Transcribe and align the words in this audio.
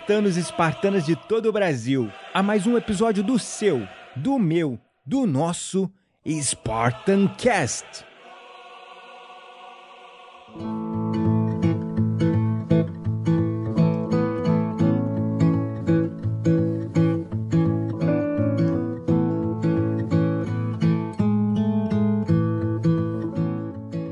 Espartanos 0.00 0.36
e 0.36 0.40
espartanas 0.40 1.04
de 1.04 1.14
todo 1.14 1.46
o 1.46 1.52
Brasil, 1.52 2.10
a 2.32 2.42
mais 2.42 2.66
um 2.66 2.74
episódio 2.76 3.22
do 3.22 3.38
seu, 3.38 3.86
do 4.16 4.38
meu, 4.38 4.78
do 5.04 5.26
nosso 5.26 5.92
Spartan 6.26 7.28
Cast. 7.36 8.04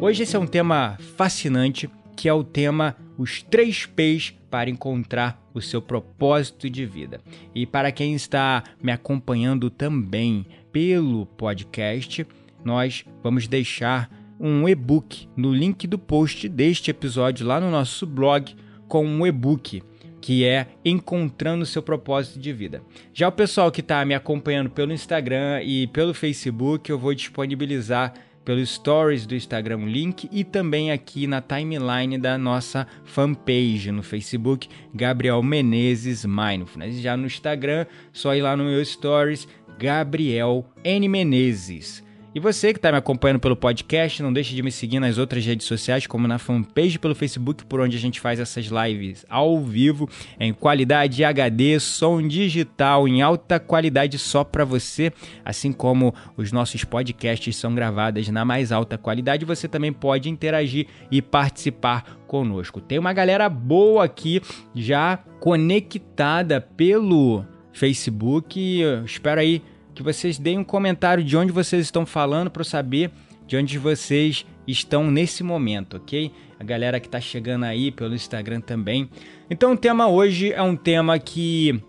Hoje 0.01 0.23
esse 0.25 0.37
é 0.37 0.39
um 0.39 0.47
tema 0.47 0.99
fascinante, 1.17 1.91
que 2.19 2.29
é 2.29 2.33
o 2.35 2.43
tema 2.43 2.97
os 3.17 3.45
três 3.45 3.87
P's 3.87 4.35
para 4.51 4.69
encontrar 4.69 5.41
o 5.55 5.63
seu 5.63 5.81
propósito 5.81 6.69
de 6.69 6.85
vida. 6.85 7.21
E 7.55 7.65
para 7.65 7.93
quem 7.93 8.13
está 8.13 8.65
me 8.83 8.91
acompanhando 8.91 9.71
também 9.71 10.45
pelo 10.73 11.27
podcast, 11.27 12.27
nós 12.65 13.05
vamos 13.23 13.47
deixar 13.47 14.11
um 14.41 14.69
e-book 14.69 15.29
no 15.37 15.55
link 15.55 15.87
do 15.87 15.97
post 15.97 16.49
deste 16.49 16.91
episódio 16.91 17.47
lá 17.47 17.61
no 17.61 17.71
nosso 17.71 18.05
blog 18.05 18.53
com 18.89 19.07
um 19.07 19.25
e-book 19.25 19.81
que 20.21 20.45
é 20.45 20.67
Encontrando 20.85 21.65
Seu 21.65 21.85
Propósito 21.85 22.41
de 22.41 22.53
Vida. 22.53 22.83
Já 23.15 23.29
o 23.29 23.33
pessoal 23.33 23.71
que 23.71 23.81
está 23.81 24.05
me 24.05 24.15
acompanhando 24.15 24.71
pelo 24.71 24.93
Instagram 24.93 25.63
e 25.63 25.87
pelo 25.87 26.13
Facebook, 26.13 26.91
eu 26.91 26.99
vou 26.99 27.15
disponibilizar 27.15 28.13
pelo 28.49 28.65
Stories 28.65 29.27
do 29.27 29.35
Instagram 29.35 29.85
link 29.85 30.27
e 30.33 30.43
também 30.43 30.91
aqui 30.91 31.27
na 31.27 31.43
timeline 31.43 32.17
da 32.17 32.39
nossa 32.39 32.87
fanpage 33.05 33.93
no 33.93 34.03
Facebook, 34.03 34.67
Gabriel 34.95 35.43
Menezes 35.43 36.25
Mindfulness. 36.25 36.99
Já 36.99 37.15
no 37.15 37.27
Instagram, 37.27 37.85
só 38.11 38.35
ir 38.35 38.41
lá 38.41 38.57
no 38.57 38.65
meu 38.65 38.83
Stories, 38.83 39.47
Gabriel 39.79 40.65
N 40.83 41.07
Menezes. 41.11 42.03
E 42.39 42.41
você 42.41 42.73
que 42.73 42.79
está 42.79 42.93
me 42.93 42.99
acompanhando 42.99 43.41
pelo 43.41 43.57
podcast, 43.57 44.23
não 44.23 44.33
deixe 44.33 44.55
de 44.55 44.63
me 44.63 44.71
seguir 44.71 45.01
nas 45.01 45.19
outras 45.19 45.45
redes 45.45 45.67
sociais, 45.67 46.07
como 46.07 46.29
na 46.29 46.39
fanpage 46.39 46.97
pelo 46.97 47.13
Facebook, 47.13 47.65
por 47.65 47.81
onde 47.81 47.97
a 47.97 48.01
gente 48.01 48.21
faz 48.21 48.39
essas 48.39 48.67
lives 48.67 49.27
ao 49.29 49.61
vivo, 49.61 50.09
em 50.39 50.53
qualidade 50.53 51.25
HD, 51.25 51.81
som 51.81 52.23
digital, 52.23 53.09
em 53.09 53.23
alta 53.23 53.59
qualidade 53.59 54.21
só 54.21 54.45
para 54.45 54.65
você, 54.65 55.13
assim 55.45 55.73
como 55.73 56.15
os 56.37 56.53
nossos 56.53 56.85
podcasts 56.85 57.57
são 57.57 57.75
gravados 57.75 58.29
na 58.29 58.45
mais 58.45 58.71
alta 58.71 58.97
qualidade, 58.97 59.45
você 59.45 59.67
também 59.67 59.93
pode 59.93 60.31
interagir 60.31 60.87
e 61.11 61.21
participar 61.21 62.21
conosco. 62.29 62.81
Tem 62.81 63.01
uma 63.01 63.13
galera 63.13 63.49
boa 63.49 64.05
aqui 64.05 64.41
já 64.77 65.17
conectada 65.41 66.61
pelo 66.61 67.45
Facebook, 67.73 68.81
espero 69.05 69.41
aí 69.41 69.61
que 69.99 70.03
vocês 70.05 70.39
deem 70.39 70.59
um 70.59 70.65
comentário 70.65 71.25
de 71.25 71.37
onde 71.37 71.51
vocês 71.51 71.83
estão 71.83 72.07
falando 72.07 72.53
para 72.53 72.61
eu 72.61 72.65
saber 72.65 73.11
de 73.49 73.57
onde 73.57 73.77
vocês 73.79 74.47
estão 74.65 75.11
nesse 75.11 75.43
momento, 75.43 75.97
ok? 75.97 76.31
A 76.57 76.63
galera 76.63 77.01
que 77.01 77.09
está 77.09 77.21
chegando 77.21 77.65
aí 77.65 77.91
pelo 77.91 78.15
Instagram 78.15 78.61
também. 78.61 79.11
Então 79.51 79.73
o 79.73 79.77
tema 79.77 80.07
hoje 80.07 80.53
é 80.53 80.63
um 80.63 80.77
tema 80.77 81.19
que 81.19 81.83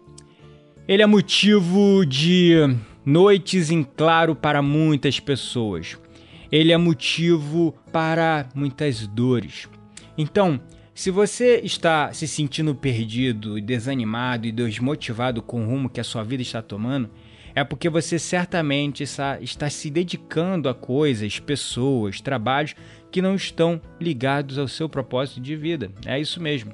ele 0.88 1.04
é 1.04 1.06
motivo 1.06 2.04
de 2.04 2.56
noites 3.06 3.70
em 3.70 3.84
claro 3.84 4.36
para 4.36 4.60
muitas 4.60 5.20
pessoas. 5.20 5.96
Ele 6.52 6.72
é 6.72 6.78
motivo 6.78 7.76
para 7.92 8.50
muitas 8.56 9.06
dores. 9.06 9.70
Então, 10.18 10.60
se 10.96 11.12
você 11.12 11.62
está 11.64 12.12
se 12.12 12.28
sentindo 12.28 12.74
perdido, 12.74 13.62
desanimado 13.62 14.48
e 14.48 14.52
desmotivado 14.52 15.44
com 15.44 15.62
o 15.62 15.68
rumo 15.68 15.90
que 15.90 16.00
a 16.00 16.04
sua 16.04 16.24
vida 16.24 16.42
está 16.42 16.60
tomando, 16.60 17.08
é 17.56 17.64
porque 17.64 17.90
você 17.90 18.18
certamente 18.18 19.04
está, 19.04 19.70
se 19.70 19.90
dedicando 19.90 20.70
a 20.70 20.74
coisas, 20.74 21.40
pessoas, 21.40 22.22
trabalhos 22.22 22.76
que 23.12 23.22
não 23.22 23.36
estão 23.36 23.82
ligados 24.00 24.58
ao 24.58 24.68
seu 24.68 24.88
propósito 24.88 25.40
de 25.42 25.56
vida. 25.56 25.92
É 26.06 26.20
isso 26.20 26.42
mesmo. 26.42 26.74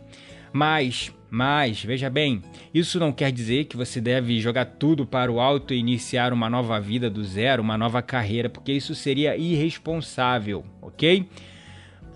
Mas, 0.52 1.12
mas, 1.30 1.84
veja 1.84 2.10
bem, 2.10 2.42
isso 2.74 3.00
não 3.00 3.12
quer 3.12 3.32
dizer 3.32 3.66
que 3.66 3.76
você 3.76 4.00
deve 4.00 4.40
jogar 4.40 4.66
tudo 4.66 5.06
para 5.06 5.32
o 5.32 5.40
alto 5.40 5.74
e 5.74 5.78
iniciar 5.78 6.32
uma 6.32 6.50
nova 6.50 6.80
vida 6.80 7.10
do 7.10 7.24
zero, 7.24 7.62
uma 7.62 7.78
nova 7.78 8.02
carreira, 8.02 8.50
porque 8.50 8.72
isso 8.72 8.96
seria 8.96 9.36
irresponsável, 9.36 10.64
ok? 10.82 11.28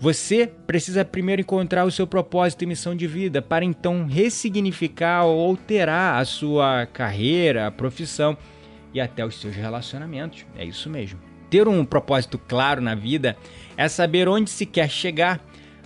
Você 0.00 0.50
precisa 0.66 1.04
primeiro 1.04 1.42
encontrar 1.42 1.84
o 1.84 1.90
seu 1.90 2.06
propósito 2.06 2.62
e 2.62 2.66
missão 2.66 2.96
de 2.96 3.06
vida 3.06 3.42
para 3.42 3.66
então 3.66 4.06
ressignificar 4.06 5.24
ou 5.24 5.46
alterar 5.46 6.18
a 6.18 6.24
sua 6.24 6.86
carreira, 6.86 7.66
a 7.66 7.70
profissão 7.70 8.34
e 8.94 9.00
até 9.00 9.26
os 9.26 9.38
seus 9.38 9.54
relacionamentos. 9.54 10.46
É 10.56 10.64
isso 10.64 10.88
mesmo. 10.88 11.20
Ter 11.50 11.68
um 11.68 11.84
propósito 11.84 12.38
claro 12.38 12.80
na 12.80 12.94
vida 12.94 13.36
é 13.76 13.88
saber 13.88 14.26
onde 14.26 14.48
se 14.48 14.64
quer 14.64 14.88
chegar, 14.88 15.38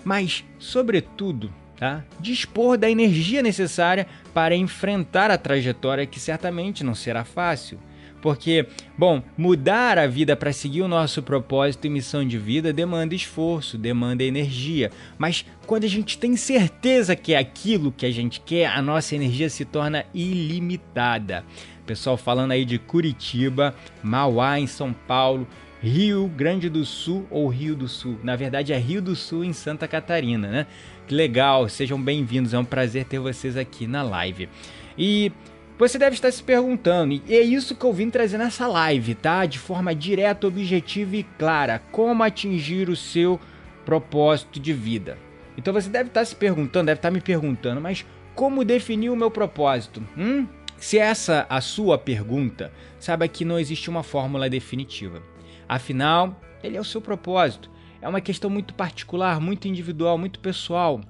mas, 0.04 0.44
sobretudo, 0.60 1.52
tá? 1.76 2.04
dispor 2.20 2.78
da 2.78 2.88
energia 2.88 3.42
necessária 3.42 4.06
para 4.32 4.54
enfrentar 4.54 5.28
a 5.28 5.38
trajetória 5.38 6.06
que 6.06 6.20
certamente 6.20 6.84
não 6.84 6.94
será 6.94 7.24
fácil. 7.24 7.80
Porque, 8.24 8.66
bom, 8.96 9.22
mudar 9.36 9.98
a 9.98 10.06
vida 10.06 10.34
para 10.34 10.50
seguir 10.50 10.80
o 10.80 10.88
nosso 10.88 11.22
propósito 11.22 11.86
e 11.86 11.90
missão 11.90 12.26
de 12.26 12.38
vida 12.38 12.72
demanda 12.72 13.14
esforço, 13.14 13.76
demanda 13.76 14.24
energia. 14.24 14.90
Mas 15.18 15.44
quando 15.66 15.84
a 15.84 15.88
gente 15.88 16.16
tem 16.16 16.34
certeza 16.34 17.14
que 17.14 17.34
é 17.34 17.36
aquilo 17.36 17.92
que 17.92 18.06
a 18.06 18.10
gente 18.10 18.40
quer, 18.40 18.68
a 18.68 18.80
nossa 18.80 19.14
energia 19.14 19.50
se 19.50 19.66
torna 19.66 20.06
ilimitada. 20.14 21.44
Pessoal 21.84 22.16
falando 22.16 22.52
aí 22.52 22.64
de 22.64 22.78
Curitiba, 22.78 23.74
Mauá 24.02 24.58
em 24.58 24.66
São 24.66 24.94
Paulo, 24.94 25.46
Rio 25.82 26.26
Grande 26.34 26.70
do 26.70 26.82
Sul 26.82 27.26
ou 27.30 27.46
Rio 27.48 27.76
do 27.76 27.86
Sul. 27.86 28.18
Na 28.22 28.36
verdade 28.36 28.72
é 28.72 28.78
Rio 28.78 29.02
do 29.02 29.14
Sul 29.14 29.44
em 29.44 29.52
Santa 29.52 29.86
Catarina, 29.86 30.48
né? 30.48 30.66
Que 31.06 31.14
legal, 31.14 31.68
sejam 31.68 32.00
bem-vindos, 32.00 32.54
é 32.54 32.58
um 32.58 32.64
prazer 32.64 33.04
ter 33.04 33.18
vocês 33.18 33.54
aqui 33.54 33.86
na 33.86 34.02
live. 34.02 34.48
E 34.96 35.30
você 35.78 35.98
deve 35.98 36.14
estar 36.14 36.30
se 36.30 36.42
perguntando, 36.42 37.20
e 37.26 37.34
é 37.34 37.40
isso 37.40 37.74
que 37.74 37.84
eu 37.84 37.92
vim 37.92 38.08
trazer 38.08 38.38
nessa 38.38 38.66
live, 38.66 39.14
tá? 39.14 39.44
De 39.44 39.58
forma 39.58 39.94
direta, 39.94 40.46
objetiva 40.46 41.16
e 41.16 41.24
clara, 41.24 41.82
como 41.90 42.22
atingir 42.22 42.88
o 42.88 42.96
seu 42.96 43.40
propósito 43.84 44.60
de 44.60 44.72
vida. 44.72 45.18
Então 45.56 45.72
você 45.72 45.88
deve 45.88 46.08
estar 46.08 46.24
se 46.24 46.34
perguntando, 46.36 46.86
deve 46.86 46.98
estar 46.98 47.10
me 47.10 47.20
perguntando, 47.20 47.80
mas 47.80 48.04
como 48.34 48.64
definir 48.64 49.10
o 49.10 49.16
meu 49.16 49.30
propósito? 49.30 50.02
Hum? 50.16 50.46
Se 50.76 50.98
essa 50.98 51.46
a 51.48 51.60
sua 51.60 51.96
pergunta, 51.96 52.72
saiba 52.98 53.28
que 53.28 53.44
não 53.44 53.58
existe 53.58 53.88
uma 53.88 54.02
fórmula 54.02 54.50
definitiva. 54.50 55.22
Afinal, 55.68 56.40
ele 56.62 56.76
é 56.76 56.80
o 56.80 56.84
seu 56.84 57.00
propósito. 57.00 57.70
É 58.00 58.08
uma 58.08 58.20
questão 58.20 58.50
muito 58.50 58.74
particular, 58.74 59.40
muito 59.40 59.66
individual, 59.66 60.18
muito 60.18 60.38
pessoal. 60.40 61.00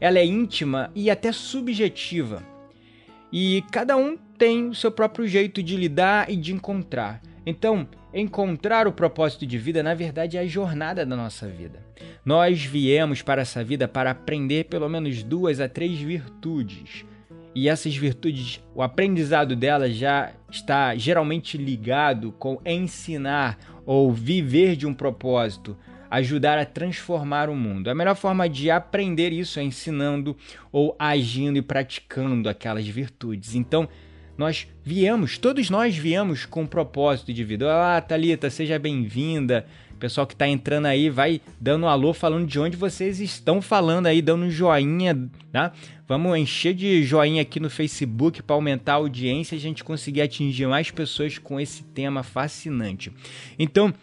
Ela 0.00 0.18
é 0.18 0.24
íntima 0.24 0.90
e 0.94 1.10
até 1.10 1.32
subjetiva. 1.32 2.42
E 3.36 3.64
cada 3.72 3.96
um 3.96 4.16
tem 4.38 4.68
o 4.68 4.74
seu 4.76 4.92
próprio 4.92 5.26
jeito 5.26 5.60
de 5.60 5.76
lidar 5.76 6.30
e 6.30 6.36
de 6.36 6.54
encontrar. 6.54 7.20
Então, 7.44 7.88
encontrar 8.12 8.86
o 8.86 8.92
propósito 8.92 9.44
de 9.44 9.58
vida, 9.58 9.82
na 9.82 9.92
verdade, 9.92 10.36
é 10.36 10.40
a 10.40 10.46
jornada 10.46 11.04
da 11.04 11.16
nossa 11.16 11.48
vida. 11.48 11.84
Nós 12.24 12.64
viemos 12.64 13.22
para 13.22 13.42
essa 13.42 13.64
vida 13.64 13.88
para 13.88 14.12
aprender 14.12 14.66
pelo 14.66 14.88
menos 14.88 15.24
duas 15.24 15.58
a 15.58 15.68
três 15.68 15.98
virtudes 15.98 17.04
e 17.54 17.68
essas 17.68 17.96
virtudes, 17.96 18.60
o 18.74 18.82
aprendizado 18.82 19.54
delas 19.54 19.94
já 19.94 20.32
está 20.50 20.96
geralmente 20.96 21.56
ligado 21.56 22.32
com 22.32 22.60
ensinar 22.66 23.56
ou 23.86 24.12
viver 24.12 24.74
de 24.74 24.86
um 24.86 24.92
propósito, 24.92 25.76
ajudar 26.14 26.58
a 26.58 26.64
transformar 26.64 27.48
o 27.48 27.56
mundo. 27.56 27.88
A 27.88 27.94
melhor 27.94 28.14
forma 28.14 28.48
de 28.48 28.70
aprender 28.70 29.32
isso 29.32 29.58
é 29.58 29.64
ensinando 29.64 30.36
ou 30.70 30.94
agindo 30.98 31.58
e 31.58 31.62
praticando 31.62 32.48
aquelas 32.48 32.86
virtudes. 32.86 33.54
Então, 33.54 33.88
nós 34.38 34.66
viemos, 34.82 35.38
todos 35.38 35.70
nós 35.70 35.96
viemos 35.96 36.46
com 36.46 36.62
um 36.62 36.66
propósito 36.66 37.32
de 37.32 37.42
vida. 37.42 37.66
Olá, 37.66 38.00
Thalita, 38.00 38.48
seja 38.48 38.78
bem-vinda. 38.78 39.66
Pessoal 39.98 40.26
que 40.26 40.34
está 40.34 40.46
entrando 40.46 40.86
aí, 40.86 41.08
vai 41.08 41.40
dando 41.60 41.84
um 41.84 41.88
alô, 41.88 42.12
falando 42.12 42.46
de 42.46 42.58
onde 42.60 42.76
vocês 42.76 43.20
estão 43.20 43.62
falando 43.62 44.06
aí, 44.06 44.20
dando 44.20 44.44
um 44.44 44.50
joinha, 44.50 45.28
tá? 45.50 45.72
Vamos 46.06 46.36
encher 46.36 46.74
de 46.74 47.02
joinha 47.04 47.42
aqui 47.42 47.58
no 47.58 47.70
Facebook 47.70 48.42
para 48.42 48.54
aumentar 48.54 48.94
a 48.94 48.96
audiência 48.96 49.54
e 49.54 49.58
a 49.58 49.60
gente 49.60 49.82
conseguir 49.82 50.20
atingir 50.20 50.66
mais 50.66 50.90
pessoas 50.90 51.38
com 51.38 51.58
esse 51.58 51.82
tema 51.84 52.22
fascinante. 52.22 53.12
Então, 53.58 53.94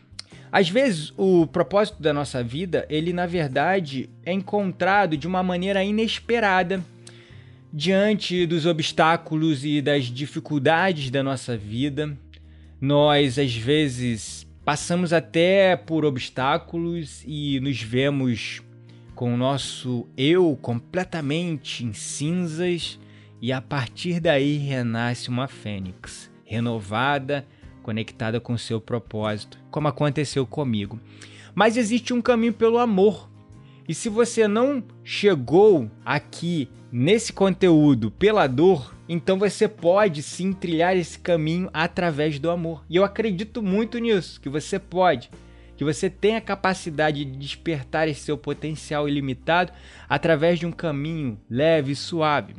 às 0.52 0.70
vezes, 0.70 1.14
o 1.18 1.48
propósito 1.48 2.02
da 2.02 2.12
nossa 2.12 2.44
vida, 2.44 2.86
ele 2.90 3.14
na 3.14 3.26
verdade 3.26 4.10
é 4.26 4.34
encontrado 4.34 5.16
de 5.16 5.26
uma 5.26 5.42
maneira 5.42 5.84
inesperada 5.84 6.84
diante 7.72 8.46
dos 8.46 8.66
obstáculos 8.66 9.64
e 9.64 9.82
das 9.82 10.06
dificuldades 10.06 11.10
da 11.10 11.24
nossa 11.24 11.56
vida. 11.56 12.18
Nós 12.82 13.40
às 13.40 13.56
vezes 13.56 14.46
passamos 14.66 15.14
até 15.14 15.78
por 15.78 16.04
obstáculos 16.04 17.24
e 17.26 17.60
nos 17.62 17.82
vemos 17.82 18.62
com 19.16 19.34
o 19.34 19.38
nosso 19.38 20.06
eu 20.18 20.58
completamente 20.62 21.86
em 21.86 21.94
cinzas 21.94 23.00
e 23.42 23.54
a 23.54 23.62
partir 23.62 24.20
daí 24.20 24.58
renasce 24.58 25.30
uma 25.30 25.48
fênix 25.48 26.30
renovada 26.44 27.46
conectada 27.82 28.40
com 28.40 28.58
seu 28.58 28.80
propósito, 28.80 29.58
como 29.70 29.88
aconteceu 29.88 30.46
comigo. 30.46 31.00
Mas 31.54 31.78
existe 31.78 32.14
um 32.14 32.22
caminho 32.22 32.54
pelo 32.54 32.78
amor. 32.78 33.30
E 33.88 33.94
se 33.94 34.10
você 34.10 34.48
não 34.48 34.84
chegou 35.04 35.90
aqui 36.06 36.70
nesse 36.92 37.34
conteúdo 37.34 38.12
pela 38.12 38.48
dor, 38.48 38.96
então 39.08 39.38
você 39.38 39.68
pode 39.68 40.22
sim 40.24 40.54
trilhar 40.54 40.96
esse 40.96 41.20
caminho 41.20 41.70
através 41.74 42.40
do 42.40 42.50
amor. 42.50 42.86
E 42.90 42.96
eu 42.96 43.04
acredito 43.04 43.62
muito 43.62 43.98
nisso, 44.00 44.40
que 44.40 44.48
você 44.48 44.80
pode. 44.80 45.30
Que 45.76 45.84
você 45.84 46.10
tem 46.10 46.36
a 46.36 46.42
capacidade 46.42 47.26
de 47.26 47.38
despertar 47.38 48.08
esse 48.08 48.22
seu 48.22 48.38
potencial 48.38 49.10
ilimitado 49.10 49.74
através 50.08 50.60
de 50.60 50.66
um 50.66 50.72
caminho 50.72 51.40
leve 51.50 51.94
e 51.94 51.96
suave. 51.96 52.54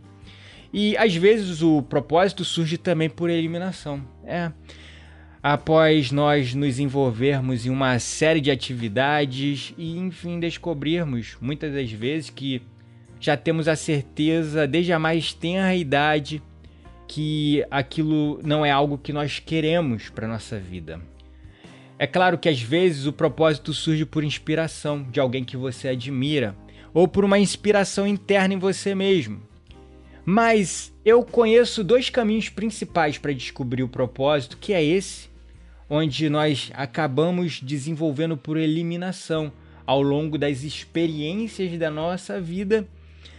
E 0.73 0.97
às 0.97 1.15
vezes 1.15 1.63
o 1.63 1.83
propósito 1.83 2.45
surge 2.45 2.77
também 2.77 3.09
por 3.09 3.31
eliminação. 3.31 4.03
É 4.25 4.51
após 5.43 6.12
nós 6.12 6.55
nos 6.55 6.79
envolvermos 6.79 7.67
em 7.67 7.71
uma 7.71 7.99
série 7.99 8.41
de 8.41 8.50
atividades 8.50 9.75
e, 9.77 9.99
enfim, 9.99 10.39
descobrirmos 10.39 11.37
muitas 11.41 11.75
das 11.75 11.91
vezes 11.91 12.31
que 12.31 12.62
já 13.19 13.37
temos 13.37 13.67
a 13.67 13.75
certeza, 13.75 14.67
desde 14.67 14.93
a 14.93 14.99
mais 14.99 15.33
tenra 15.33 15.75
idade, 15.75 16.41
que 17.09 17.65
aquilo 17.71 18.41
não 18.44 18.65
é 18.65 18.71
algo 18.71 18.97
que 18.97 19.12
nós 19.12 19.41
queremos 19.41 20.09
para 20.09 20.29
nossa 20.29 20.59
vida. 20.59 21.00
É 21.99 22.06
claro 22.06 22.38
que 22.38 22.49
às 22.49 22.61
vezes 22.61 23.06
o 23.06 23.12
propósito 23.12 23.73
surge 23.73 24.05
por 24.05 24.25
inspiração 24.25 25.03
de 25.11 25.21
alguém 25.21 25.45
que 25.45 25.56
você 25.56 25.88
admira 25.88 26.56
ou 26.95 27.09
por 27.09 27.25
uma 27.25 27.38
inspiração 27.38 28.06
interna 28.06 28.55
em 28.55 28.59
você 28.59 28.95
mesmo. 28.95 29.41
Mas 30.25 30.93
eu 31.05 31.23
conheço 31.25 31.83
dois 31.83 32.11
caminhos 32.11 32.49
principais 32.49 33.19
para 33.19 33.33
descobrir 33.33 33.83
o 33.83 33.88
propósito, 33.88 34.56
que 34.56 34.73
é 34.73 34.83
esse 34.83 35.31
onde 35.94 36.31
nós 36.31 36.71
acabamos 36.73 37.61
desenvolvendo 37.61 38.35
por 38.35 38.56
eliminação 38.56 39.53
ao 39.85 40.00
longo 40.00 40.39
das 40.39 40.62
experiências 40.62 41.79
da 41.79 41.91
nossa 41.91 42.41
vida, 42.41 42.89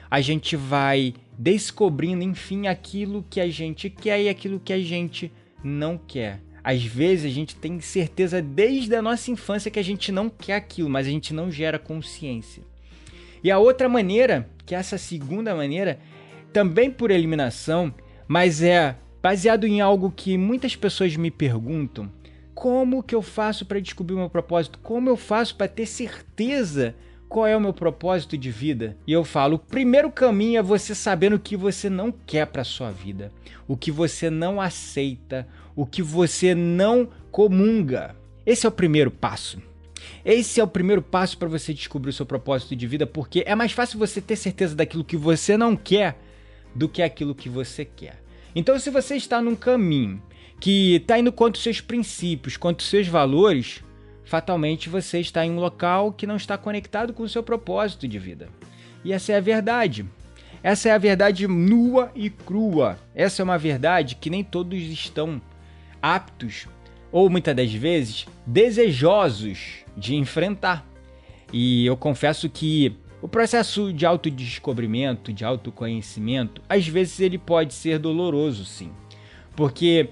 a 0.08 0.22
gente 0.22 0.56
vai 0.56 1.16
descobrindo, 1.36 2.24
enfim, 2.24 2.68
aquilo 2.68 3.26
que 3.28 3.42
a 3.42 3.50
gente 3.50 3.90
quer 3.90 4.22
e 4.22 4.30
aquilo 4.30 4.60
que 4.60 4.72
a 4.72 4.80
gente 4.80 5.32
não 5.64 5.98
quer. 5.98 6.42
Às 6.64 6.84
vezes 6.84 7.26
a 7.26 7.34
gente 7.34 7.56
tem 7.56 7.80
certeza 7.80 8.40
desde 8.40 8.94
a 8.96 9.02
nossa 9.02 9.32
infância 9.32 9.72
que 9.72 9.80
a 9.80 9.84
gente 9.84 10.12
não 10.12 10.30
quer 10.30 10.58
aquilo, 10.58 10.92
mas 10.92 11.08
a 11.08 11.10
gente 11.10 11.34
não 11.34 11.52
gera 11.52 11.80
consciência. 11.80 12.62
E 13.44 13.50
a 13.50 13.58
outra 13.58 13.90
maneira, 13.90 14.48
que 14.64 14.76
é 14.76 14.78
essa 14.78 15.00
segunda 15.00 15.56
maneira, 15.56 15.98
também 16.54 16.92
por 16.92 17.10
eliminação, 17.10 17.92
mas 18.28 18.62
é 18.62 18.96
baseado 19.24 19.66
em 19.66 19.82
algo 19.82 20.14
que 20.16 20.38
muitas 20.38 20.76
pessoas 20.76 21.16
me 21.16 21.32
perguntam, 21.32 22.12
como 22.54 23.04
que 23.04 23.16
eu 23.16 23.22
faço 23.22 23.66
para 23.66 23.80
descobrir 23.80 24.16
o 24.16 24.20
meu 24.20 24.30
propósito? 24.30 24.80
Como 24.80 25.10
eu 25.10 25.18
faço 25.18 25.56
para 25.56 25.68
ter 25.68 25.86
certeza 25.86 26.96
qual 27.28 27.48
é 27.48 27.58
o 27.58 27.62
meu 27.62 27.74
propósito 27.74 28.38
de 28.38 28.52
vida? 28.52 28.96
E 29.08 29.12
eu 29.12 29.24
falo, 29.24 29.56
o 29.56 29.60
primeiro 29.60 30.12
caminho 30.12 30.60
é 30.60 30.62
você 30.62 30.94
sabendo 30.94 31.36
o 31.36 31.40
que 31.40 31.58
você 31.58 31.90
não 31.90 32.12
quer 32.12 32.46
para 32.46 32.64
sua 32.64 32.92
vida, 32.92 33.32
o 33.68 33.76
que 33.76 33.92
você 33.92 34.30
não 34.30 34.62
aceita, 34.62 35.48
o 35.76 35.84
que 35.84 36.04
você 36.04 36.54
não 36.54 37.10
comunga. 37.32 38.16
Esse 38.46 38.68
é 38.68 38.70
o 38.70 38.72
primeiro 38.72 39.10
passo. 39.10 39.60
Esse 40.24 40.60
é 40.60 40.64
o 40.64 40.68
primeiro 40.68 41.02
passo 41.02 41.38
para 41.38 41.50
você 41.50 41.74
descobrir 41.74 42.12
o 42.12 42.14
seu 42.14 42.26
propósito 42.26 42.76
de 42.76 42.86
vida, 42.86 43.08
porque 43.08 43.44
é 43.48 43.56
mais 43.56 43.72
fácil 43.72 43.98
você 43.98 44.22
ter 44.22 44.36
certeza 44.36 44.76
daquilo 44.76 45.04
que 45.04 45.18
você 45.18 45.58
não 45.58 45.76
quer 45.76 46.20
do 46.76 46.88
que 46.88 47.02
aquilo 47.02 47.34
que 47.34 47.50
você 47.50 47.84
quer. 47.84 48.22
Então, 48.56 48.78
se 48.78 48.92
você 48.92 49.16
está 49.16 49.42
num 49.42 49.56
caminho 49.56 50.22
que 50.64 50.96
está 50.96 51.20
indo 51.20 51.30
contra 51.30 51.58
os 51.58 51.64
seus 51.64 51.82
princípios, 51.82 52.56
contra 52.56 52.82
os 52.82 52.90
seus 52.90 53.06
valores, 53.06 53.84
fatalmente 54.24 54.88
você 54.88 55.20
está 55.20 55.46
em 55.46 55.52
um 55.52 55.60
local 55.60 56.14
que 56.14 56.26
não 56.26 56.38
está 56.38 56.58
conectado 56.58 57.12
com 57.12 57.24
o 57.24 57.28
seu 57.28 57.44
propósito 57.44 58.08
de 58.08 58.18
vida. 58.18 58.48
E 59.04 59.12
essa 59.12 59.34
é 59.34 59.36
a 59.36 59.42
verdade. 59.42 60.06
Essa 60.64 60.88
é 60.88 60.94
a 60.94 60.98
verdade 60.98 61.46
nua 61.50 62.14
e 62.16 62.30
crua. 62.30 62.98
Essa 63.14 63.42
é 63.42 63.44
uma 63.44 63.58
verdade 63.58 64.16
que 64.16 64.30
nem 64.30 64.42
todos 64.42 64.80
estão 64.80 65.42
aptos 66.02 66.66
ou 67.12 67.30
muitas 67.30 67.54
das 67.54 67.74
vezes 67.74 68.26
desejosos 68.48 69.84
de 69.98 70.16
enfrentar. 70.16 70.88
E 71.52 71.86
eu 71.86 71.98
confesso 71.98 72.50
que 72.50 72.96
o 73.22 73.28
processo 73.28 73.92
de 73.92 74.06
autodescobrimento, 74.06 75.34
de 75.34 75.44
autoconhecimento, 75.44 76.62
às 76.70 76.88
vezes 76.88 77.20
ele 77.20 77.38
pode 77.38 77.74
ser 77.74 78.00
doloroso, 78.00 78.64
sim. 78.64 78.94
Porque 79.58 80.10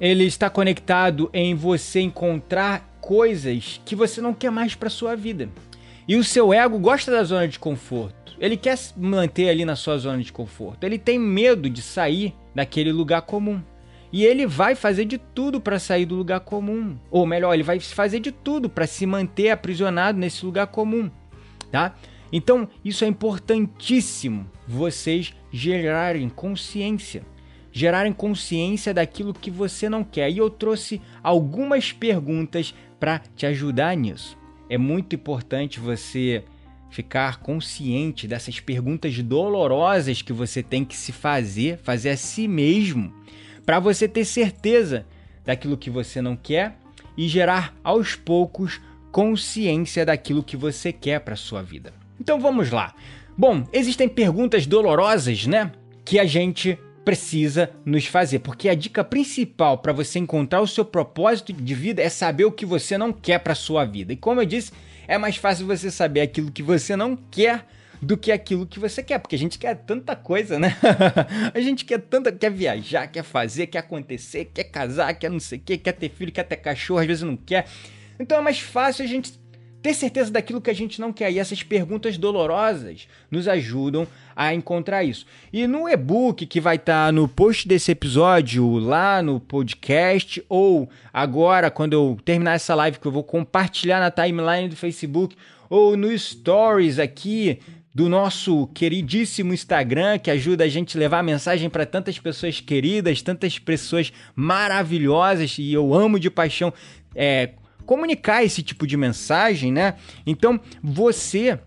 ele 0.00 0.24
está 0.24 0.50
conectado 0.50 1.30
em 1.32 1.54
você 1.54 2.00
encontrar 2.00 2.98
coisas 3.00 3.80
que 3.84 3.94
você 3.94 4.20
não 4.20 4.34
quer 4.34 4.50
mais 4.50 4.74
para 4.74 4.90
sua 4.90 5.14
vida. 5.14 5.48
E 6.06 6.16
o 6.16 6.24
seu 6.24 6.52
ego 6.52 6.78
gosta 6.78 7.10
da 7.10 7.24
zona 7.24 7.48
de 7.48 7.58
conforto. 7.58 8.36
Ele 8.38 8.56
quer 8.56 8.76
se 8.76 8.98
manter 8.98 9.48
ali 9.48 9.64
na 9.64 9.76
sua 9.76 9.96
zona 9.96 10.22
de 10.22 10.32
conforto. 10.32 10.84
Ele 10.84 10.98
tem 10.98 11.18
medo 11.18 11.70
de 11.70 11.80
sair 11.80 12.34
daquele 12.54 12.92
lugar 12.92 13.22
comum. 13.22 13.62
E 14.12 14.24
ele 14.24 14.46
vai 14.46 14.74
fazer 14.74 15.06
de 15.06 15.18
tudo 15.18 15.60
para 15.60 15.78
sair 15.78 16.04
do 16.06 16.14
lugar 16.14 16.40
comum. 16.40 16.96
Ou 17.10 17.26
melhor, 17.26 17.54
ele 17.54 17.62
vai 17.62 17.80
fazer 17.80 18.20
de 18.20 18.30
tudo 18.30 18.68
para 18.68 18.86
se 18.86 19.06
manter 19.06 19.50
aprisionado 19.50 20.18
nesse 20.18 20.44
lugar 20.44 20.66
comum, 20.68 21.10
tá? 21.70 21.96
Então, 22.32 22.68
isso 22.84 23.04
é 23.04 23.08
importantíssimo 23.08 24.46
vocês 24.66 25.34
gerarem 25.52 26.28
consciência 26.28 27.24
gerarem 27.74 28.12
consciência 28.12 28.94
daquilo 28.94 29.34
que 29.34 29.50
você 29.50 29.88
não 29.88 30.04
quer. 30.04 30.30
E 30.30 30.38
eu 30.38 30.48
trouxe 30.48 31.02
algumas 31.20 31.90
perguntas 31.90 32.72
para 33.00 33.20
te 33.34 33.44
ajudar 33.46 33.96
nisso. 33.96 34.38
É 34.70 34.78
muito 34.78 35.16
importante 35.16 35.80
você 35.80 36.44
ficar 36.88 37.40
consciente 37.40 38.28
dessas 38.28 38.60
perguntas 38.60 39.20
dolorosas 39.20 40.22
que 40.22 40.32
você 40.32 40.62
tem 40.62 40.84
que 40.84 40.96
se 40.96 41.10
fazer, 41.10 41.76
fazer 41.78 42.10
a 42.10 42.16
si 42.16 42.46
mesmo, 42.46 43.12
para 43.66 43.80
você 43.80 44.06
ter 44.06 44.24
certeza 44.24 45.04
daquilo 45.44 45.76
que 45.76 45.90
você 45.90 46.22
não 46.22 46.36
quer 46.36 46.78
e 47.16 47.26
gerar 47.26 47.74
aos 47.82 48.14
poucos 48.14 48.80
consciência 49.10 50.06
daquilo 50.06 50.44
que 50.44 50.56
você 50.56 50.92
quer 50.92 51.18
para 51.20 51.34
sua 51.34 51.60
vida. 51.60 51.92
Então 52.20 52.38
vamos 52.38 52.70
lá. 52.70 52.94
Bom, 53.36 53.64
existem 53.72 54.08
perguntas 54.08 54.64
dolorosas, 54.64 55.44
né? 55.44 55.72
Que 56.04 56.20
a 56.20 56.24
gente 56.24 56.78
precisa 57.04 57.70
nos 57.84 58.06
fazer, 58.06 58.38
porque 58.38 58.68
a 58.68 58.74
dica 58.74 59.04
principal 59.04 59.78
para 59.78 59.92
você 59.92 60.18
encontrar 60.18 60.60
o 60.60 60.66
seu 60.66 60.84
propósito 60.84 61.52
de 61.52 61.74
vida 61.74 62.02
é 62.02 62.08
saber 62.08 62.44
o 62.44 62.52
que 62.52 62.64
você 62.64 62.96
não 62.96 63.12
quer 63.12 63.38
para 63.38 63.54
sua 63.54 63.84
vida. 63.84 64.12
E 64.12 64.16
como 64.16 64.40
eu 64.40 64.46
disse, 64.46 64.72
é 65.06 65.18
mais 65.18 65.36
fácil 65.36 65.66
você 65.66 65.90
saber 65.90 66.22
aquilo 66.22 66.50
que 66.50 66.62
você 66.62 66.96
não 66.96 67.16
quer 67.16 67.66
do 68.00 68.16
que 68.16 68.30
aquilo 68.30 68.66
que 68.66 68.78
você 68.78 69.02
quer, 69.02 69.18
porque 69.18 69.36
a 69.36 69.38
gente 69.38 69.58
quer 69.58 69.74
tanta 69.74 70.14
coisa, 70.14 70.58
né? 70.58 70.76
a 71.52 71.60
gente 71.60 71.84
quer 71.84 71.98
tanta, 71.98 72.30
quer 72.30 72.50
viajar, 72.50 73.06
quer 73.06 73.22
fazer, 73.22 73.66
quer 73.66 73.78
acontecer, 73.78 74.50
quer 74.52 74.64
casar, 74.64 75.14
quer 75.14 75.30
não 75.30 75.40
sei 75.40 75.58
o 75.58 75.60
que, 75.60 75.78
quer 75.78 75.92
ter 75.92 76.10
filho, 76.10 76.32
quer 76.32 76.44
ter 76.44 76.56
cachorro, 76.56 77.00
às 77.00 77.06
vezes 77.06 77.22
não 77.22 77.36
quer. 77.36 77.66
Então 78.18 78.38
é 78.38 78.40
mais 78.40 78.60
fácil 78.60 79.04
a 79.04 79.08
gente 79.08 79.38
ter 79.84 79.92
certeza 79.92 80.30
daquilo 80.30 80.62
que 80.62 80.70
a 80.70 80.74
gente 80.74 80.98
não 80.98 81.12
quer. 81.12 81.30
E 81.30 81.38
essas 81.38 81.62
perguntas 81.62 82.16
dolorosas 82.16 83.06
nos 83.30 83.46
ajudam 83.46 84.08
a 84.34 84.54
encontrar 84.54 85.04
isso. 85.04 85.26
E 85.52 85.66
no 85.66 85.86
e-book 85.86 86.46
que 86.46 86.58
vai 86.58 86.76
estar 86.76 87.06
tá 87.08 87.12
no 87.12 87.28
post 87.28 87.68
desse 87.68 87.92
episódio, 87.92 88.66
lá 88.78 89.20
no 89.22 89.38
podcast, 89.38 90.42
ou 90.48 90.88
agora, 91.12 91.70
quando 91.70 91.92
eu 91.92 92.16
terminar 92.24 92.54
essa 92.54 92.74
live, 92.74 92.98
que 92.98 93.06
eu 93.06 93.12
vou 93.12 93.22
compartilhar 93.22 94.00
na 94.00 94.10
timeline 94.10 94.70
do 94.70 94.74
Facebook, 94.76 95.36
ou 95.68 95.98
no 95.98 96.18
Stories 96.18 96.98
aqui 96.98 97.58
do 97.94 98.08
nosso 98.08 98.66
queridíssimo 98.68 99.52
Instagram, 99.52 100.18
que 100.18 100.30
ajuda 100.30 100.64
a 100.64 100.68
gente 100.68 100.96
a 100.96 101.00
levar 101.00 101.18
a 101.18 101.22
mensagem 101.22 101.68
para 101.68 101.84
tantas 101.84 102.18
pessoas 102.18 102.58
queridas, 102.58 103.20
tantas 103.20 103.58
pessoas 103.58 104.10
maravilhosas, 104.34 105.58
e 105.58 105.74
eu 105.74 105.92
amo 105.92 106.18
de 106.18 106.30
paixão 106.30 106.72
é, 107.14 107.50
comunicar 107.86 108.44
esse 108.44 108.62
tipo 108.62 108.86
de 108.86 108.96
mensagem, 108.96 109.72
né? 109.72 109.94
Então 110.26 110.60
você 110.82 111.58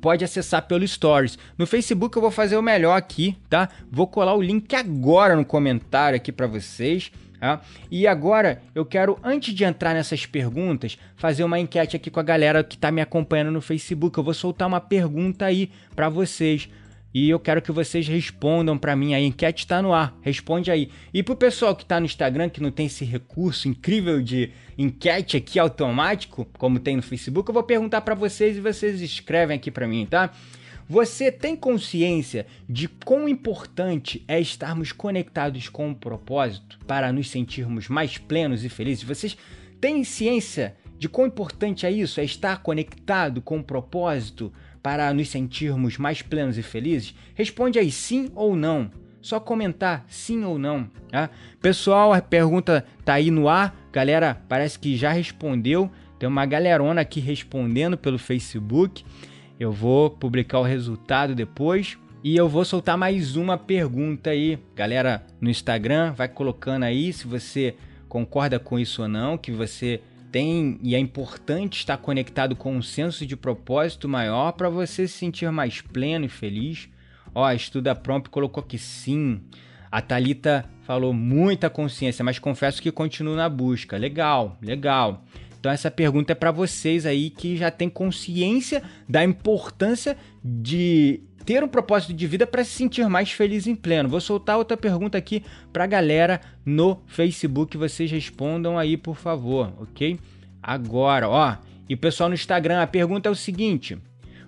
pode 0.00 0.24
acessar 0.24 0.66
pelo 0.66 0.86
Stories. 0.86 1.38
No 1.56 1.66
Facebook 1.66 2.16
eu 2.16 2.22
vou 2.22 2.30
fazer 2.30 2.56
o 2.56 2.62
melhor 2.62 2.96
aqui, 2.96 3.36
tá? 3.48 3.68
Vou 3.90 4.06
colar 4.06 4.34
o 4.34 4.42
link 4.42 4.74
agora 4.74 5.36
no 5.36 5.44
comentário 5.44 6.16
aqui 6.16 6.32
para 6.32 6.46
vocês. 6.46 7.10
Tá? 7.40 7.60
E 7.90 8.06
agora 8.06 8.62
eu 8.74 8.86
quero, 8.86 9.18
antes 9.22 9.54
de 9.54 9.64
entrar 9.64 9.92
nessas 9.92 10.24
perguntas, 10.24 10.98
fazer 11.14 11.44
uma 11.44 11.58
enquete 11.58 11.94
aqui 11.94 12.10
com 12.10 12.18
a 12.18 12.22
galera 12.22 12.64
que 12.64 12.74
está 12.74 12.90
me 12.90 13.02
acompanhando 13.02 13.50
no 13.50 13.60
Facebook. 13.60 14.16
Eu 14.16 14.24
vou 14.24 14.32
soltar 14.32 14.66
uma 14.66 14.80
pergunta 14.80 15.44
aí 15.44 15.70
para 15.94 16.08
vocês. 16.08 16.70
E 17.14 17.30
eu 17.30 17.38
quero 17.38 17.62
que 17.62 17.70
vocês 17.70 18.08
respondam 18.08 18.76
para 18.76 18.96
mim. 18.96 19.14
A 19.14 19.20
enquete 19.20 19.62
está 19.64 19.80
no 19.80 19.94
ar. 19.94 20.18
Responde 20.20 20.68
aí. 20.68 20.90
E 21.12 21.22
pro 21.22 21.36
pessoal 21.36 21.76
que 21.76 21.84
está 21.84 22.00
no 22.00 22.06
Instagram, 22.06 22.48
que 22.48 22.60
não 22.60 22.72
tem 22.72 22.86
esse 22.86 23.04
recurso 23.04 23.68
incrível 23.68 24.20
de 24.20 24.50
enquete 24.76 25.36
aqui 25.36 25.60
automático, 25.60 26.44
como 26.58 26.80
tem 26.80 26.96
no 26.96 27.02
Facebook, 27.02 27.48
eu 27.48 27.54
vou 27.54 27.62
perguntar 27.62 28.00
para 28.00 28.16
vocês 28.16 28.56
e 28.56 28.60
vocês 28.60 29.00
escrevem 29.00 29.56
aqui 29.56 29.70
para 29.70 29.86
mim, 29.86 30.04
tá? 30.06 30.32
Você 30.88 31.30
tem 31.30 31.54
consciência 31.54 32.46
de 32.68 32.88
quão 32.88 33.28
importante 33.28 34.24
é 34.26 34.40
estarmos 34.40 34.90
conectados 34.90 35.68
com 35.68 35.92
o 35.92 35.94
propósito 35.94 36.78
para 36.84 37.12
nos 37.12 37.30
sentirmos 37.30 37.88
mais 37.88 38.18
plenos 38.18 38.64
e 38.64 38.68
felizes? 38.68 39.04
Vocês 39.04 39.36
têm 39.80 40.02
ciência 40.02 40.76
de 40.98 41.08
quão 41.08 41.28
importante 41.28 41.86
é 41.86 41.92
isso? 41.92 42.20
É 42.20 42.24
estar 42.24 42.60
conectado 42.60 43.40
com 43.40 43.60
o 43.60 43.64
propósito 43.64 44.52
para 44.84 45.14
nos 45.14 45.30
sentirmos 45.30 45.96
mais 45.96 46.20
plenos 46.20 46.58
e 46.58 46.62
felizes? 46.62 47.14
Responde 47.34 47.78
aí 47.78 47.90
sim 47.90 48.30
ou 48.34 48.54
não. 48.54 48.90
Só 49.22 49.40
comentar 49.40 50.04
sim 50.06 50.44
ou 50.44 50.58
não. 50.58 50.90
Tá? 51.10 51.30
Pessoal, 51.58 52.12
a 52.12 52.20
pergunta 52.20 52.84
tá 53.02 53.14
aí 53.14 53.30
no 53.30 53.48
ar. 53.48 53.74
Galera, 53.90 54.42
parece 54.46 54.78
que 54.78 54.94
já 54.94 55.10
respondeu. 55.10 55.90
Tem 56.18 56.28
uma 56.28 56.44
galerona 56.44 57.00
aqui 57.00 57.18
respondendo 57.18 57.96
pelo 57.96 58.18
Facebook. 58.18 59.02
Eu 59.58 59.72
vou 59.72 60.10
publicar 60.10 60.58
o 60.58 60.64
resultado 60.64 61.34
depois. 61.34 61.96
E 62.22 62.36
eu 62.36 62.46
vou 62.46 62.62
soltar 62.62 62.98
mais 62.98 63.36
uma 63.36 63.56
pergunta 63.56 64.28
aí. 64.28 64.58
Galera, 64.76 65.24
no 65.40 65.48
Instagram, 65.48 66.12
vai 66.12 66.28
colocando 66.28 66.82
aí 66.82 67.10
se 67.10 67.26
você 67.26 67.74
concorda 68.06 68.58
com 68.58 68.78
isso 68.78 69.00
ou 69.00 69.08
não, 69.08 69.38
que 69.38 69.50
você 69.50 70.02
tem 70.34 70.80
e 70.82 70.96
é 70.96 70.98
importante 70.98 71.78
estar 71.78 71.96
conectado 71.96 72.56
com 72.56 72.74
um 72.74 72.82
senso 72.82 73.24
de 73.24 73.36
propósito 73.36 74.08
maior 74.08 74.50
para 74.50 74.68
você 74.68 75.06
se 75.06 75.16
sentir 75.16 75.48
mais 75.52 75.80
pleno 75.80 76.24
e 76.24 76.28
feliz. 76.28 76.88
Ó, 77.32 77.48
Estuda 77.52 77.94
Prompt 77.94 78.30
colocou 78.30 78.60
que 78.60 78.76
sim. 78.76 79.42
A 79.92 80.02
Talita 80.02 80.68
falou 80.82 81.12
muita 81.12 81.70
consciência, 81.70 82.24
mas 82.24 82.40
confesso 82.40 82.82
que 82.82 82.90
continuo 82.90 83.36
na 83.36 83.48
busca. 83.48 83.96
Legal, 83.96 84.58
legal. 84.60 85.24
Então 85.60 85.70
essa 85.70 85.88
pergunta 85.88 86.32
é 86.32 86.34
para 86.34 86.50
vocês 86.50 87.06
aí 87.06 87.30
que 87.30 87.56
já 87.56 87.70
tem 87.70 87.88
consciência 87.88 88.82
da 89.08 89.22
importância 89.22 90.16
de 90.44 91.22
ter 91.44 91.62
um 91.62 91.68
propósito 91.68 92.12
de 92.12 92.26
vida 92.26 92.46
para 92.46 92.64
se 92.64 92.70
sentir 92.70 93.08
mais 93.08 93.30
feliz 93.30 93.66
em 93.66 93.74
pleno. 93.74 94.08
Vou 94.08 94.20
soltar 94.20 94.56
outra 94.56 94.76
pergunta 94.76 95.18
aqui 95.18 95.42
para 95.72 95.84
a 95.84 95.86
galera 95.86 96.40
no 96.64 97.00
Facebook, 97.06 97.76
vocês 97.76 98.10
respondam 98.10 98.78
aí, 98.78 98.96
por 98.96 99.16
favor, 99.16 99.72
ok? 99.78 100.18
Agora, 100.62 101.28
ó, 101.28 101.56
e 101.88 101.94
pessoal 101.94 102.28
no 102.28 102.34
Instagram, 102.34 102.80
a 102.80 102.86
pergunta 102.86 103.28
é 103.28 103.32
o 103.32 103.34
seguinte: 103.34 103.98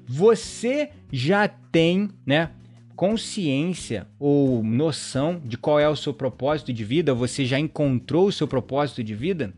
você 0.07 0.91
já 1.12 1.47
tem, 1.47 2.09
né, 2.25 2.50
consciência 2.95 4.07
ou 4.19 4.62
noção 4.65 5.41
de 5.45 5.59
qual 5.59 5.79
é 5.79 5.88
o 5.88 5.97
seu 5.97 6.15
propósito 6.15 6.73
de 6.73 6.83
vida? 6.83 7.12
Você 7.12 7.45
já 7.45 7.59
encontrou 7.59 8.29
o 8.29 8.33
seu 8.33 8.49
propósito 8.49 9.05
de 9.05 9.15
vida? 9.15 9.53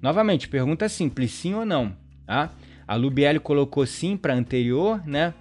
Novamente, 0.00 0.48
pergunta 0.48 0.88
simples, 0.88 1.32
sim 1.32 1.54
ou 1.54 1.66
não? 1.66 1.96
Tá? 2.24 2.52
A 2.86 2.94
Lubielli 2.94 3.40
colocou 3.40 3.84
sim 3.84 4.16
para 4.16 4.34
anterior, 4.34 5.02
né? 5.04 5.34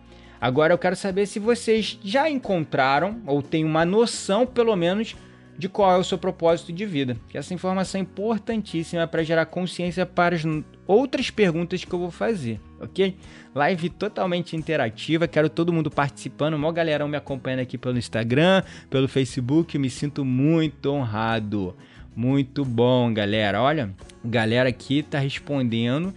Agora 0.45 0.71
eu 0.71 0.77
quero 0.77 0.95
saber 0.95 1.25
se 1.25 1.39
vocês 1.39 1.97
já 2.03 2.29
encontraram 2.29 3.19
ou 3.25 3.41
têm 3.41 3.65
uma 3.65 3.83
noção, 3.83 4.45
pelo 4.45 4.75
menos, 4.75 5.15
de 5.57 5.67
qual 5.67 5.91
é 5.91 5.97
o 5.97 6.03
seu 6.03 6.19
propósito 6.19 6.71
de 6.71 6.85
vida. 6.85 7.17
Que 7.27 7.35
essa 7.39 7.51
informação 7.51 7.97
é 7.97 8.03
importantíssima 8.03 9.07
para 9.07 9.23
gerar 9.23 9.47
consciência 9.47 10.05
para 10.05 10.35
as 10.35 10.43
outras 10.85 11.31
perguntas 11.31 11.83
que 11.83 11.91
eu 11.91 11.97
vou 11.97 12.11
fazer, 12.11 12.61
ok? 12.79 13.17
Live 13.55 13.89
totalmente 13.89 14.55
interativa, 14.55 15.27
quero 15.27 15.49
todo 15.49 15.73
mundo 15.73 15.89
participando, 15.89 16.59
mó 16.59 16.71
galera 16.71 17.07
me 17.07 17.17
acompanhando 17.17 17.61
aqui 17.61 17.75
pelo 17.75 17.97
Instagram, 17.97 18.61
pelo 18.87 19.07
Facebook, 19.07 19.79
me 19.79 19.89
sinto 19.89 20.23
muito 20.23 20.91
honrado. 20.91 21.75
Muito 22.15 22.63
bom, 22.63 23.11
galera. 23.11 23.61
Olha, 23.63 23.89
galera 24.23 24.69
aqui 24.69 25.01
tá 25.01 25.17
respondendo. 25.17 26.13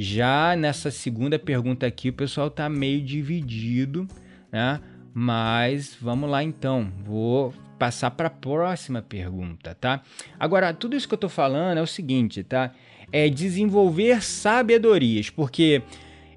Já 0.00 0.56
nessa 0.56 0.90
segunda 0.90 1.38
pergunta 1.38 1.86
aqui, 1.86 2.08
o 2.08 2.12
pessoal 2.14 2.50
tá 2.50 2.70
meio 2.70 3.02
dividido, 3.02 4.08
né? 4.50 4.80
Mas 5.12 5.94
vamos 6.00 6.30
lá 6.30 6.42
então. 6.42 6.90
Vou 7.04 7.52
passar 7.78 8.10
para 8.12 8.28
a 8.28 8.30
próxima 8.30 9.02
pergunta, 9.02 9.76
tá? 9.78 10.00
Agora, 10.38 10.72
tudo 10.72 10.96
isso 10.96 11.06
que 11.06 11.12
eu 11.12 11.18
tô 11.18 11.28
falando 11.28 11.76
é 11.76 11.82
o 11.82 11.86
seguinte, 11.86 12.42
tá? 12.42 12.72
É 13.12 13.28
desenvolver 13.28 14.22
sabedorias, 14.22 15.28
porque 15.28 15.82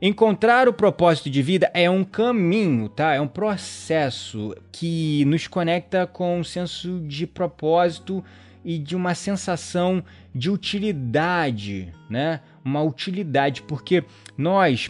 encontrar 0.01 0.67
o 0.67 0.73
propósito 0.73 1.29
de 1.29 1.41
vida 1.41 1.71
é 1.73 1.89
um 1.89 2.03
caminho, 2.03 2.89
tá? 2.89 3.13
É 3.13 3.21
um 3.21 3.29
processo 3.29 4.53
que 4.73 5.23
nos 5.23 5.47
conecta 5.47 6.05
com 6.05 6.39
um 6.39 6.43
senso 6.43 6.99
de 7.07 7.25
propósito 7.25 8.21
e 8.65 8.77
de 8.77 8.93
uma 8.93 9.15
sensação 9.15 10.03
de 10.35 10.49
utilidade, 10.49 11.93
né? 12.09 12.41
Uma 12.63 12.81
utilidade, 12.81 13.61
porque 13.61 14.03
nós 14.37 14.89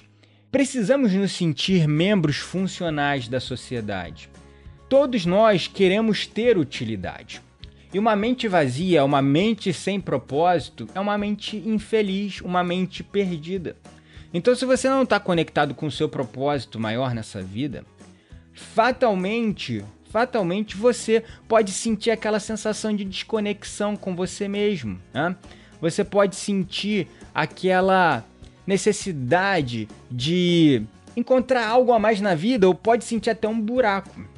precisamos 0.52 1.14
nos 1.14 1.32
sentir 1.32 1.88
membros 1.88 2.38
funcionais 2.38 3.28
da 3.28 3.40
sociedade. 3.40 4.30
Todos 4.88 5.26
nós 5.26 5.68
queremos 5.68 6.28
ter 6.28 6.58
utilidade. 6.58 7.42
E 7.94 8.00
uma 8.00 8.16
mente 8.16 8.48
vazia, 8.48 9.04
uma 9.04 9.22
mente 9.22 9.72
sem 9.72 10.00
propósito, 10.00 10.88
é 10.94 11.00
uma 11.00 11.18
mente 11.18 11.58
infeliz, 11.58 12.42
uma 12.42 12.64
mente 12.64 13.04
perdida. 13.04 13.76
Então, 14.34 14.56
se 14.56 14.66
você 14.66 14.90
não 14.90 15.04
está 15.04 15.20
conectado 15.20 15.76
com 15.76 15.86
o 15.86 15.92
seu 15.92 16.10
propósito 16.10 16.80
maior 16.80 17.14
nessa 17.14 17.42
vida, 17.42 17.86
fatalmente 18.52 19.84
fatalmente 20.14 20.78
você 20.78 21.24
pode 21.48 21.72
sentir 21.72 22.12
aquela 22.12 22.40
sensação 22.40 22.96
de 22.96 23.04
desconexão 23.04 23.96
com 23.96 24.16
você 24.16 24.48
mesmo. 24.48 25.02
Né? 25.12 25.36
Você 25.82 26.04
pode 26.04 26.36
sentir 26.36 27.08
aquela 27.34 28.24
necessidade 28.66 29.88
de 30.10 30.84
encontrar 31.16 31.68
algo 31.68 31.92
a 31.92 32.00
mais 32.00 32.22
na 32.22 32.34
vida 32.36 32.68
ou 32.68 32.74
pode 32.74 33.04
sentir 33.04 33.30
até 33.30 33.48
um 33.48 33.60
buraco. 33.60 34.34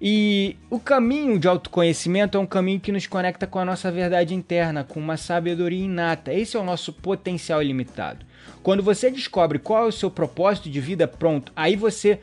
E 0.00 0.56
o 0.68 0.78
caminho 0.78 1.38
de 1.38 1.48
autoconhecimento 1.48 2.36
é 2.36 2.40
um 2.40 2.46
caminho 2.46 2.80
que 2.80 2.92
nos 2.92 3.06
conecta 3.06 3.46
com 3.46 3.58
a 3.58 3.64
nossa 3.64 3.90
verdade 3.90 4.34
interna, 4.34 4.84
com 4.84 5.00
uma 5.00 5.16
sabedoria 5.16 5.84
inata. 5.84 6.32
Esse 6.32 6.56
é 6.56 6.60
o 6.60 6.64
nosso 6.64 6.92
potencial 6.92 7.62
ilimitado. 7.62 8.26
Quando 8.62 8.82
você 8.82 9.10
descobre 9.10 9.58
qual 9.58 9.84
é 9.84 9.88
o 9.88 9.92
seu 9.92 10.10
propósito 10.10 10.68
de 10.68 10.80
vida, 10.80 11.08
pronto, 11.08 11.52
aí 11.56 11.74
você 11.76 12.20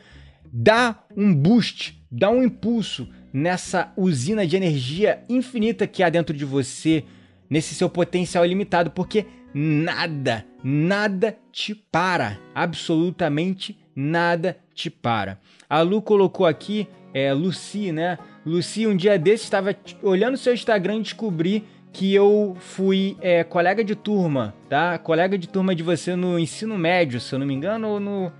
dá 0.52 0.96
um 1.16 1.34
boost 1.34 2.02
dá 2.12 2.28
um 2.30 2.42
impulso 2.42 3.08
nessa 3.32 3.90
usina 3.96 4.46
de 4.46 4.54
energia 4.54 5.24
infinita 5.30 5.86
que 5.86 6.02
há 6.02 6.10
dentro 6.10 6.36
de 6.36 6.44
você, 6.44 7.04
nesse 7.48 7.74
seu 7.74 7.88
potencial 7.88 8.44
ilimitado, 8.44 8.90
porque 8.90 9.24
nada, 9.54 10.44
nada 10.62 11.36
te 11.50 11.74
para, 11.74 12.38
absolutamente 12.54 13.78
nada 13.94 14.56
te 14.74 14.90
para. 14.90 15.38
A 15.68 15.80
Lu 15.82 16.00
colocou 16.00 16.46
aqui, 16.46 16.88
é, 17.12 17.32
Lucy, 17.32 17.92
né? 17.92 18.18
Lucy, 18.44 18.86
um 18.86 18.96
dia 18.96 19.18
desse 19.18 19.44
estava 19.44 19.76
olhando 20.02 20.36
seu 20.36 20.54
Instagram 20.54 20.96
e 20.96 21.02
descobri 21.02 21.64
que 21.92 22.14
eu 22.14 22.56
fui 22.58 23.16
é, 23.20 23.44
colega 23.44 23.84
de 23.84 23.94
turma, 23.94 24.54
tá? 24.68 24.98
Colega 24.98 25.36
de 25.36 25.48
turma 25.48 25.74
de 25.74 25.82
você 25.82 26.16
no 26.16 26.38
ensino 26.38 26.78
médio, 26.78 27.20
se 27.20 27.34
eu 27.34 27.38
não 27.38 27.46
me 27.46 27.54
engano, 27.54 27.88
ou 27.88 28.00
no 28.00 28.32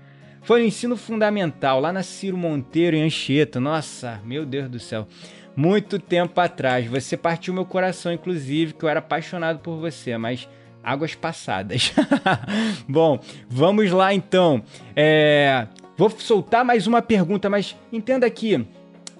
foi 0.43 0.59
no 0.59 0.67
ensino 0.67 0.97
fundamental, 0.97 1.79
lá 1.79 1.93
na 1.93 2.03
Ciro 2.03 2.35
Monteiro, 2.35 2.97
em 2.97 3.03
Anchieta. 3.03 3.61
Nossa, 3.61 4.19
meu 4.25 4.45
Deus 4.45 4.69
do 4.69 4.77
céu. 4.77 5.07
Muito 5.55 5.97
tempo 5.97 6.39
atrás. 6.41 6.85
Você 6.87 7.15
partiu 7.15 7.53
meu 7.53 7.63
coração, 7.63 8.11
inclusive, 8.11 8.73
que 8.73 8.83
eu 8.83 8.89
era 8.89 8.99
apaixonado 8.99 9.59
por 9.59 9.77
você, 9.77 10.17
mas 10.17 10.49
águas 10.83 11.15
passadas. 11.15 11.93
Bom, 12.87 13.19
vamos 13.49 13.91
lá 13.91 14.13
então. 14.13 14.63
É... 14.95 15.67
Vou 15.95 16.09
soltar 16.09 16.65
mais 16.65 16.87
uma 16.87 17.01
pergunta, 17.01 17.49
mas 17.49 17.75
entenda 17.91 18.25
aqui. 18.25 18.67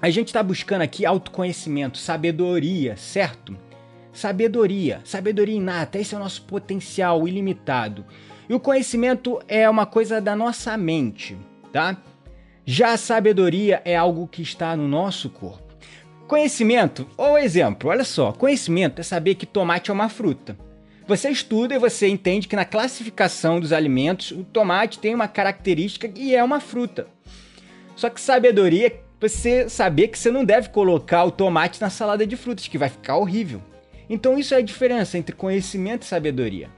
A 0.02 0.10
gente 0.10 0.28
está 0.28 0.44
buscando 0.44 0.82
aqui 0.82 1.06
autoconhecimento, 1.06 1.98
sabedoria, 1.98 2.98
certo? 2.98 3.56
Sabedoria, 4.12 5.00
sabedoria 5.06 5.56
inata, 5.56 5.98
esse 5.98 6.14
é 6.14 6.18
o 6.18 6.20
nosso 6.20 6.42
potencial 6.42 7.28
ilimitado. 7.28 8.06
E 8.50 8.54
o 8.54 8.60
conhecimento 8.60 9.40
é 9.48 9.70
uma 9.70 9.86
coisa 9.86 10.20
da 10.20 10.36
nossa 10.36 10.76
mente, 10.76 11.38
tá? 11.72 11.96
Já 12.66 12.94
a 12.94 12.98
sabedoria 12.98 13.82
é 13.86 13.96
algo 13.96 14.28
que 14.28 14.42
está 14.42 14.76
no 14.76 14.88
nosso 14.88 15.30
corpo. 15.30 15.74
Conhecimento, 16.28 17.08
ou 17.18 17.38
exemplo, 17.38 17.90
olha 17.90 18.04
só, 18.04 18.32
conhecimento 18.32 19.00
é 19.00 19.04
saber 19.04 19.36
que 19.36 19.46
tomate 19.46 19.92
é 19.92 19.94
uma 19.94 20.10
fruta. 20.10 20.58
Você 21.06 21.30
estuda 21.30 21.76
e 21.76 21.80
você 21.80 22.08
entende 22.08 22.48
que 22.48 22.56
na 22.56 22.64
classificação 22.64 23.60
dos 23.60 23.74
alimentos, 23.74 24.32
o 24.32 24.44
tomate 24.44 25.00
tem 25.00 25.14
uma 25.14 25.28
característica 25.28 26.10
e 26.16 26.34
é 26.34 26.42
uma 26.42 26.62
fruta. 26.62 27.08
Só 27.96 28.10
que 28.10 28.22
sabedoria 28.22 28.88
é 28.88 29.00
você 29.20 29.68
saber 29.70 30.08
que 30.08 30.18
você 30.18 30.32
não 30.32 30.46
deve 30.46 30.70
colocar 30.70 31.26
o 31.26 31.32
tomate 31.32 31.82
na 31.82 31.90
salada 31.90 32.26
de 32.26 32.38
frutas, 32.38 32.68
que 32.68 32.78
vai 32.78 32.90
ficar 32.90 33.18
horrível. 33.18 33.62
Então 34.10 34.38
isso 34.38 34.54
é 34.54 34.58
a 34.58 34.62
diferença 34.62 35.18
entre 35.18 35.36
conhecimento 35.36 36.04
e 36.04 36.06
sabedoria. 36.06 36.70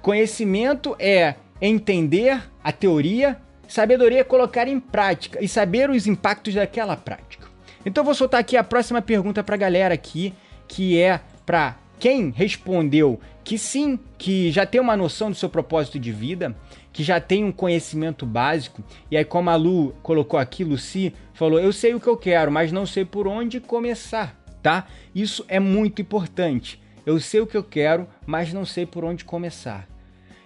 Conhecimento 0.00 0.94
é 0.98 1.34
entender 1.60 2.40
a 2.62 2.70
teoria, 2.70 3.36
sabedoria 3.66 4.20
é 4.20 4.24
colocar 4.24 4.68
em 4.68 4.78
prática 4.78 5.42
e 5.42 5.48
saber 5.48 5.90
os 5.90 6.06
impactos 6.06 6.54
daquela 6.54 6.96
prática. 6.96 7.48
Então 7.84 8.04
vou 8.04 8.14
soltar 8.14 8.40
aqui 8.40 8.56
a 8.56 8.64
próxima 8.64 9.02
pergunta 9.02 9.42
para 9.42 9.56
a 9.56 9.58
galera 9.58 9.94
aqui, 9.94 10.32
que 10.68 10.98
é 10.98 11.20
para 11.44 11.76
quem 11.98 12.30
respondeu 12.30 13.20
que 13.46 13.56
sim, 13.56 13.96
que 14.18 14.50
já 14.50 14.66
tem 14.66 14.80
uma 14.80 14.96
noção 14.96 15.30
do 15.30 15.36
seu 15.36 15.48
propósito 15.48 16.00
de 16.00 16.10
vida, 16.10 16.52
que 16.92 17.04
já 17.04 17.20
tem 17.20 17.44
um 17.44 17.52
conhecimento 17.52 18.26
básico, 18.26 18.82
e 19.08 19.16
aí 19.16 19.24
como 19.24 19.48
a 19.50 19.54
Lu 19.54 19.94
colocou 20.02 20.36
aqui, 20.36 20.64
Lucy 20.64 21.14
falou, 21.32 21.60
eu 21.60 21.72
sei 21.72 21.94
o 21.94 22.00
que 22.00 22.08
eu 22.08 22.16
quero, 22.16 22.50
mas 22.50 22.72
não 22.72 22.84
sei 22.84 23.04
por 23.04 23.28
onde 23.28 23.60
começar, 23.60 24.36
tá? 24.60 24.88
Isso 25.14 25.44
é 25.46 25.60
muito 25.60 26.02
importante. 26.02 26.82
Eu 27.06 27.20
sei 27.20 27.38
o 27.38 27.46
que 27.46 27.56
eu 27.56 27.62
quero, 27.62 28.08
mas 28.26 28.52
não 28.52 28.64
sei 28.64 28.84
por 28.84 29.04
onde 29.04 29.24
começar. 29.24 29.86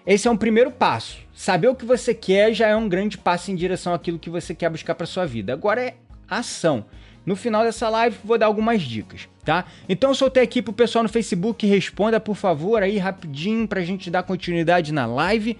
Esse 0.07 0.28
é 0.28 0.30
um 0.30 0.37
primeiro 0.37 0.71
passo. 0.71 1.21
Saber 1.33 1.69
o 1.69 1.75
que 1.75 1.87
você 1.87 2.12
quer 2.12 2.52
já 2.52 2.69
é 2.69 2.76
um 2.76 2.87
grande 2.87 3.16
passo 3.16 3.50
em 3.50 3.57
direção 3.57 3.95
àquilo 3.95 4.19
que 4.19 4.28
você 4.28 4.54
quer 4.54 4.69
buscar 4.69 4.95
para 4.95 5.07
sua 5.07 5.25
vida. 5.25 5.54
Agora 5.54 5.80
é 5.80 5.95
ação. 6.28 6.85
No 7.24 7.36
final 7.36 7.62
dessa 7.62 7.88
live 7.88 8.16
vou 8.24 8.38
dar 8.38 8.46
algumas 8.46 8.82
dicas, 8.82 9.28
tá? 9.44 9.64
Então 9.88 10.10
eu 10.10 10.14
soltei 10.14 10.42
aqui 10.42 10.62
pro 10.62 10.72
pessoal 10.72 11.02
no 11.02 11.08
Facebook, 11.08 11.66
responda 11.66 12.18
por 12.18 12.34
favor 12.34 12.82
aí 12.82 12.98
rapidinho 12.98 13.68
pra 13.68 13.82
gente 13.82 14.10
dar 14.10 14.22
continuidade 14.22 14.92
na 14.92 15.06
live. 15.06 15.56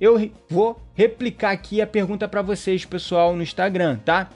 Eu 0.00 0.30
vou 0.48 0.80
replicar 0.94 1.50
aqui 1.50 1.80
a 1.80 1.86
pergunta 1.86 2.26
para 2.26 2.42
vocês, 2.42 2.84
pessoal, 2.84 3.36
no 3.36 3.42
Instagram, 3.42 3.98
tá? 4.04 4.30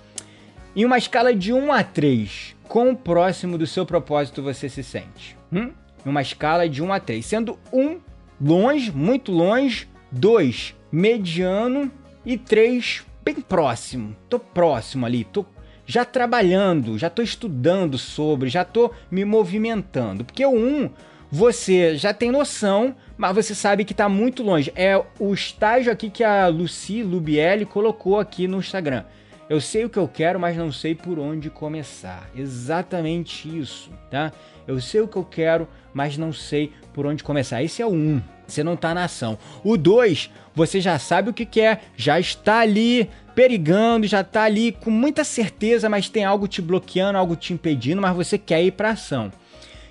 Em 0.76 0.84
uma 0.84 0.98
escala 0.98 1.34
de 1.34 1.52
1 1.52 1.72
a 1.72 1.82
3, 1.82 2.54
quão 2.68 2.94
próximo 2.94 3.58
do 3.58 3.66
seu 3.66 3.84
propósito 3.84 4.42
você 4.42 4.68
se 4.68 4.84
sente? 4.84 5.37
Hum? 5.52 5.72
Em 6.06 6.08
uma 6.08 6.22
escala 6.22 6.68
de 6.68 6.82
1 6.82 6.92
a 6.92 7.00
3, 7.00 7.26
sendo 7.26 7.58
1 7.72 7.98
longe, 8.40 8.92
muito 8.92 9.32
longe, 9.32 9.88
2 10.12 10.76
mediano 10.92 11.90
e 12.25 12.38
3 12.38 13.04
bem 13.25 13.40
próximo. 13.40 14.16
Tô 14.28 14.38
próximo 14.38 15.04
ali, 15.04 15.25
tô 15.25 15.44
já 15.88 16.04
trabalhando, 16.04 16.99
já 16.99 17.07
estou 17.07 17.25
estudando 17.25 17.97
sobre, 17.97 18.50
já 18.50 18.61
estou 18.61 18.92
me 19.11 19.25
movimentando. 19.25 20.23
Porque 20.23 20.45
o 20.45 20.54
1, 20.54 20.90
você 21.33 21.97
já 21.97 22.12
tem 22.12 22.30
noção, 22.30 22.95
mas 23.16 23.35
você 23.35 23.54
sabe 23.54 23.87
que 23.87 23.95
está 23.95 24.07
muito 24.07 24.42
longe. 24.42 24.71
É 24.76 25.02
o 25.18 25.33
estágio 25.33 25.90
aqui 25.90 26.11
que 26.11 26.23
a 26.23 26.47
Lucy 26.49 27.02
Lubielli 27.02 27.64
colocou 27.64 28.21
aqui 28.21 28.47
no 28.47 28.59
Instagram. 28.59 29.04
Eu 29.49 29.62
sei 29.62 29.87
o 29.87 29.88
que 29.88 29.99
eu 29.99 30.07
quero, 30.07 30.38
mas 30.38 30.59
não 30.59 30.71
sei 30.71 30.95
por 30.95 31.18
onde 31.18 31.49
começar. 31.49 32.28
Exatamente 32.37 33.49
isso, 33.49 33.90
tá? 34.11 34.30
Eu 34.66 34.78
sei 34.83 35.00
o 35.00 35.09
que 35.09 35.16
eu 35.16 35.25
quero, 35.25 35.66
mas 35.95 36.18
não 36.18 36.35
sei 36.35 36.71
por 36.92 37.07
onde 37.07 37.25
começar. 37.25 37.62
Esse 37.62 37.80
é 37.80 37.87
o 37.87 37.90
1. 37.90 38.21
Você 38.47 38.62
não 38.62 38.75
está 38.75 38.92
na 38.92 39.04
ação. 39.04 39.38
O 39.64 39.78
2, 39.78 40.30
você 40.58 40.80
já 40.80 40.98
sabe 40.98 41.30
o 41.30 41.32
que 41.32 41.46
quer, 41.46 41.84
já 41.96 42.18
está 42.18 42.58
ali 42.58 43.08
perigando, 43.32 44.08
já 44.08 44.24
tá 44.24 44.42
ali 44.42 44.72
com 44.72 44.90
muita 44.90 45.22
certeza, 45.22 45.88
mas 45.88 46.08
tem 46.08 46.24
algo 46.24 46.48
te 46.48 46.60
bloqueando, 46.60 47.16
algo 47.16 47.36
te 47.36 47.52
impedindo, 47.52 48.02
mas 48.02 48.16
você 48.16 48.36
quer 48.36 48.64
ir 48.64 48.72
para 48.72 48.90
ação. 48.90 49.32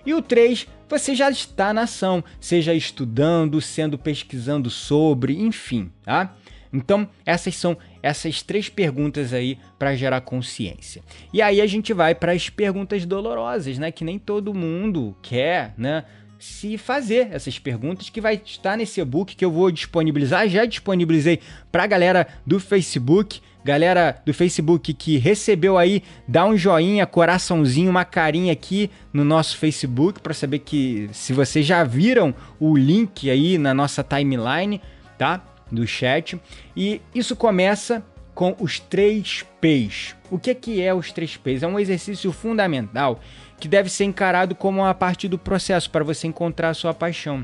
E 0.05 0.13
o 0.13 0.21
3, 0.21 0.67
você 0.89 1.15
já 1.15 1.31
está 1.31 1.73
na 1.73 1.83
ação, 1.83 2.21
seja 2.39 2.73
estudando, 2.73 3.61
sendo 3.61 3.97
pesquisando 3.97 4.69
sobre, 4.69 5.39
enfim, 5.39 5.89
tá? 6.03 6.35
Então, 6.71 7.07
essas 7.25 7.55
são 7.55 7.77
essas 8.03 8.41
três 8.41 8.67
perguntas 8.67 9.31
aí 9.31 9.57
para 9.79 9.95
gerar 9.95 10.19
consciência. 10.19 11.01
E 11.31 11.41
aí 11.41 11.61
a 11.61 11.65
gente 11.65 11.93
vai 11.93 12.13
para 12.13 12.33
as 12.33 12.49
perguntas 12.49 13.05
dolorosas, 13.05 13.77
né, 13.77 13.89
que 13.89 14.03
nem 14.03 14.19
todo 14.19 14.53
mundo 14.53 15.15
quer, 15.21 15.73
né? 15.77 16.03
Se 16.39 16.77
fazer 16.77 17.29
essas 17.31 17.57
perguntas 17.57 18.09
que 18.09 18.21
vai 18.21 18.41
estar 18.43 18.77
nesse 18.77 19.01
e-book 19.01 19.35
que 19.35 19.43
eu 19.43 19.51
vou 19.51 19.71
disponibilizar. 19.71 20.47
Já 20.47 20.65
disponibilizei 20.65 21.39
para 21.71 21.83
a 21.83 21.87
galera 21.87 22.27
do 22.45 22.59
Facebook. 22.59 23.41
Galera 23.63 24.21
do 24.25 24.33
Facebook 24.33 24.93
que 24.93 25.17
recebeu 25.17 25.77
aí, 25.77 26.01
dá 26.25 26.45
um 26.45 26.55
joinha, 26.55 27.05
coraçãozinho, 27.05 27.89
uma 27.89 28.05
carinha 28.05 28.53
aqui 28.53 28.89
no 29.11 29.25
nosso 29.25 29.57
Facebook 29.57 30.21
para 30.21 30.33
saber 30.33 30.59
que 30.59 31.09
se 31.11 31.33
vocês 31.33 31.65
já 31.65 31.83
viram 31.83 32.33
o 32.61 32.77
link 32.77 33.29
aí 33.29 33.57
na 33.57 33.73
nossa 33.73 34.03
timeline, 34.03 34.81
tá? 35.17 35.43
Do 35.69 35.85
chat. 35.85 36.39
E 36.77 37.01
isso 37.13 37.35
começa 37.35 38.01
com 38.37 38.55
os 38.59 38.79
três 38.79 39.43
P's. 39.59 40.15
O 40.29 40.37
que, 40.37 40.53
que 40.53 40.79
é 40.79 40.93
os 40.93 41.11
três 41.11 41.35
P's? 41.35 41.63
É 41.63 41.67
um 41.67 41.79
exercício 41.79 42.31
fundamental 42.31 43.19
que 43.59 43.67
deve 43.67 43.89
ser 43.89 44.03
encarado 44.03 44.53
como 44.53 44.81
uma 44.81 44.93
parte 44.93 45.27
do 45.27 45.39
processo 45.39 45.89
para 45.89 46.03
você 46.03 46.27
encontrar 46.27 46.69
a 46.69 46.73
sua 46.75 46.93
paixão. 46.93 47.43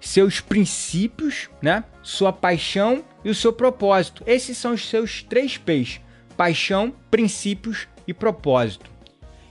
Seus 0.00 0.40
princípios, 0.40 1.48
né? 1.62 1.84
Sua 2.02 2.32
paixão 2.32 3.04
e 3.24 3.30
o 3.30 3.34
seu 3.36 3.52
propósito. 3.52 4.24
Esses 4.26 4.58
são 4.58 4.74
os 4.74 4.88
seus 4.88 5.22
três 5.22 5.58
P's: 5.58 6.00
paixão, 6.36 6.92
princípios 7.08 7.86
e 8.04 8.12
propósito. 8.12 8.90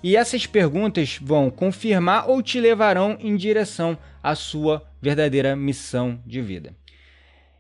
E 0.04 0.18
essas 0.18 0.46
perguntas 0.46 1.18
vão 1.22 1.50
confirmar 1.50 2.30
ou 2.30 2.44
te 2.44 2.60
levarão 2.60 3.16
em 3.22 3.38
direção 3.38 3.98
à 4.22 4.36
sua 4.36 4.86
verdadeira 5.02 5.56
missão 5.56 6.20
de 6.26 6.42
vida. 6.42 6.76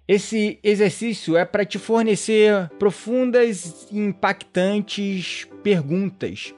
Esse 0.08 0.60
exercício 0.64 1.36
é 1.36 1.44
para 1.44 1.66
te 1.66 1.80
fornecer 1.80 2.70
profundas 2.78 3.88
e 3.92 3.98
impactantes 3.98 5.48
perguntas 5.64 6.54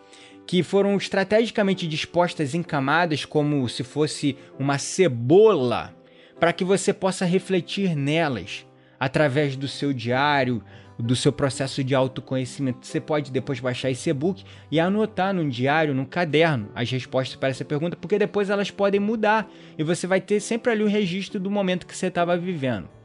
que 0.45 0.61
foram 0.61 0.97
estrategicamente 0.97 1.87
dispostas 1.87 2.53
em 2.53 2.61
camadas 2.61 3.23
como 3.23 3.67
se 3.69 3.85
fosse 3.85 4.37
uma 4.59 4.77
cebola, 4.77 5.95
para 6.37 6.51
que 6.51 6.65
você 6.65 6.91
possa 6.91 7.23
refletir 7.23 7.95
nelas 7.95 8.65
através 8.99 9.55
do 9.55 9.67
seu 9.67 9.93
diário, 9.93 10.61
do 10.99 11.15
seu 11.15 11.31
processo 11.31 11.81
de 11.85 11.95
autoconhecimento. 11.95 12.85
Você 12.85 12.99
pode 12.99 13.31
depois 13.31 13.61
baixar 13.61 13.89
esse 13.89 14.09
e-book 14.09 14.43
e 14.69 14.77
anotar 14.77 15.33
num 15.33 15.47
diário, 15.47 15.93
num 15.93 16.05
caderno, 16.05 16.69
as 16.75 16.91
respostas 16.91 17.37
para 17.37 17.47
essa 17.47 17.63
pergunta, 17.63 17.95
porque 17.95 18.19
depois 18.19 18.49
elas 18.49 18.71
podem 18.71 18.99
mudar 18.99 19.49
e 19.77 19.83
você 19.83 20.05
vai 20.05 20.19
ter 20.19 20.41
sempre 20.41 20.69
ali 20.69 20.83
o 20.83 20.87
registro 20.87 21.39
do 21.39 21.49
momento 21.49 21.87
que 21.87 21.95
você 21.95 22.07
estava 22.07 22.37
vivendo. 22.37 22.96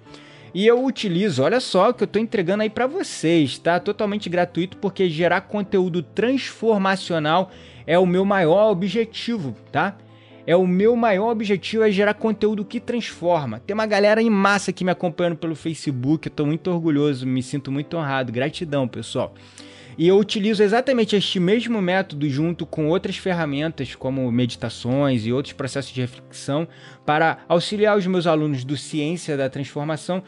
E 0.55 0.67
eu 0.67 0.85
utilizo, 0.85 1.43
olha 1.43 1.61
só 1.61 1.89
o 1.89 1.95
que 1.95 2.03
eu 2.03 2.07
estou 2.07 2.21
entregando 2.21 2.63
aí 2.63 2.69
para 2.69 2.87
vocês, 2.87 3.57
tá? 3.59 3.81
Totalmente 3.81 4.29
gratuito, 4.29 4.77
porque 4.77 5.09
gerar 5.09 5.43
conteúdo 5.43 6.03
transformacional 6.03 7.51
é 7.87 7.99
o 7.99 8.05
meu 8.05 8.25
maior 8.25 8.71
objetivo, 8.71 9.57
tá? 9.71 9.97
É 10.47 10.55
o 10.55 10.67
meu 10.67 10.95
maior 10.95 11.31
objetivo 11.31 11.85
é 11.85 11.91
gerar 11.91 12.15
conteúdo 12.15 12.65
que 12.65 12.81
transforma. 12.81 13.61
Tem 13.61 13.73
uma 13.73 13.87
galera 13.87 14.21
em 14.21 14.29
massa 14.29 14.73
aqui 14.73 14.85
me 14.85 14.91
acompanhando 14.91 15.37
pelo 15.37 15.55
Facebook, 15.55 16.29
eu 16.29 16.35
tô 16.35 16.45
muito 16.45 16.71
orgulhoso, 16.71 17.27
me 17.27 17.43
sinto 17.43 17.71
muito 17.71 17.97
honrado. 17.97 18.33
Gratidão, 18.33 18.87
pessoal. 18.87 19.35
E 19.99 20.09
eu 20.09 20.19
utilizo 20.19 20.63
exatamente 20.63 21.15
este 21.15 21.39
mesmo 21.39 21.81
método 21.83 22.29
junto 22.29 22.65
com 22.65 22.89
outras 22.89 23.17
ferramentas, 23.17 23.95
como 23.95 24.31
meditações 24.33 25.27
e 25.27 25.33
outros 25.33 25.53
processos 25.53 25.93
de 25.93 26.01
reflexão, 26.01 26.67
para 27.05 27.39
auxiliar 27.49 27.97
os 27.97 28.07
meus 28.07 28.27
alunos 28.27 28.65
do 28.65 28.77
Ciência 28.77 29.37
da 29.37 29.51
Transformação 29.51 30.23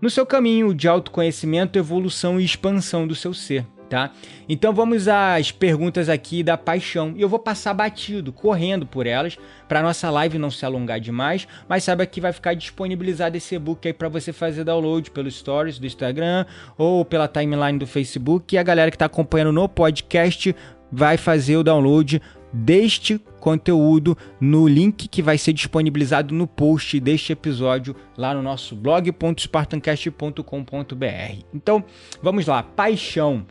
no 0.00 0.08
seu 0.08 0.24
caminho 0.24 0.74
de 0.74 0.88
autoconhecimento, 0.88 1.78
evolução 1.78 2.40
e 2.40 2.44
expansão 2.44 3.06
do 3.06 3.14
seu 3.14 3.34
ser 3.34 3.66
tá? 3.90 4.12
Então 4.48 4.72
vamos 4.72 5.08
às 5.08 5.50
perguntas 5.50 6.08
aqui 6.08 6.42
da 6.42 6.56
paixão. 6.56 7.12
E 7.16 7.20
eu 7.20 7.28
vou 7.28 7.40
passar 7.40 7.74
batido, 7.74 8.32
correndo 8.32 8.86
por 8.86 9.06
elas, 9.06 9.36
para 9.68 9.82
nossa 9.82 10.08
live 10.08 10.38
não 10.38 10.50
se 10.50 10.64
alongar 10.64 11.00
demais, 11.00 11.46
mas 11.68 11.84
saiba 11.84 12.06
que 12.06 12.20
vai 12.20 12.32
ficar 12.32 12.54
disponibilizado 12.54 13.36
esse 13.36 13.56
e-book 13.56 13.86
aí 13.86 13.92
para 13.92 14.08
você 14.08 14.32
fazer 14.32 14.64
download 14.64 15.10
pelo 15.10 15.30
stories 15.30 15.78
do 15.78 15.86
Instagram 15.86 16.46
ou 16.78 17.04
pela 17.04 17.26
timeline 17.26 17.78
do 17.78 17.86
Facebook. 17.86 18.54
E 18.54 18.58
a 18.58 18.62
galera 18.62 18.90
que 18.90 18.94
está 18.94 19.06
acompanhando 19.06 19.52
no 19.52 19.68
podcast 19.68 20.54
vai 20.92 21.16
fazer 21.16 21.56
o 21.56 21.64
download 21.64 22.20
deste 22.52 23.18
conteúdo 23.38 24.18
no 24.40 24.66
link 24.68 25.08
que 25.08 25.22
vai 25.22 25.38
ser 25.38 25.52
disponibilizado 25.52 26.34
no 26.34 26.46
post 26.46 27.00
deste 27.00 27.32
episódio 27.32 27.96
lá 28.16 28.34
no 28.34 28.42
nosso 28.42 28.76
blog.spartancast.com.br. 28.76 31.44
Então, 31.54 31.84
vamos 32.22 32.46
lá, 32.46 32.62
paixão. 32.62 33.46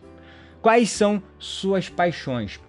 Quais 0.62 0.89
são 0.89 1.22
suas 1.38 1.89
paixões? 1.89 2.60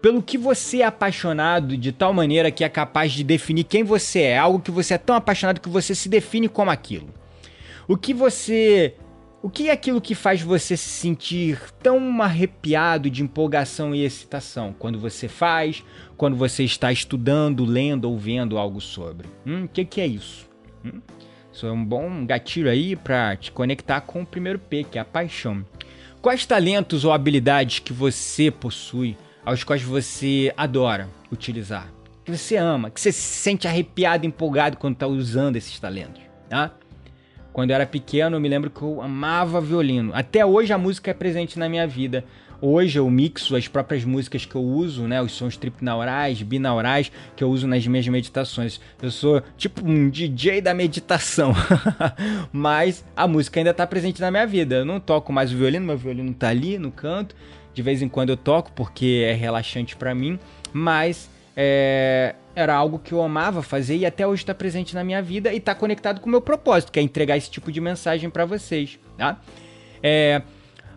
Pelo 0.00 0.22
que 0.22 0.38
você 0.38 0.82
é 0.82 0.84
apaixonado 0.84 1.76
de 1.76 1.90
tal 1.90 2.12
maneira 2.12 2.50
que 2.50 2.62
é 2.62 2.68
capaz 2.68 3.12
de 3.12 3.24
definir 3.24 3.64
quem 3.64 3.82
você 3.82 4.20
é, 4.20 4.38
algo 4.38 4.60
que 4.60 4.70
você 4.70 4.94
é 4.94 4.98
tão 4.98 5.16
apaixonado 5.16 5.60
que 5.60 5.68
você 5.68 5.94
se 5.94 6.08
define 6.08 6.48
como 6.48 6.70
aquilo. 6.70 7.08
O 7.88 7.96
que 7.96 8.14
você 8.14 8.94
O 9.42 9.48
que 9.48 9.68
é 9.68 9.72
aquilo 9.72 10.00
que 10.00 10.14
faz 10.14 10.42
você 10.42 10.76
se 10.76 10.88
sentir 10.88 11.60
tão 11.82 12.20
arrepiado 12.22 13.08
de 13.08 13.22
empolgação 13.22 13.94
e 13.94 14.04
excitação 14.04 14.74
quando 14.78 14.98
você 14.98 15.26
faz, 15.26 15.82
quando 16.16 16.36
você 16.36 16.64
está 16.64 16.92
estudando, 16.92 17.64
lendo 17.64 18.04
ou 18.10 18.18
vendo 18.18 18.58
algo 18.58 18.80
sobre? 18.80 19.28
Hum, 19.46 19.64
o 19.64 19.68
que, 19.68 19.84
que 19.84 20.00
é 20.00 20.06
isso? 20.06 20.48
Hum? 20.84 21.00
Isso 21.52 21.66
é 21.66 21.72
um 21.72 21.84
bom 21.84 22.24
gatilho 22.24 22.70
aí 22.70 22.94
para 22.94 23.34
te 23.36 23.50
conectar 23.50 24.00
com 24.02 24.22
o 24.22 24.26
primeiro 24.26 24.60
P, 24.60 24.84
que 24.84 24.96
é 24.98 25.00
a 25.00 25.04
paixão. 25.04 25.64
Quais 26.20 26.44
talentos 26.44 27.04
ou 27.04 27.12
habilidades 27.12 27.78
que 27.78 27.92
você 27.92 28.50
possui, 28.50 29.16
aos 29.44 29.62
quais 29.62 29.82
você 29.82 30.52
adora 30.56 31.08
utilizar? 31.30 31.92
Que 32.24 32.36
você 32.36 32.56
ama, 32.56 32.90
que 32.90 33.00
você 33.00 33.12
se 33.12 33.20
sente 33.20 33.68
arrepiado, 33.68 34.26
empolgado 34.26 34.76
quando 34.76 34.94
está 34.94 35.06
usando 35.06 35.54
esses 35.54 35.78
talentos, 35.78 36.20
tá? 36.48 36.72
Quando 37.52 37.70
eu 37.70 37.76
era 37.76 37.86
pequeno, 37.86 38.36
eu 38.36 38.40
me 38.40 38.48
lembro 38.48 38.68
que 38.68 38.82
eu 38.82 39.00
amava 39.00 39.60
violino. 39.60 40.10
Até 40.12 40.44
hoje 40.44 40.72
a 40.72 40.78
música 40.78 41.12
é 41.12 41.14
presente 41.14 41.56
na 41.56 41.68
minha 41.68 41.86
vida. 41.86 42.24
Hoje 42.60 42.98
eu 42.98 43.08
mixo 43.08 43.54
as 43.54 43.68
próprias 43.68 44.04
músicas 44.04 44.44
que 44.44 44.54
eu 44.54 44.62
uso, 44.62 45.02
né? 45.06 45.22
Os 45.22 45.32
sons 45.32 45.56
tripnaurais, 45.56 46.42
binaurais 46.42 47.12
que 47.36 47.44
eu 47.44 47.50
uso 47.50 47.68
nas 47.68 47.86
minhas 47.86 48.08
meditações. 48.08 48.80
Eu 49.00 49.12
sou 49.12 49.40
tipo 49.56 49.88
um 49.88 50.10
DJ 50.10 50.60
da 50.60 50.74
meditação. 50.74 51.54
Mas 52.52 53.04
a 53.16 53.28
música 53.28 53.60
ainda 53.60 53.70
está 53.70 53.86
presente 53.86 54.20
na 54.20 54.30
minha 54.30 54.46
vida. 54.46 54.76
Eu 54.76 54.84
não 54.84 54.98
toco 54.98 55.32
mais 55.32 55.52
o 55.52 55.56
violino, 55.56 55.86
meu 55.86 55.96
violino 55.96 56.32
está 56.32 56.48
ali 56.48 56.78
no 56.78 56.90
canto. 56.90 57.36
De 57.72 57.80
vez 57.80 58.02
em 58.02 58.08
quando 58.08 58.30
eu 58.30 58.36
toco 58.36 58.72
porque 58.72 59.24
é 59.24 59.34
relaxante 59.34 59.94
para 59.94 60.12
mim, 60.12 60.36
mas 60.72 61.30
é, 61.56 62.34
era 62.56 62.74
algo 62.74 62.98
que 62.98 63.12
eu 63.12 63.22
amava 63.22 63.62
fazer 63.62 63.96
e 63.98 64.04
até 64.04 64.26
hoje 64.26 64.42
está 64.42 64.52
presente 64.52 64.96
na 64.96 65.04
minha 65.04 65.22
vida 65.22 65.52
e 65.52 65.58
está 65.58 65.76
conectado 65.76 66.20
com 66.20 66.26
o 66.26 66.30
meu 66.30 66.40
propósito, 66.40 66.90
que 66.90 66.98
é 66.98 67.02
entregar 67.02 67.36
esse 67.36 67.48
tipo 67.48 67.70
de 67.70 67.80
mensagem 67.80 68.28
para 68.30 68.44
vocês, 68.44 68.98
tá? 69.16 69.40
É, 70.02 70.42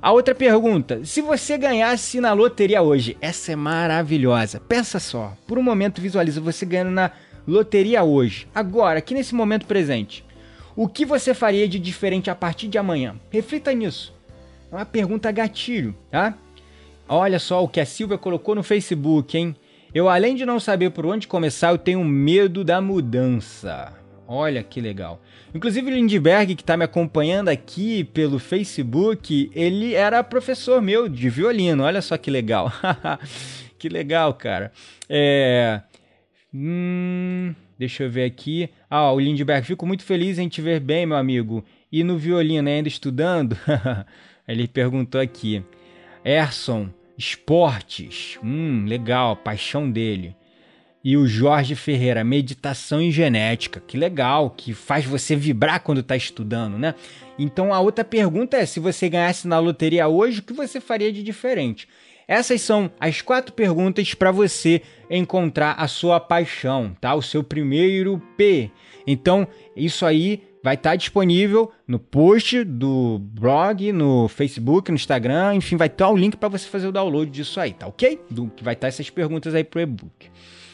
a 0.02 0.12
outra 0.12 0.34
pergunta: 0.34 1.06
se 1.06 1.22
você 1.22 1.58
ganhasse 1.58 2.20
na 2.20 2.34
loteria 2.34 2.82
hoje, 2.82 3.16
essa 3.22 3.52
é 3.52 3.56
maravilhosa. 3.56 4.60
Pensa 4.60 5.00
só, 5.00 5.38
por 5.46 5.58
um 5.58 5.64
momento 5.64 6.02
visualiza 6.02 6.42
você 6.42 6.66
ganhando 6.66 6.92
na 6.92 7.12
loteria 7.48 8.04
hoje, 8.04 8.48
agora, 8.54 9.00
aqui 9.00 9.14
nesse 9.14 9.36
momento 9.36 9.66
presente. 9.66 10.26
O 10.76 10.88
que 10.88 11.06
você 11.06 11.34
faria 11.34 11.68
de 11.68 11.78
diferente 11.78 12.30
a 12.30 12.36
partir 12.36 12.68
de 12.68 12.78
amanhã? 12.78 13.16
Reflita 13.30 13.74
nisso. 13.74 14.14
É 14.72 14.76
uma 14.76 14.86
pergunta 14.86 15.32
gatilho, 15.32 15.96
tá? 16.10 16.34
Olha 17.08 17.40
só 17.40 17.62
o 17.62 17.68
que 17.68 17.82
a 17.82 17.86
Silvia 17.86 18.18
colocou 18.18 18.56
no 18.56 18.64
Facebook, 18.64 19.38
hein? 19.38 19.56
Eu, 19.94 20.08
além 20.08 20.34
de 20.34 20.46
não 20.46 20.60
saber 20.62 20.92
por 20.92 21.06
onde 21.06 21.28
começar, 21.28 21.72
eu 21.72 21.78
tenho 21.78 22.04
medo 22.06 22.64
da 22.64 22.80
mudança. 22.80 23.94
Olha 24.26 24.64
que 24.64 24.80
legal. 24.80 25.22
Inclusive 25.54 25.92
o 25.92 25.94
Lindbergh, 25.94 26.56
que 26.56 26.62
está 26.62 26.78
me 26.78 26.86
acompanhando 26.86 27.50
aqui 27.50 28.06
pelo 28.06 28.40
Facebook, 28.40 29.52
ele 29.54 29.94
era 29.94 30.24
professor 30.24 30.82
meu 30.82 31.10
de 31.10 31.30
violino. 31.30 31.84
Olha 31.84 32.02
só 32.02 32.18
que 32.18 32.32
legal. 32.32 32.72
que 33.78 33.90
legal, 33.90 34.34
cara. 34.34 34.72
É... 35.10 35.82
Hum, 36.54 37.54
deixa 37.78 38.04
eu 38.04 38.10
ver 38.10 38.24
aqui. 38.24 38.70
Ah, 38.90 39.12
o 39.12 39.20
Lindbergh, 39.20 39.66
fico 39.66 39.86
muito 39.86 40.04
feliz 40.04 40.40
em 40.40 40.48
te 40.48 40.62
ver 40.62 40.80
bem, 40.80 41.06
meu 41.06 41.18
amigo. 41.18 41.66
E 41.92 42.02
no 42.02 42.18
violino, 42.18 42.70
ainda 42.70 42.88
estudando? 42.88 43.58
ele 44.48 44.70
perguntou 44.70 45.20
aqui. 45.20 45.62
Erson, 46.24 46.90
esportes. 47.18 48.40
Hum, 48.42 48.86
legal, 48.88 49.36
paixão 49.36 49.92
dele 49.92 50.34
e 51.04 51.18
o 51.18 51.28
Jorge 51.28 51.76
Ferreira, 51.76 52.24
meditação 52.24 53.02
e 53.02 53.12
genética. 53.12 53.82
Que 53.86 53.98
legal, 53.98 54.52
que 54.52 54.74
faz 54.74 55.06
você 55.06 55.36
vibrar 55.36 55.82
quando 55.82 56.02
está 56.02 56.16
estudando, 56.16 56.78
né? 56.78 56.96
Então 57.38 57.74
a 57.74 57.80
outra 57.80 58.06
pergunta 58.06 58.58
é: 58.58 58.66
se 58.66 58.80
você 58.80 59.10
ganhasse 59.10 59.48
na 59.48 59.60
loteria 59.60 60.08
hoje, 60.08 60.40
o 60.40 60.44
que 60.44 60.54
você 60.54 60.80
faria 60.80 61.12
de 61.12 61.24
diferente? 61.24 61.88
Essas 62.28 62.62
são 62.62 62.90
as 63.00 63.22
quatro 63.22 63.52
perguntas 63.54 64.14
para 64.14 64.32
você 64.32 64.82
encontrar 65.10 65.74
a 65.74 65.88
sua 65.88 66.20
paixão, 66.20 66.96
tá? 67.02 67.14
O 67.14 67.22
seu 67.22 67.44
primeiro 67.44 68.22
P. 68.38 68.72
Então, 69.06 69.46
isso 69.76 70.06
aí 70.06 70.44
vai 70.64 70.76
estar 70.76 70.92
tá 70.92 70.96
disponível 70.96 71.72
no 71.88 72.00
post 72.00 72.64
do 72.64 73.20
blog, 73.20 73.92
no 73.92 74.28
Facebook, 74.28 74.92
no 74.92 74.96
Instagram, 74.96 75.56
enfim, 75.56 75.76
vai 75.76 75.88
estar 75.88 76.10
o 76.10 76.16
link 76.16 76.38
para 76.38 76.48
você 76.48 76.68
fazer 76.68 76.88
o 76.88 76.92
download 76.92 77.32
disso 77.32 77.60
aí, 77.60 77.74
tá 77.74 77.88
ok? 77.88 78.22
Do 78.30 78.48
que 78.48 78.64
vai 78.64 78.76
estar 78.76 78.86
tá 78.86 78.90
essas 78.90 79.10
perguntas 79.10 79.56
aí 79.56 79.64
pro 79.64 79.82
e-book. 79.82 80.30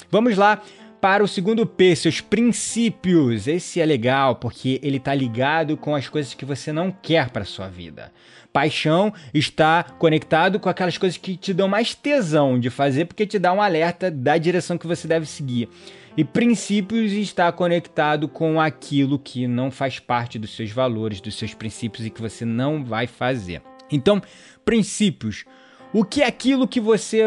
Vamos 0.10 0.38
lá 0.38 0.62
para 1.02 1.22
o 1.22 1.28
segundo 1.28 1.66
P, 1.66 1.94
seus 1.94 2.22
princípios. 2.22 3.46
Esse 3.46 3.82
é 3.82 3.86
legal 3.86 4.38
porque 4.38 4.80
ele 4.82 4.98
está 4.98 5.14
ligado 5.14 5.76
com 5.76 5.94
as 5.94 6.08
coisas 6.08 6.34
que 6.34 6.46
você 6.46 6.72
não 6.72 6.92
quer 6.92 7.30
para 7.30 7.44
sua 7.44 7.68
vida. 7.68 8.12
Paixão 8.54 9.14
está 9.34 9.84
conectado 9.84 10.62
com 10.62 10.70
aquelas 10.70 10.98
coisas 10.98 11.18
que 11.18 11.36
te 11.36 11.54
dão 11.54 11.68
mais 11.68 11.94
tesão 11.94 12.58
de 12.58 12.70
fazer 12.70 13.06
porque 13.06 13.28
te 13.28 13.38
dá 13.38 13.52
um 13.52 13.62
alerta 13.62 14.10
da 14.10 14.38
direção 14.38 14.78
que 14.78 14.88
você 14.88 15.10
deve 15.10 15.26
seguir. 15.26 15.68
E 16.16 16.24
princípios 16.24 17.12
está 17.12 17.52
conectado 17.52 18.30
com 18.30 18.60
aquilo 18.60 19.20
que 19.20 19.46
não 19.46 19.70
faz 19.70 20.00
parte 20.00 20.40
dos 20.40 20.56
seus 20.56 20.72
valores, 20.72 21.20
dos 21.20 21.36
seus 21.36 21.54
princípios 21.54 22.06
e 22.06 22.10
que 22.10 22.22
você 22.22 22.46
não 22.46 22.84
vai 22.84 23.08
fazer. 23.08 23.62
Então, 23.92 24.22
princípios 24.64 25.46
o 26.00 26.06
que 26.06 26.22
é 26.22 26.28
aquilo 26.28 26.68
que 26.68 26.80
você 26.80 27.24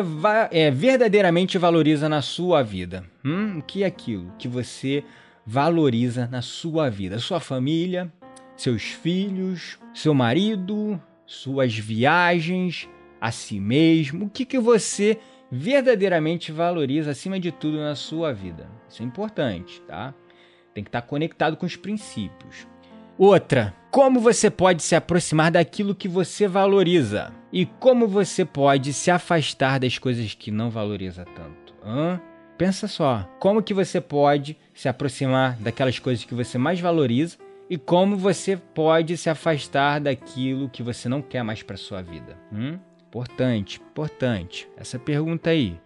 é, 0.52 0.70
verdadeiramente 0.70 1.58
valoriza 1.58 2.08
na 2.08 2.22
sua 2.22 2.62
vida? 2.62 3.04
Hum? 3.24 3.58
O 3.58 3.62
que 3.62 3.82
é 3.82 3.86
aquilo 3.86 4.32
que 4.38 4.46
você 4.46 5.02
valoriza 5.44 6.28
na 6.30 6.40
sua 6.40 6.88
vida? 6.88 7.18
Sua 7.18 7.40
família, 7.40 8.12
seus 8.56 8.84
filhos, 8.84 9.76
seu 9.92 10.14
marido, 10.14 11.02
suas 11.26 11.76
viagens, 11.76 12.88
a 13.20 13.32
si 13.32 13.58
mesmo. 13.58 14.26
O 14.26 14.30
que, 14.30 14.44
que 14.44 14.60
você 14.60 15.18
verdadeiramente 15.50 16.52
valoriza 16.52 17.10
acima 17.10 17.40
de 17.40 17.50
tudo 17.50 17.76
na 17.76 17.96
sua 17.96 18.32
vida? 18.32 18.68
Isso 18.88 19.02
é 19.02 19.04
importante, 19.04 19.80
tá? 19.80 20.14
Tem 20.72 20.84
que 20.84 20.90
estar 20.90 21.02
conectado 21.02 21.56
com 21.56 21.66
os 21.66 21.74
princípios. 21.74 22.68
Outra, 23.18 23.74
como 23.90 24.20
você 24.20 24.48
pode 24.48 24.84
se 24.84 24.94
aproximar 24.94 25.50
daquilo 25.50 25.92
que 25.92 26.06
você 26.06 26.46
valoriza? 26.46 27.39
E 27.52 27.66
como 27.66 28.06
você 28.06 28.44
pode 28.44 28.92
se 28.92 29.10
afastar 29.10 29.80
das 29.80 29.98
coisas 29.98 30.34
que 30.34 30.50
não 30.50 30.70
valoriza 30.70 31.24
tanto? 31.24 31.74
Hã? 31.84 32.20
Pensa 32.56 32.86
só, 32.86 33.28
como 33.40 33.62
que 33.62 33.74
você 33.74 34.00
pode 34.00 34.56
se 34.74 34.88
aproximar 34.88 35.56
daquelas 35.56 35.98
coisas 35.98 36.24
que 36.24 36.34
você 36.34 36.58
mais 36.58 36.78
valoriza 36.78 37.38
e 37.68 37.78
como 37.78 38.16
você 38.16 38.56
pode 38.56 39.16
se 39.16 39.30
afastar 39.30 40.00
daquilo 40.00 40.68
que 40.68 40.82
você 40.82 41.08
não 41.08 41.22
quer 41.22 41.42
mais 41.42 41.62
para 41.62 41.76
sua 41.76 42.02
vida? 42.02 42.36
Hum? 42.52 42.78
Importante, 43.08 43.80
importante. 43.80 44.68
Essa 44.76 44.98
pergunta 44.98 45.50
aí. 45.50 45.80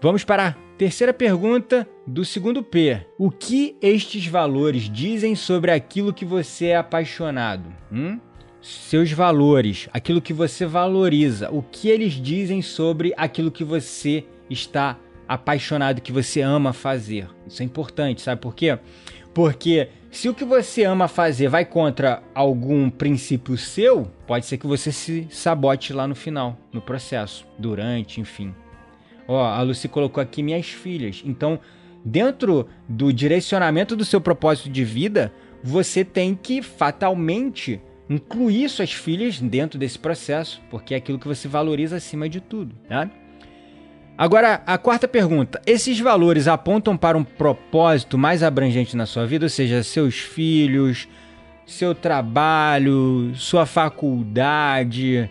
Vamos 0.00 0.24
para 0.24 0.48
a 0.48 0.54
terceira 0.76 1.14
pergunta 1.14 1.88
do 2.06 2.24
segundo 2.24 2.62
P. 2.62 3.06
O 3.16 3.30
que 3.30 3.76
estes 3.80 4.26
valores 4.26 4.90
dizem 4.90 5.36
sobre 5.36 5.70
aquilo 5.70 6.12
que 6.12 6.24
você 6.24 6.66
é 6.66 6.76
apaixonado? 6.76 7.72
Hum? 7.92 8.18
Seus 8.64 9.12
valores, 9.12 9.90
aquilo 9.92 10.22
que 10.22 10.32
você 10.32 10.64
valoriza, 10.64 11.50
o 11.50 11.62
que 11.62 11.90
eles 11.90 12.14
dizem 12.14 12.62
sobre 12.62 13.12
aquilo 13.14 13.50
que 13.50 13.62
você 13.62 14.24
está 14.48 14.98
apaixonado, 15.28 16.00
que 16.00 16.10
você 16.10 16.40
ama 16.40 16.72
fazer. 16.72 17.28
Isso 17.46 17.60
é 17.60 17.66
importante, 17.66 18.22
sabe 18.22 18.40
por 18.40 18.54
quê? 18.54 18.78
Porque 19.34 19.90
se 20.10 20.30
o 20.30 20.34
que 20.34 20.46
você 20.46 20.84
ama 20.84 21.08
fazer 21.08 21.48
vai 21.48 21.66
contra 21.66 22.22
algum 22.34 22.88
princípio 22.88 23.54
seu, 23.58 24.10
pode 24.26 24.46
ser 24.46 24.56
que 24.56 24.66
você 24.66 24.90
se 24.90 25.28
sabote 25.28 25.92
lá 25.92 26.08
no 26.08 26.14
final, 26.14 26.56
no 26.72 26.80
processo, 26.80 27.46
durante, 27.58 28.18
enfim. 28.18 28.54
Ó, 29.28 29.44
a 29.44 29.60
Lucy 29.60 29.88
colocou 29.88 30.22
aqui 30.22 30.42
minhas 30.42 30.68
filhas. 30.68 31.22
Então, 31.26 31.60
dentro 32.02 32.66
do 32.88 33.12
direcionamento 33.12 33.94
do 33.94 34.06
seu 34.06 34.22
propósito 34.22 34.70
de 34.70 34.86
vida, 34.86 35.30
você 35.62 36.02
tem 36.02 36.34
que 36.34 36.62
fatalmente 36.62 37.78
incluir 38.08 38.68
suas 38.68 38.92
filhas 38.92 39.40
dentro 39.40 39.78
desse 39.78 39.98
processo, 39.98 40.60
porque 40.70 40.94
é 40.94 40.96
aquilo 40.96 41.18
que 41.18 41.28
você 41.28 41.48
valoriza 41.48 41.96
acima 41.96 42.28
de 42.28 42.40
tudo, 42.40 42.74
tá? 42.88 43.10
Agora, 44.16 44.62
a 44.66 44.78
quarta 44.78 45.08
pergunta: 45.08 45.60
esses 45.66 45.98
valores 45.98 46.46
apontam 46.46 46.96
para 46.96 47.18
um 47.18 47.24
propósito 47.24 48.16
mais 48.16 48.42
abrangente 48.42 48.96
na 48.96 49.06
sua 49.06 49.26
vida, 49.26 49.46
ou 49.46 49.50
seja, 49.50 49.82
seus 49.82 50.16
filhos, 50.16 51.08
seu 51.66 51.94
trabalho, 51.94 53.32
sua 53.34 53.66
faculdade, 53.66 55.28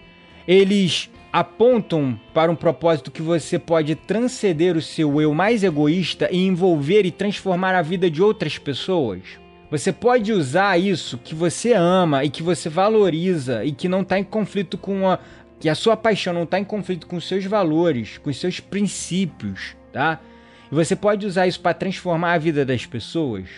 eles 0.47 1.09
apontam 1.31 2.19
para 2.33 2.51
um 2.51 2.55
propósito 2.55 3.09
que 3.09 3.21
você 3.21 3.57
pode 3.57 3.95
transcender 3.95 4.75
o 4.77 4.81
seu 4.81 5.19
eu 5.19 5.33
mais 5.33 5.63
egoísta 5.63 6.29
e 6.31 6.45
envolver 6.45 7.05
e 7.05 7.11
transformar 7.11 7.73
a 7.73 7.81
vida 7.81 8.09
de 8.09 8.21
outras 8.21 8.57
pessoas? 8.57 9.42
Você 9.73 9.91
pode 9.91 10.31
usar 10.31 10.77
isso 10.77 11.17
que 11.17 11.33
você 11.33 11.73
ama 11.73 12.23
e 12.23 12.29
que 12.29 12.43
você 12.43 12.69
valoriza 12.69 13.65
e 13.65 13.71
que 13.71 13.89
não 13.89 14.01
está 14.01 14.19
em 14.19 14.23
conflito 14.23 14.77
com 14.77 15.09
a. 15.09 15.17
que 15.59 15.67
a 15.67 15.73
sua 15.73 15.97
paixão 15.97 16.31
não 16.31 16.43
está 16.43 16.59
em 16.59 16.63
conflito 16.63 17.07
com 17.07 17.15
os 17.15 17.27
seus 17.27 17.43
valores, 17.45 18.19
com 18.19 18.29
os 18.29 18.39
seus 18.39 18.59
princípios, 18.59 19.75
tá? 19.91 20.21
E 20.71 20.75
você 20.75 20.95
pode 20.95 21.25
usar 21.25 21.47
isso 21.47 21.59
para 21.59 21.73
transformar 21.73 22.33
a 22.33 22.37
vida 22.37 22.63
das 22.63 22.85
pessoas? 22.85 23.49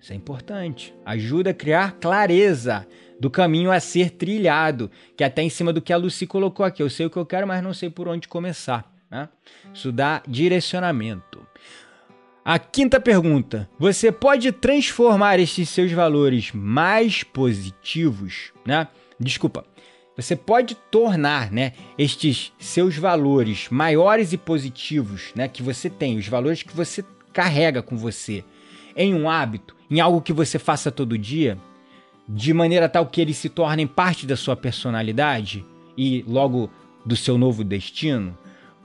Isso 0.00 0.10
é 0.10 0.16
importante. 0.16 0.94
Ajuda 1.04 1.50
a 1.50 1.54
criar 1.54 1.96
clareza 2.00 2.86
do 3.20 3.28
caminho 3.28 3.70
a 3.70 3.78
ser 3.78 4.12
trilhado, 4.12 4.90
que 5.14 5.22
é 5.22 5.26
até 5.26 5.42
em 5.42 5.50
cima 5.50 5.70
do 5.70 5.82
que 5.82 5.92
a 5.92 5.98
Lucy 5.98 6.26
colocou 6.26 6.64
aqui. 6.64 6.82
Eu 6.82 6.88
sei 6.88 7.04
o 7.04 7.10
que 7.10 7.18
eu 7.18 7.26
quero, 7.26 7.46
mas 7.46 7.62
não 7.62 7.74
sei 7.74 7.90
por 7.90 8.08
onde 8.08 8.26
começar. 8.26 8.90
Né? 9.10 9.28
Isso 9.74 9.92
dá 9.92 10.22
direcionamento. 10.26 11.27
A 12.48 12.58
quinta 12.58 12.98
pergunta: 12.98 13.68
você 13.78 14.10
pode 14.10 14.50
transformar 14.52 15.38
estes 15.38 15.68
seus 15.68 15.92
valores 15.92 16.50
mais 16.50 17.22
positivos, 17.22 18.54
né? 18.64 18.88
Desculpa. 19.20 19.66
Você 20.16 20.34
pode 20.34 20.74
tornar, 20.90 21.52
né, 21.52 21.74
estes 21.98 22.50
seus 22.58 22.96
valores 22.96 23.68
maiores 23.70 24.32
e 24.32 24.38
positivos, 24.38 25.30
né, 25.36 25.46
que 25.46 25.62
você 25.62 25.90
tem, 25.90 26.16
os 26.16 26.26
valores 26.26 26.62
que 26.62 26.74
você 26.74 27.04
carrega 27.34 27.82
com 27.82 27.96
você, 27.96 28.42
em 28.96 29.14
um 29.14 29.28
hábito, 29.30 29.76
em 29.90 30.00
algo 30.00 30.22
que 30.22 30.32
você 30.32 30.58
faça 30.58 30.90
todo 30.90 31.18
dia, 31.18 31.56
de 32.26 32.52
maneira 32.54 32.88
tal 32.88 33.06
que 33.06 33.20
eles 33.20 33.36
se 33.36 33.48
tornem 33.50 33.86
parte 33.86 34.26
da 34.26 34.36
sua 34.36 34.56
personalidade 34.56 35.64
e 35.96 36.24
logo 36.26 36.68
do 37.04 37.14
seu 37.14 37.36
novo 37.38 37.62
destino. 37.62 38.36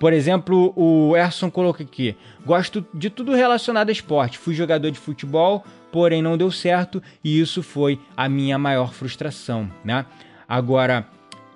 Por 0.03 0.11
exemplo, 0.11 0.73
o 0.75 1.15
Erson 1.15 1.49
coloca 1.49 1.81
aqui: 1.81 2.13
gosto 2.45 2.85
de 2.93 3.09
tudo 3.09 3.33
relacionado 3.33 3.87
a 3.87 3.91
esporte. 3.93 4.37
Fui 4.37 4.53
jogador 4.53 4.91
de 4.91 4.99
futebol, 4.99 5.63
porém 5.93 6.21
não 6.21 6.37
deu 6.37 6.51
certo 6.51 7.01
e 7.23 7.39
isso 7.39 7.63
foi 7.63 7.97
a 8.17 8.27
minha 8.27 8.57
maior 8.57 8.91
frustração, 8.91 9.71
né? 9.81 10.05
Agora, 10.45 11.07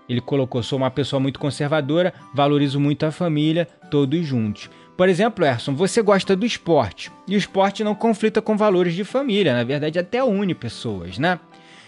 ele 0.07 0.21
colocou: 0.21 0.63
sou 0.63 0.77
uma 0.77 0.89
pessoa 0.89 1.19
muito 1.19 1.41
conservadora, 1.41 2.13
valorizo 2.33 2.79
muito 2.79 3.05
a 3.05 3.11
família, 3.11 3.67
todos 3.91 4.25
juntos. 4.25 4.69
Por 4.95 5.09
exemplo, 5.09 5.43
Erson, 5.43 5.75
você 5.75 6.01
gosta 6.01 6.33
do 6.33 6.45
esporte 6.45 7.11
e 7.27 7.35
o 7.35 7.37
esporte 7.37 7.83
não 7.83 7.93
conflita 7.93 8.41
com 8.41 8.55
valores 8.55 8.93
de 8.93 9.03
família, 9.03 9.53
na 9.53 9.65
verdade, 9.65 9.99
até 9.99 10.23
une 10.23 10.55
pessoas, 10.55 11.19
né? 11.19 11.37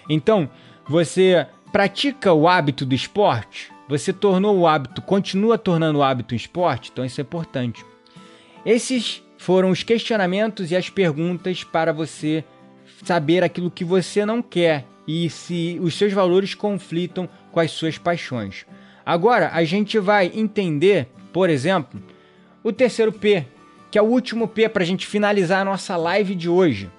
Então, 0.10 0.50
você 0.86 1.48
pratica 1.72 2.34
o 2.34 2.50
hábito 2.50 2.86
do 2.86 2.94
esporte, 2.94 3.72
você 3.90 4.14
tornou 4.14 4.56
o 4.56 4.68
hábito, 4.68 5.02
continua 5.02 5.58
tornando 5.58 5.98
o 5.98 6.04
hábito 6.04 6.36
um 6.36 6.38
esporte, 6.38 6.92
então 6.94 7.04
isso 7.04 7.20
é 7.20 7.24
importante. 7.24 7.84
Esses 8.64 9.24
foram 9.36 9.72
os 9.72 9.82
questionamentos 9.82 10.70
e 10.70 10.76
as 10.76 10.92
perguntas 10.92 11.64
para 11.64 11.92
você 11.92 12.44
saber 13.04 13.44
aquilo 13.44 13.72
que 13.72 13.84
você 13.84 14.24
não 14.28 14.44
quer 14.44 14.86
e 15.08 15.28
se 15.28 15.80
os 15.82 15.98
seus 15.98 16.14
valores 16.14 16.54
conflitam 16.54 17.28
com 17.52 17.60
as 17.60 17.72
suas 17.72 17.98
paixões. 17.98 18.64
Agora 19.04 19.50
a 19.52 19.64
gente 19.64 19.98
vai 19.98 20.32
entender, 20.36 21.08
por 21.34 21.50
exemplo, 21.50 22.00
o 22.64 22.72
terceiro 22.72 23.12
P, 23.12 23.48
que 23.90 23.98
é 23.98 24.02
o 24.04 24.06
último 24.06 24.48
P 24.48 24.70
para 24.70 24.84
a 24.84 24.86
gente 24.86 25.08
finalizar 25.08 25.62
a 25.62 25.66
nossa 25.66 25.98
live 25.98 26.36
de 26.36 26.48
hoje, 26.48 26.92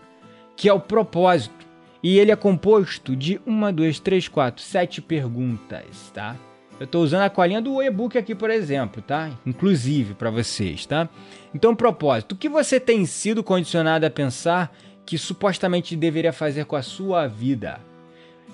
que 0.57 0.69
é 0.69 0.73
o 0.73 0.81
propósito. 0.81 1.55
E 2.03 2.19
ele 2.19 2.33
é 2.33 2.37
composto 2.37 3.15
de 3.15 3.41
uma, 3.47 3.73
duas, 3.73 4.01
três, 4.01 4.27
quatro, 4.27 4.65
sete 4.65 5.01
perguntas, 5.01 6.11
tá? 6.13 6.35
Eu 6.81 6.85
estou 6.85 7.03
usando 7.03 7.21
a 7.21 7.29
colinha 7.29 7.61
do 7.61 7.83
e-book 7.83 8.17
aqui, 8.17 8.35
por 8.35 8.49
exemplo, 8.49 9.03
tá? 9.03 9.31
Inclusive 9.45 10.15
para 10.15 10.31
vocês, 10.31 10.87
tá? 10.87 11.11
Então, 11.55 11.77
propósito. 11.77 12.33
O 12.33 12.39
que 12.39 12.49
você 12.49 12.81
tem 12.81 13.05
sido 13.05 13.45
condicionado 13.45 14.07
a 14.07 14.11
pensar 14.11 14.75
que 15.05 15.19
supostamente 15.19 15.95
deveria 15.95 16.33
fazer 16.33 16.65
com 16.65 16.77
a 16.77 16.81
sua 16.83 17.27
vida? 17.27 17.79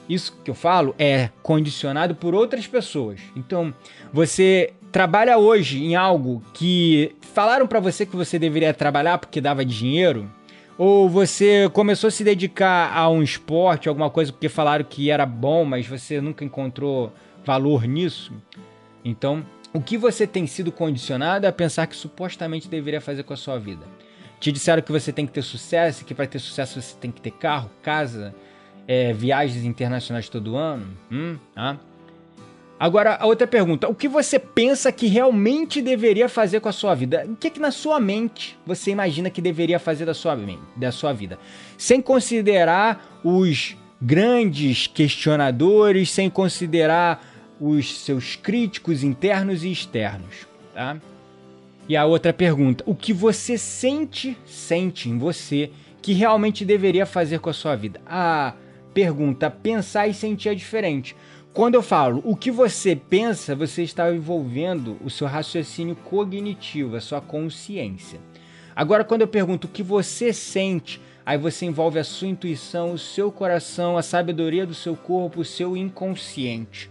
Isso 0.09 0.37
que 0.43 0.51
eu 0.51 0.57
falo 0.57 0.93
é 0.99 1.31
condicionado 1.41 2.17
por 2.17 2.35
outras 2.35 2.67
pessoas. 2.67 3.21
Então, 3.37 3.73
você 4.13 4.73
trabalha 4.91 5.39
hoje 5.39 5.85
em 5.85 5.95
algo 5.95 6.43
que 6.53 7.15
falaram 7.21 7.69
para 7.69 7.79
você 7.79 8.05
que 8.05 8.17
você 8.17 8.41
deveria 8.41 8.75
trabalhar 8.75 9.19
porque 9.19 9.41
dava 9.41 9.65
dinheiro, 9.65 10.29
ou 10.77 11.09
você 11.09 11.71
começou 11.73 12.09
a 12.09 12.11
se 12.11 12.25
dedicar 12.25 12.93
a 12.93 13.09
um 13.09 13.23
esporte, 13.23 13.89
alguma 13.89 14.11
coisa 14.11 14.33
porque 14.33 14.49
falaram 14.49 14.85
que 14.85 15.13
era 15.13 15.25
bom, 15.25 15.65
mas 15.65 15.87
você 15.87 16.21
nunca 16.21 16.45
encontrou 16.45 17.13
valor 17.47 17.87
nisso. 17.87 18.33
Então, 19.05 19.47
o 19.73 19.81
que 19.81 19.97
você 19.97 20.27
tem 20.27 20.47
sido 20.47 20.73
condicionado 20.73 21.47
a 21.47 21.53
pensar 21.53 21.87
que 21.87 21.95
supostamente 21.95 22.69
deveria 22.69 23.01
fazer 23.01 23.23
com 23.23 23.33
a 23.33 23.37
sua 23.37 23.57
vida? 23.59 23.87
Te 24.41 24.51
disseram 24.51 24.83
que 24.83 24.91
você 24.91 25.13
tem 25.13 25.25
que 25.25 25.33
ter 25.33 25.43
sucesso, 25.43 26.05
que 26.05 26.15
para 26.15 26.27
ter 26.27 26.41
sucesso 26.41 26.83
você 26.83 26.95
tem 26.97 27.11
que 27.11 27.21
ter 27.21 27.31
carro, 27.31 27.71
casa, 27.83 28.35
é, 28.87 29.13
viagens 29.13 29.65
internacionais 29.65 30.29
todo 30.29 30.57
ano? 30.57 30.87
Hum, 31.11 31.39
ah. 31.55 31.77
Agora, 32.79 33.17
a 33.17 33.27
outra 33.27 33.47
pergunta: 33.47 33.89
o 33.89 33.95
que 33.95 34.09
você 34.09 34.39
pensa 34.39 34.93
que 34.93 35.07
realmente 35.07 35.81
deveria 35.81 36.29
fazer 36.29 36.61
com 36.61 36.69
a 36.69 36.73
sua 36.73 36.95
vida? 36.95 37.25
O 37.29 37.37
que, 37.37 37.47
é 37.47 37.51
que 37.51 37.61
na 37.61 37.71
sua 37.71 37.99
mente 38.01 38.59
você 38.67 38.91
imagina 38.91 39.31
que 39.31 39.41
deveria 39.41 39.79
fazer 39.79 40.05
da 40.05 40.13
sua, 40.13 40.37
da 40.77 40.93
sua 40.93 41.13
vida? 41.13 41.39
Sem 41.79 42.03
considerar 42.03 43.21
os 43.25 43.77
grandes 44.01 44.87
questionadores, 44.87 46.11
sem 46.11 46.29
considerar 46.29 47.36
os 47.61 48.01
seus 48.01 48.37
críticos 48.37 49.03
internos 49.03 49.65
e 49.65 49.71
externos, 49.71 50.47
tá? 50.75 50.97
E 51.89 51.97
a 51.97 52.05
outra 52.05 52.33
pergunta: 52.33 52.85
o 52.87 52.95
que 52.95 53.13
você 53.13 53.57
sente, 53.57 54.37
sente 54.45 55.09
em 55.09 55.19
você 55.19 55.71
que 56.03 56.13
realmente 56.13 56.65
deveria 56.65 57.07
fazer 57.07 57.41
com 57.41 57.51
a 57.51 57.55
sua 57.55 57.77
vida? 57.77 58.01
A 58.07 58.55
pergunta 58.93 59.51
pensar 59.51 60.09
e 60.09 60.15
sentir 60.15 60.49
é 60.49 60.55
diferente. 60.55 61.15
Quando 61.53 61.75
eu 61.75 61.83
falo 61.83 62.21
o 62.25 62.37
que 62.37 62.51
você 62.51 62.95
pensa, 62.95 63.55
você 63.55 63.83
está 63.83 64.13
envolvendo 64.15 64.99
o 65.03 65.09
seu 65.09 65.27
raciocínio 65.27 65.97
cognitivo, 65.97 66.97
a 66.97 67.01
sua 67.01 67.21
consciência. 67.21 68.21
Agora, 68.75 69.05
quando 69.05 69.23
eu 69.23 69.29
pergunto 69.29 69.67
o 69.67 69.71
que 69.71 69.83
você 69.83 70.35
sente, 70.35 71.01
aí 71.25 71.39
você 71.39 71.65
envolve 71.65 71.99
a 71.99 72.05
sua 72.05 72.29
intuição, 72.29 72.93
o 72.93 72.99
seu 72.99 73.33
coração, 73.33 73.97
a 73.97 74.03
sabedoria 74.03 74.67
do 74.67 74.75
seu 74.75 74.95
corpo, 74.95 75.41
o 75.41 75.45
seu 75.47 75.75
inconsciente. 75.75 76.91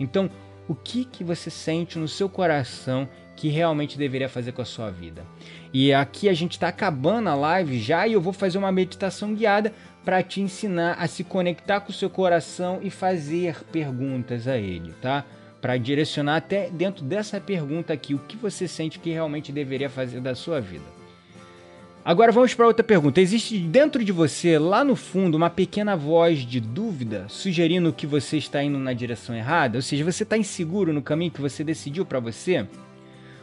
Então, 0.00 0.30
o 0.66 0.74
que, 0.74 1.04
que 1.04 1.22
você 1.22 1.50
sente 1.50 1.98
no 1.98 2.08
seu 2.08 2.28
coração 2.28 3.08
que 3.36 3.48
realmente 3.48 3.98
deveria 3.98 4.28
fazer 4.28 4.52
com 4.52 4.62
a 4.62 4.64
sua 4.64 4.90
vida? 4.90 5.24
E 5.72 5.92
aqui 5.92 6.28
a 6.28 6.32
gente 6.32 6.52
está 6.52 6.68
acabando 6.68 7.28
a 7.28 7.34
live 7.34 7.78
já 7.78 8.06
e 8.06 8.14
eu 8.14 8.20
vou 8.20 8.32
fazer 8.32 8.56
uma 8.56 8.72
meditação 8.72 9.34
guiada 9.34 9.72
para 10.04 10.22
te 10.22 10.40
ensinar 10.40 10.94
a 10.94 11.06
se 11.06 11.22
conectar 11.22 11.80
com 11.80 11.90
o 11.90 11.94
seu 11.94 12.08
coração 12.08 12.78
e 12.82 12.88
fazer 12.88 13.64
perguntas 13.64 14.48
a 14.48 14.56
ele, 14.56 14.92
tá? 15.02 15.24
Para 15.60 15.76
direcionar 15.76 16.36
até 16.36 16.70
dentro 16.70 17.04
dessa 17.04 17.38
pergunta 17.38 17.92
aqui, 17.92 18.14
o 18.14 18.18
que 18.18 18.36
você 18.36 18.66
sente 18.66 18.98
que 18.98 19.10
realmente 19.10 19.52
deveria 19.52 19.90
fazer 19.90 20.20
da 20.20 20.34
sua 20.34 20.60
vida. 20.60 20.99
Agora 22.02 22.32
vamos 22.32 22.54
para 22.54 22.66
outra 22.66 22.82
pergunta. 22.82 23.20
Existe 23.20 23.58
dentro 23.58 24.02
de 24.02 24.10
você, 24.10 24.58
lá 24.58 24.82
no 24.82 24.96
fundo, 24.96 25.36
uma 25.36 25.50
pequena 25.50 25.94
voz 25.94 26.38
de 26.38 26.58
dúvida 26.58 27.26
sugerindo 27.28 27.92
que 27.92 28.06
você 28.06 28.38
está 28.38 28.62
indo 28.62 28.78
na 28.78 28.94
direção 28.94 29.34
errada? 29.36 29.76
Ou 29.76 29.82
seja, 29.82 30.02
você 30.02 30.22
está 30.22 30.36
inseguro 30.36 30.94
no 30.94 31.02
caminho 31.02 31.30
que 31.30 31.42
você 31.42 31.62
decidiu 31.62 32.06
para 32.06 32.18
você? 32.18 32.66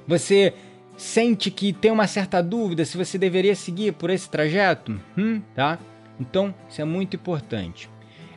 Você 0.07 0.55
sente 0.97 1.51
que 1.51 1.71
tem 1.71 1.91
uma 1.91 2.07
certa 2.07 2.41
dúvida 2.41 2.83
se 2.83 2.97
você 2.97 3.17
deveria 3.19 3.55
seguir 3.55 3.93
por 3.93 4.09
esse 4.09 4.27
trajeto? 4.27 4.99
Hum, 5.15 5.39
tá? 5.53 5.77
Então, 6.19 6.53
isso 6.67 6.81
é 6.81 6.85
muito 6.85 7.15
importante. 7.15 7.87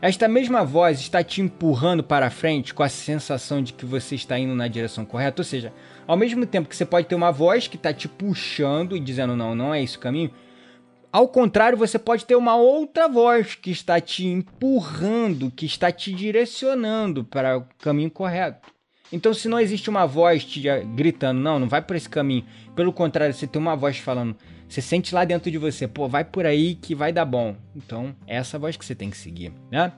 Esta 0.03 0.27
mesma 0.29 0.65
voz 0.65 0.99
está 0.99 1.23
te 1.23 1.43
empurrando 1.43 2.03
para 2.03 2.31
frente 2.31 2.73
com 2.73 2.83
a 2.83 2.89
sensação 2.89 3.63
de 3.63 3.73
que 3.73 3.85
você 3.85 4.15
está 4.15 4.39
indo 4.39 4.55
na 4.55 4.69
direção 4.69 5.05
correta, 5.05 5.41
ou 5.41 5.45
seja, 5.45 5.73
ao 6.11 6.17
mesmo 6.17 6.45
tempo 6.45 6.69
que 6.69 6.75
você 6.75 6.85
pode 6.85 7.07
ter 7.07 7.15
uma 7.15 7.31
voz 7.31 7.69
que 7.69 7.77
está 7.77 7.93
te 7.95 8.09
puxando 8.09 8.97
e 8.97 9.01
dizendo 9.01 9.37
não, 9.37 9.55
não 9.55 9.73
é 9.73 9.81
esse 9.81 9.97
o 9.97 10.01
caminho, 10.01 10.33
ao 11.13 11.29
contrário, 11.29 11.79
você 11.79 12.01
pode 12.01 12.25
ter 12.27 12.35
uma 12.35 12.57
outra 12.57 13.07
voz 13.07 13.55
que 13.55 13.71
está 13.71 14.01
te 14.01 14.27
empurrando, 14.27 15.53
que 15.53 15.65
está 15.65 15.93
te 15.93 16.13
direcionando 16.13 17.23
para 17.23 17.59
o 17.59 17.65
caminho 17.79 18.11
correto. 18.11 18.73
Então, 19.13 19.33
se 19.33 19.49
não 19.49 19.61
existe 19.61 19.89
uma 19.89 20.05
voz 20.05 20.45
te 20.45 20.61
gritando, 20.97 21.41
não, 21.41 21.61
não 21.61 21.69
vai 21.69 21.81
por 21.81 21.95
esse 21.95 22.09
caminho, 22.09 22.45
pelo 22.75 22.93
contrário, 22.93 23.33
você 23.33 23.47
tem 23.47 23.63
uma 23.63 23.77
voz 23.77 23.99
falando, 23.99 24.35
você 24.69 24.81
sente 24.81 25.15
lá 25.15 25.25
dentro 25.25 25.49
de 25.49 25.59
você, 25.59 25.87
pô, 25.87 26.09
vai 26.09 26.25
por 26.25 26.45
aí 26.45 26.75
que 26.75 26.93
vai 26.93 27.13
dar 27.13 27.25
bom. 27.25 27.55
Então, 27.77 28.17
é 28.27 28.37
essa 28.37 28.59
voz 28.59 28.77
que 28.77 28.85
você 28.85 28.97
tem 28.97 29.11
que 29.11 29.17
seguir, 29.17 29.53
né? 29.71 29.93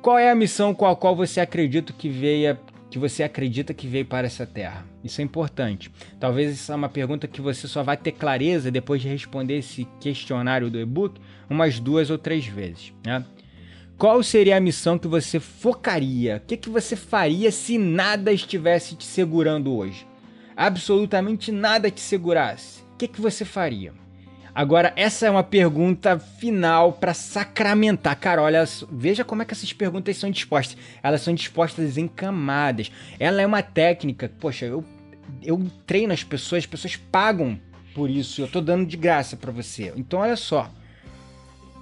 Qual 0.00 0.16
é 0.16 0.30
a 0.30 0.34
missão 0.34 0.74
com 0.74 0.86
a 0.86 0.96
qual 0.96 1.14
você 1.14 1.40
acredita 1.40 1.92
que 1.92 2.08
veio, 2.08 2.58
que 2.90 2.98
você 2.98 3.22
acredita 3.22 3.72
que 3.72 3.86
veio 3.86 4.04
para 4.04 4.26
essa 4.26 4.44
terra? 4.44 4.84
Isso 5.04 5.20
é 5.20 5.24
importante. 5.24 5.90
Talvez 6.18 6.50
essa 6.50 6.72
é 6.72 6.76
uma 6.76 6.88
pergunta 6.88 7.28
que 7.28 7.40
você 7.40 7.68
só 7.68 7.82
vai 7.82 7.96
ter 7.96 8.12
clareza 8.12 8.70
depois 8.70 9.00
de 9.00 9.08
responder 9.08 9.58
esse 9.58 9.86
questionário 10.00 10.70
do 10.70 10.80
e-book 10.80 11.20
umas 11.48 11.78
duas 11.78 12.10
ou 12.10 12.18
três 12.18 12.46
vezes, 12.46 12.92
né? 13.04 13.24
Qual 13.96 14.22
seria 14.22 14.56
a 14.56 14.60
missão 14.60 14.98
que 14.98 15.06
você 15.06 15.38
focaria? 15.38 16.36
O 16.36 16.46
que, 16.46 16.56
que 16.56 16.70
você 16.70 16.96
faria 16.96 17.52
se 17.52 17.76
nada 17.76 18.32
estivesse 18.32 18.96
te 18.96 19.04
segurando 19.04 19.74
hoje? 19.74 20.06
Absolutamente 20.56 21.52
nada 21.52 21.90
te 21.90 22.00
segurasse 22.00 22.80
que, 23.00 23.08
que 23.08 23.20
você 23.20 23.46
faria? 23.46 23.94
Agora, 24.54 24.92
essa 24.96 25.26
é 25.26 25.30
uma 25.30 25.42
pergunta 25.42 26.18
final 26.18 26.92
para 26.92 27.14
sacramentar. 27.14 28.18
Cara, 28.18 28.42
olha, 28.42 28.64
veja 28.90 29.24
como 29.24 29.42
é 29.42 29.44
que 29.44 29.52
essas 29.52 29.72
perguntas 29.72 30.16
são 30.16 30.30
dispostas. 30.30 30.76
Elas 31.02 31.22
são 31.22 31.34
dispostas 31.34 31.96
em 31.96 32.08
camadas. 32.08 32.90
Ela 33.18 33.42
é 33.42 33.46
uma 33.46 33.62
técnica. 33.62 34.30
Poxa, 34.40 34.66
eu, 34.66 34.84
eu 35.42 35.64
treino 35.86 36.12
as 36.12 36.24
pessoas, 36.24 36.64
as 36.64 36.66
pessoas 36.66 36.96
pagam 36.96 37.58
por 37.94 38.10
isso. 38.10 38.42
Eu 38.42 38.48
tô 38.48 38.60
dando 38.60 38.86
de 38.86 38.96
graça 38.96 39.36
para 39.36 39.52
você. 39.52 39.92
Então, 39.96 40.20
olha 40.20 40.36
só. 40.36 40.70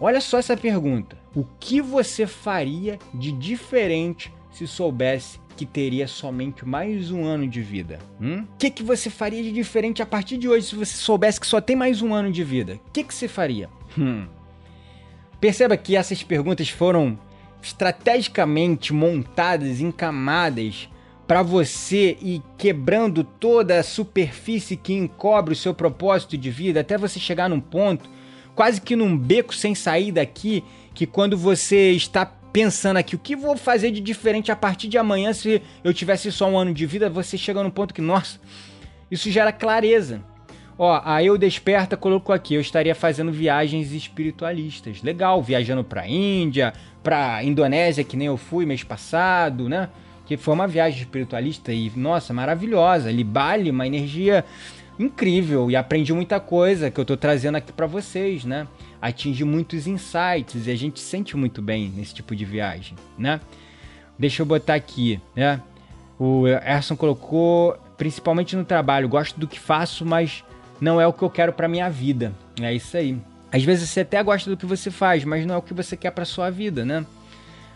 Olha 0.01 0.21
só 0.21 0.39
essa 0.39 0.57
pergunta. 0.57 1.17
O 1.35 1.45
que 1.59 1.81
você 1.81 2.27
faria 2.27 2.99
de 3.15 3.33
diferente 3.33 4.33
se 4.53 4.67
soubesse 4.67 5.41
que 5.59 5.67
teria 5.67 6.07
somente 6.07 6.65
mais 6.65 7.11
um 7.11 7.25
ano 7.25 7.45
de 7.49 7.61
vida? 7.61 7.99
Hum? 8.21 8.45
O 8.55 8.57
que, 8.57 8.71
que 8.71 8.85
você 8.85 9.11
faria 9.11 9.43
de 9.43 9.51
diferente 9.51 10.01
a 10.01 10.07
partir 10.07 10.39
de 10.39 10.49
hoje 10.49 10.67
se 10.67 10.77
você 10.77 10.97
soubesse 10.97 11.41
que 11.41 11.49
só 11.49 11.61
tem 11.61 11.75
mais 11.75 12.01
um 12.01 12.15
ano 12.15 12.31
de 12.31 12.45
vida? 12.45 12.79
O 12.87 12.93
que, 12.93 13.03
que 13.03 13.13
você 13.13 13.27
faria? 13.27 13.69
Hum. 13.99 14.29
Perceba 15.41 15.77
que 15.77 15.97
essas 15.97 16.23
perguntas 16.23 16.69
foram 16.69 17.19
estrategicamente 17.61 18.93
montadas 18.93 19.81
em 19.81 19.91
camadas 19.91 20.89
para 21.27 21.43
você 21.43 22.17
ir 22.23 22.41
quebrando 22.57 23.25
toda 23.25 23.81
a 23.81 23.83
superfície 23.83 24.77
que 24.77 24.95
encobre 24.95 25.55
o 25.55 25.57
seu 25.57 25.75
propósito 25.75 26.39
de 26.39 26.51
vida 26.53 26.83
até 26.83 26.97
você 26.97 27.19
chegar 27.19 27.51
num 27.51 27.61
ponto, 27.61 28.09
quase 28.55 28.81
que 28.81 28.95
num 28.95 29.19
beco 29.19 29.53
sem 29.53 29.75
saída 29.75 30.23
aqui, 30.23 30.63
que 30.95 31.05
quando 31.05 31.37
você 31.37 31.91
está 31.91 32.25
pensando 32.59 32.97
aqui, 32.97 33.15
o 33.15 33.21
que 33.21 33.37
vou 33.37 33.57
fazer 33.57 33.93
de 33.93 34.01
diferente 34.01 34.51
a 34.51 34.57
partir 34.57 34.89
de 34.89 34.99
amanhã 34.99 35.33
se 35.33 35.63
eu 35.85 35.95
tivesse 35.95 36.33
só 36.33 36.51
um 36.51 36.59
ano 36.59 36.75
de 36.75 36.87
vida, 36.87 37.09
você 37.09 37.39
chega 37.39 37.63
num 37.63 37.71
ponto 37.71 37.95
que, 37.95 38.01
nossa, 38.01 38.41
isso 39.09 39.31
gera 39.31 39.53
clareza. 39.53 40.25
Ó, 40.77 41.01
a 41.05 41.23
Eu 41.23 41.39
Desperta 41.39 41.97
colocou 41.97 42.35
aqui, 42.35 42.55
eu 42.55 42.61
estaria 42.61 42.97
fazendo 42.97 43.31
viagens 43.31 43.93
espiritualistas. 43.93 45.05
Legal, 45.05 45.41
viajando 45.41 45.85
pra 45.85 46.09
Índia, 46.09 46.73
pra 47.01 47.45
Indonésia, 47.45 48.03
que 48.03 48.17
nem 48.17 48.27
eu 48.27 48.37
fui 48.37 48.67
mês 48.67 48.83
passado, 48.83 49.69
né? 49.69 49.89
Que 50.27 50.37
foi 50.37 50.53
uma 50.53 50.67
viagem 50.67 50.99
espiritualista 50.99 51.73
e, 51.73 51.93
nossa, 51.95 52.35
maravilhosa. 52.35 53.09
Ali, 53.09 53.23
Bali, 53.23 53.71
uma 53.71 53.87
energia 53.87 54.45
incrível 54.99 55.71
e 55.71 55.77
aprendi 55.77 56.13
muita 56.13 56.41
coisa 56.41 56.91
que 56.91 56.99
eu 56.99 57.05
tô 57.05 57.17
trazendo 57.17 57.55
aqui 57.55 57.73
para 57.73 57.87
vocês, 57.87 58.45
né? 58.45 58.67
Atingi 59.01 59.45
muitos 59.45 59.87
insights 59.87 60.67
e 60.67 60.71
a 60.71 60.77
gente 60.77 61.01
sente 61.01 61.37
muito 61.37 61.63
bem 61.63 61.89
nesse 61.89 62.15
tipo 62.15 62.35
de 62.35 62.45
viagem, 62.45 62.97
né? 63.17 63.41
Deixa 64.19 64.43
eu 64.43 64.47
botar 64.47 64.75
aqui, 64.75 65.21
né? 65.37 65.61
O 66.19 66.47
Erson 66.49 66.97
colocou, 66.97 67.79
principalmente 67.97 68.57
no 68.57 68.65
trabalho, 68.65 69.09
gosto 69.09 69.39
do 69.39 69.47
que 69.47 69.59
faço, 69.59 70.05
mas 70.05 70.43
não 70.81 71.01
é 71.01 71.07
o 71.07 71.13
que 71.13 71.23
eu 71.23 71.31
quero 71.31 71.53
para 71.53 71.69
minha 71.69 71.89
vida. 71.89 72.33
É 72.61 72.75
isso 72.75 72.97
aí. 72.97 73.17
Às 73.53 73.63
vezes 73.63 73.89
você 73.89 74.01
até 74.01 74.23
gosta 74.23 74.51
do 74.51 74.57
que 74.57 74.67
você 74.67 74.91
faz, 74.91 75.25
mas 75.25 75.47
não 75.47 75.55
é 75.55 75.59
o 75.59 75.63
que 75.63 75.73
você 75.73 75.97
quer 75.97 76.11
para 76.11 76.25
sua 76.25 76.51
vida, 76.51 76.85
né? 76.85 77.07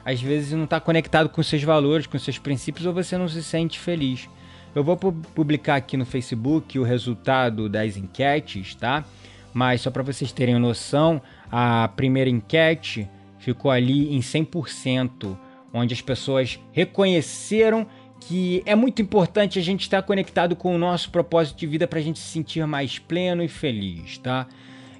Às 0.04 0.20
vezes 0.20 0.52
não 0.52 0.64
está 0.64 0.80
conectado 0.80 1.28
com 1.28 1.42
seus 1.42 1.62
valores, 1.62 2.06
com 2.06 2.18
seus 2.18 2.38
princípios, 2.38 2.84
ou 2.84 2.92
você 2.92 3.16
não 3.16 3.28
se 3.28 3.42
sente 3.42 3.78
feliz. 3.78 4.28
Eu 4.74 4.82
vou 4.82 4.96
publicar 4.96 5.76
aqui 5.76 5.96
no 5.96 6.04
Facebook 6.04 6.78
o 6.78 6.82
resultado 6.82 7.68
das 7.68 7.96
enquetes, 7.96 8.74
tá? 8.74 9.04
Mas 9.52 9.82
só 9.82 9.90
para 9.90 10.02
vocês 10.02 10.32
terem 10.32 10.58
noção, 10.58 11.20
a 11.50 11.88
primeira 11.88 12.30
enquete 12.30 13.08
ficou 13.38 13.70
ali 13.70 14.14
em 14.14 14.20
100%, 14.20 15.36
onde 15.72 15.94
as 15.94 16.00
pessoas 16.00 16.58
reconheceram 16.72 17.86
que 18.20 18.62
é 18.64 18.74
muito 18.74 19.02
importante 19.02 19.58
a 19.58 19.62
gente 19.62 19.82
estar 19.82 20.02
conectado 20.02 20.54
com 20.54 20.74
o 20.74 20.78
nosso 20.78 21.10
propósito 21.10 21.58
de 21.58 21.66
vida 21.66 21.88
para 21.88 21.98
a 21.98 22.02
gente 22.02 22.20
se 22.20 22.28
sentir 22.28 22.64
mais 22.66 22.98
pleno 22.98 23.42
e 23.42 23.48
feliz, 23.48 24.16
tá? 24.18 24.46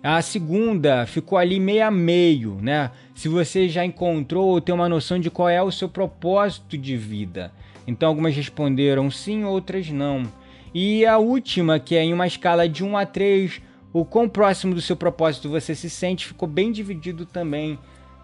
A 0.02 0.20
segunda 0.20 1.06
ficou 1.06 1.38
ali 1.38 1.60
meio 1.60 1.86
a 1.86 1.90
meio, 1.90 2.58
né? 2.60 2.90
Se 3.14 3.28
você 3.28 3.68
já 3.68 3.84
encontrou 3.84 4.48
ou 4.48 4.60
tem 4.60 4.74
uma 4.74 4.88
noção 4.88 5.20
de 5.20 5.30
qual 5.30 5.48
é 5.48 5.62
o 5.62 5.70
seu 5.70 5.88
propósito 5.88 6.76
de 6.76 6.96
vida. 6.96 7.52
Então 7.86 8.08
algumas 8.08 8.34
responderam 8.34 9.08
sim, 9.10 9.44
outras 9.44 9.88
não. 9.90 10.24
E 10.74 11.06
a 11.06 11.18
última, 11.18 11.78
que 11.78 11.94
é 11.94 12.02
em 12.02 12.12
uma 12.12 12.26
escala 12.26 12.68
de 12.68 12.82
1 12.82 12.96
a 12.96 13.06
3, 13.06 13.62
o 13.92 14.04
quão 14.04 14.28
próximo 14.28 14.74
do 14.74 14.80
seu 14.80 14.96
propósito 14.96 15.48
você 15.48 15.74
se 15.74 15.90
sente, 15.90 16.26
ficou 16.26 16.48
bem 16.48 16.72
dividido 16.72 17.26
também. 17.26 17.78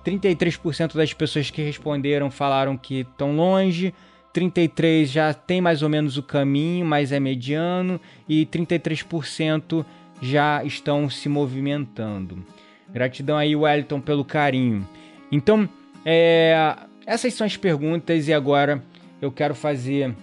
33% 0.04 0.94
das 0.94 1.12
pessoas 1.12 1.50
que 1.50 1.62
responderam 1.62 2.30
falaram 2.30 2.76
que 2.76 3.00
estão 3.00 3.36
longe, 3.36 3.92
33 4.32 5.10
já 5.10 5.34
tem 5.34 5.60
mais 5.60 5.82
ou 5.82 5.88
menos 5.88 6.16
o 6.16 6.22
caminho, 6.22 6.86
mas 6.86 7.12
é 7.12 7.20
mediano, 7.20 8.00
e 8.28 8.46
33% 8.46 9.84
já 10.22 10.64
estão 10.64 11.10
se 11.10 11.28
movimentando. 11.28 12.44
Gratidão 12.88 13.36
aí, 13.36 13.54
Wellington, 13.54 14.00
pelo 14.00 14.24
carinho. 14.24 14.88
Então, 15.30 15.68
é, 16.04 16.74
essas 17.06 17.34
são 17.34 17.46
as 17.46 17.56
perguntas 17.56 18.28
e 18.28 18.32
agora 18.32 18.82
eu 19.20 19.30
quero 19.30 19.54
fazer. 19.54 20.14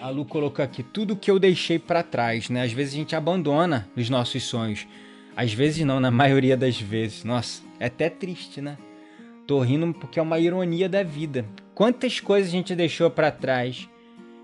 A 0.00 0.10
Lu 0.10 0.24
colocou 0.24 0.64
aqui 0.64 0.82
tudo 0.82 1.16
que 1.16 1.30
eu 1.30 1.38
deixei 1.38 1.78
para 1.78 2.02
trás, 2.02 2.48
né? 2.48 2.62
Às 2.62 2.72
vezes 2.72 2.94
a 2.94 2.96
gente 2.96 3.16
abandona 3.16 3.88
os 3.96 4.08
nossos 4.08 4.44
sonhos. 4.44 4.86
Às 5.36 5.52
vezes 5.52 5.84
não, 5.84 5.98
na 5.98 6.10
maioria 6.12 6.56
das 6.56 6.80
vezes. 6.80 7.24
Nossa, 7.24 7.62
é 7.80 7.86
até 7.86 8.08
triste, 8.08 8.60
né? 8.60 8.78
Tô 9.46 9.60
rindo 9.60 9.92
porque 9.94 10.18
é 10.18 10.22
uma 10.22 10.38
ironia 10.38 10.88
da 10.88 11.02
vida. 11.02 11.44
Quantas 11.74 12.20
coisas 12.20 12.48
a 12.48 12.52
gente 12.52 12.74
deixou 12.74 13.10
para 13.10 13.30
trás? 13.30 13.88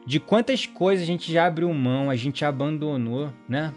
De 0.07 0.19
quantas 0.19 0.67
coisas 0.67 1.05
a 1.05 1.07
gente 1.07 1.33
já 1.33 1.47
abriu 1.47 1.73
mão, 1.73 2.11
a 2.11 2.17
gente 2.17 2.45
abandonou, 2.45 3.33
né? 3.49 3.73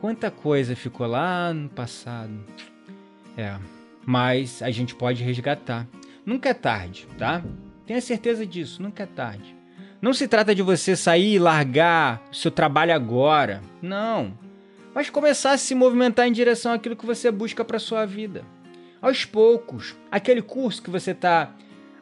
Quanta 0.00 0.30
coisa 0.30 0.76
ficou 0.76 1.06
lá 1.06 1.52
no 1.52 1.68
passado. 1.68 2.32
É, 3.36 3.56
mas 4.06 4.62
a 4.62 4.70
gente 4.70 4.94
pode 4.94 5.22
resgatar. 5.22 5.86
Nunca 6.24 6.48
é 6.48 6.54
tarde, 6.54 7.06
tá? 7.16 7.42
Tenha 7.86 8.00
certeza 8.00 8.44
disso, 8.46 8.82
nunca 8.82 9.04
é 9.04 9.06
tarde. 9.06 9.57
Não 10.00 10.12
se 10.12 10.28
trata 10.28 10.54
de 10.54 10.62
você 10.62 10.94
sair 10.94 11.34
e 11.34 11.38
largar 11.38 12.22
seu 12.32 12.50
trabalho 12.50 12.94
agora. 12.94 13.60
Não. 13.82 14.32
Mas 14.94 15.10
começar 15.10 15.52
a 15.52 15.58
se 15.58 15.74
movimentar 15.74 16.26
em 16.28 16.32
direção 16.32 16.72
àquilo 16.72 16.96
que 16.96 17.06
você 17.06 17.30
busca 17.30 17.64
para 17.64 17.78
sua 17.78 18.06
vida. 18.06 18.44
Aos 19.02 19.24
poucos. 19.24 19.96
Aquele 20.10 20.40
curso 20.40 20.82
que 20.82 20.90
você 20.90 21.10
está 21.10 21.52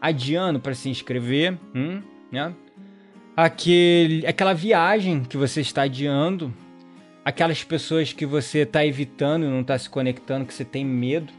adiando 0.01 0.61
para 0.61 0.75
se 0.75 0.91
inscrever, 0.91 1.59
hum, 1.75 2.03
né? 2.31 2.55
Aquele, 3.35 4.27
aquela 4.27 4.53
viagem 4.53 5.23
que 5.25 5.37
você 5.37 5.61
está 5.61 5.83
adiando, 5.83 6.55
aquelas 7.25 7.63
pessoas 7.65 8.13
que 8.13 8.25
você 8.25 8.61
está 8.61 8.85
evitando 8.85 9.45
e 9.45 9.49
não 9.49 9.61
está 9.61 9.79
se 9.79 9.91
conectando, 9.91 10.47
que 10.47 10.55
você 10.55 10.65
tem 10.65 10.85
medo. 10.85 11.33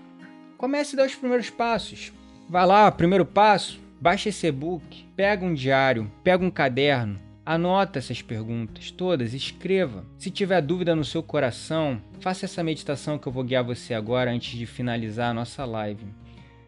Comece 0.58 0.96
a 0.96 0.98
dar 0.98 1.08
os 1.08 1.16
primeiros 1.16 1.50
passos. 1.50 2.12
Vai 2.50 2.66
lá, 2.66 2.92
primeiro 2.92 3.26
passo, 3.26 3.80
baixa 4.00 4.30
esse 4.30 4.48
e-book, 4.48 5.06
pega 5.16 5.46
um 5.46 5.54
diário, 5.54 6.12
pega 6.24 6.44
um 6.44 6.52
caderno, 6.52 7.20
anota 7.46 8.00
essas 8.00 8.22
perguntas 8.22 8.92
todas, 8.92 9.34
escreva. 9.34 10.06
Se 10.18 10.30
tiver 10.30 10.62
dúvida 10.62 10.96
no 10.96 11.06
seu 11.06 11.24
coração, 11.24 12.02
faça 12.20 12.46
essa 12.46 12.64
meditação 12.64 13.18
que 13.18 13.28
eu 13.28 13.32
vou 13.32 13.44
guiar 13.44 13.64
você 13.64 13.94
agora 13.94 14.32
antes 14.32 14.58
de 14.58 14.66
finalizar 14.66 15.32
a 15.32 15.34
nossa 15.34 15.64
live. 15.66 16.06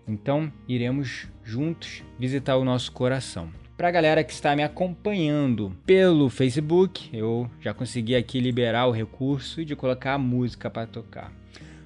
Então, 0.08 0.52
iremos 0.68 1.28
juntos 1.44 2.04
visitar 2.18 2.56
o 2.58 2.66
nosso 2.66 2.92
coração. 2.92 3.50
Para 3.78 3.90
a 3.90 3.92
galera 3.92 4.24
que 4.24 4.34
está 4.34 4.56
me 4.56 4.64
acompanhando 4.64 5.74
pelo 5.86 6.30
Facebook, 6.30 7.10
eu 7.14 7.50
já 7.62 7.74
consegui 7.74 8.16
aqui 8.16 8.40
liberar 8.40 8.88
o 8.88 8.92
recurso 8.92 9.64
de 9.64 9.76
colocar 9.76 10.16
a 10.16 10.18
música 10.18 10.70
para 10.70 10.88
tocar. 10.88 11.32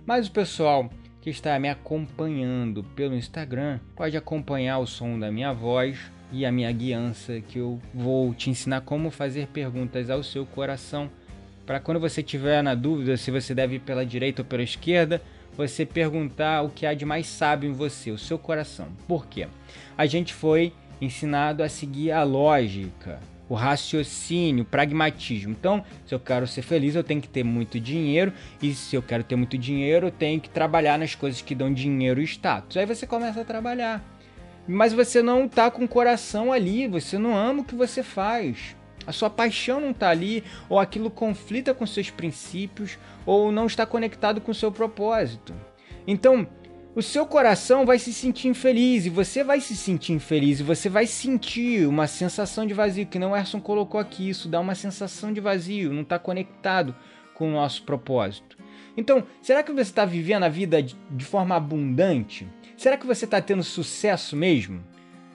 Mas 0.06 0.28
o 0.28 0.32
pessoal 0.32 0.90
que 1.24 1.30
está 1.30 1.58
me 1.58 1.70
acompanhando 1.70 2.84
pelo 2.84 3.16
Instagram 3.16 3.80
pode 3.96 4.18
acompanhar 4.18 4.80
o 4.80 4.86
som 4.86 5.18
da 5.18 5.32
minha 5.32 5.54
voz 5.54 5.98
e 6.34 6.46
a 6.46 6.52
minha 6.52 6.70
guiança, 6.70 7.40
que 7.40 7.60
eu 7.60 7.80
vou 7.94 8.34
te 8.34 8.50
ensinar 8.50 8.82
como 8.82 9.10
fazer 9.10 9.48
perguntas 9.48 10.10
ao 10.10 10.22
seu 10.22 10.46
coração. 10.46 11.10
Para 11.66 11.80
quando 11.80 12.02
você 12.02 12.22
tiver 12.22 12.62
na 12.62 12.76
dúvida 12.76 13.16
se 13.16 13.32
você 13.32 13.56
deve 13.56 13.76
ir 13.76 13.80
pela 13.80 14.06
direita 14.06 14.42
ou 14.42 14.46
pela 14.46 14.64
esquerda, 14.64 15.22
você 15.56 15.86
perguntar 15.86 16.62
o 16.62 16.70
que 16.70 16.86
há 16.86 16.94
de 16.94 17.06
mais 17.06 17.26
sábio 17.26 17.70
em 17.70 17.74
você, 17.74 18.12
o 18.12 18.18
seu 18.18 18.38
coração. 18.38 18.90
Por 19.08 19.26
quê? 19.26 19.48
A 19.98 20.06
gente 20.06 20.34
foi 20.34 20.74
ensinado 21.00 21.64
a 21.64 21.70
seguir 21.70 22.12
a 22.12 22.24
lógica, 22.24 23.22
o 23.54 23.56
raciocínio, 23.56 24.64
o 24.64 24.66
pragmatismo. 24.66 25.52
Então, 25.52 25.86
se 26.08 26.16
eu 26.16 26.20
quero 26.20 26.48
ser 26.48 26.64
feliz, 26.64 26.96
eu 26.96 27.04
tenho 27.04 27.22
que 27.22 27.30
ter 27.30 27.44
muito 27.44 27.80
dinheiro, 27.80 28.34
e 28.60 28.74
se 28.74 28.96
eu 28.96 29.02
quero 29.04 29.24
ter 29.24 29.36
muito 29.36 29.60
dinheiro, 29.60 30.08
eu 30.08 30.12
tenho 30.12 30.42
que 30.42 30.50
trabalhar 30.50 30.98
nas 30.98 31.14
coisas 31.14 31.40
que 31.40 31.54
dão 31.54 31.72
dinheiro 31.72 32.20
e 32.20 32.24
status. 32.24 32.78
Aí 32.78 32.86
você 32.88 33.06
começa 33.06 33.42
a 33.42 33.46
trabalhar. 33.46 34.04
Mas 34.68 34.92
você 34.92 35.22
não 35.22 35.46
está 35.46 35.70
com 35.70 35.84
o 35.84 35.88
coração 35.88 36.52
ali, 36.52 36.88
você 36.88 37.20
não 37.20 37.38
ama 37.38 37.62
o 37.62 37.64
que 37.64 37.76
você 37.76 38.02
faz. 38.02 38.76
A 39.06 39.12
sua 39.12 39.30
paixão 39.30 39.80
não 39.80 39.92
está 39.92 40.10
ali, 40.10 40.44
ou 40.68 40.80
aquilo 40.80 41.12
conflita 41.12 41.76
com 41.76 41.86
seus 41.86 42.10
princípios, 42.10 42.98
ou 43.24 43.52
não 43.52 43.68
está 43.68 43.86
conectado 43.86 44.42
com 44.42 44.52
seu 44.52 44.72
propósito. 44.72 45.54
Então, 46.08 46.48
o 46.96 47.02
seu 47.02 47.26
coração 47.26 47.86
vai 47.86 47.98
se 47.98 48.14
sentir 48.14 48.48
infeliz, 48.48 49.06
e 49.06 49.10
você 49.10 49.44
vai 49.44 49.60
se 49.60 49.76
sentir 49.76 50.14
infeliz, 50.14 50.60
e 50.60 50.64
você 50.64 50.90
vai 50.90 51.08
sentir 51.08 51.88
uma 51.88 52.06
sensação 52.06 52.66
de 52.68 52.74
vazio, 52.74 53.08
que 53.08 53.18
não 53.18 53.32
o 53.32 53.36
Erson 53.36 53.60
colocou 53.60 54.00
aqui, 54.00 54.30
isso 54.30 54.48
dá 54.48 54.60
uma 54.60 54.76
sensação 54.76 55.34
de 55.34 55.42
vazio, 55.42 55.92
não 55.92 56.04
está 56.04 56.20
conectado 56.20 56.96
com 57.34 57.50
o 57.50 57.54
nosso 57.54 57.84
propósito. 57.84 58.58
Então, 58.96 59.24
será 59.42 59.64
que 59.64 59.72
você 59.72 59.82
está 59.90 60.06
vivendo 60.06 60.44
a 60.44 60.50
vida 60.50 60.82
de 60.84 61.26
forma 61.26 61.56
abundante? 61.56 62.48
Será 62.78 62.96
que 62.96 63.08
você 63.08 63.26
está 63.26 63.42
tendo 63.42 63.64
sucesso 63.64 64.36
mesmo? 64.36 64.84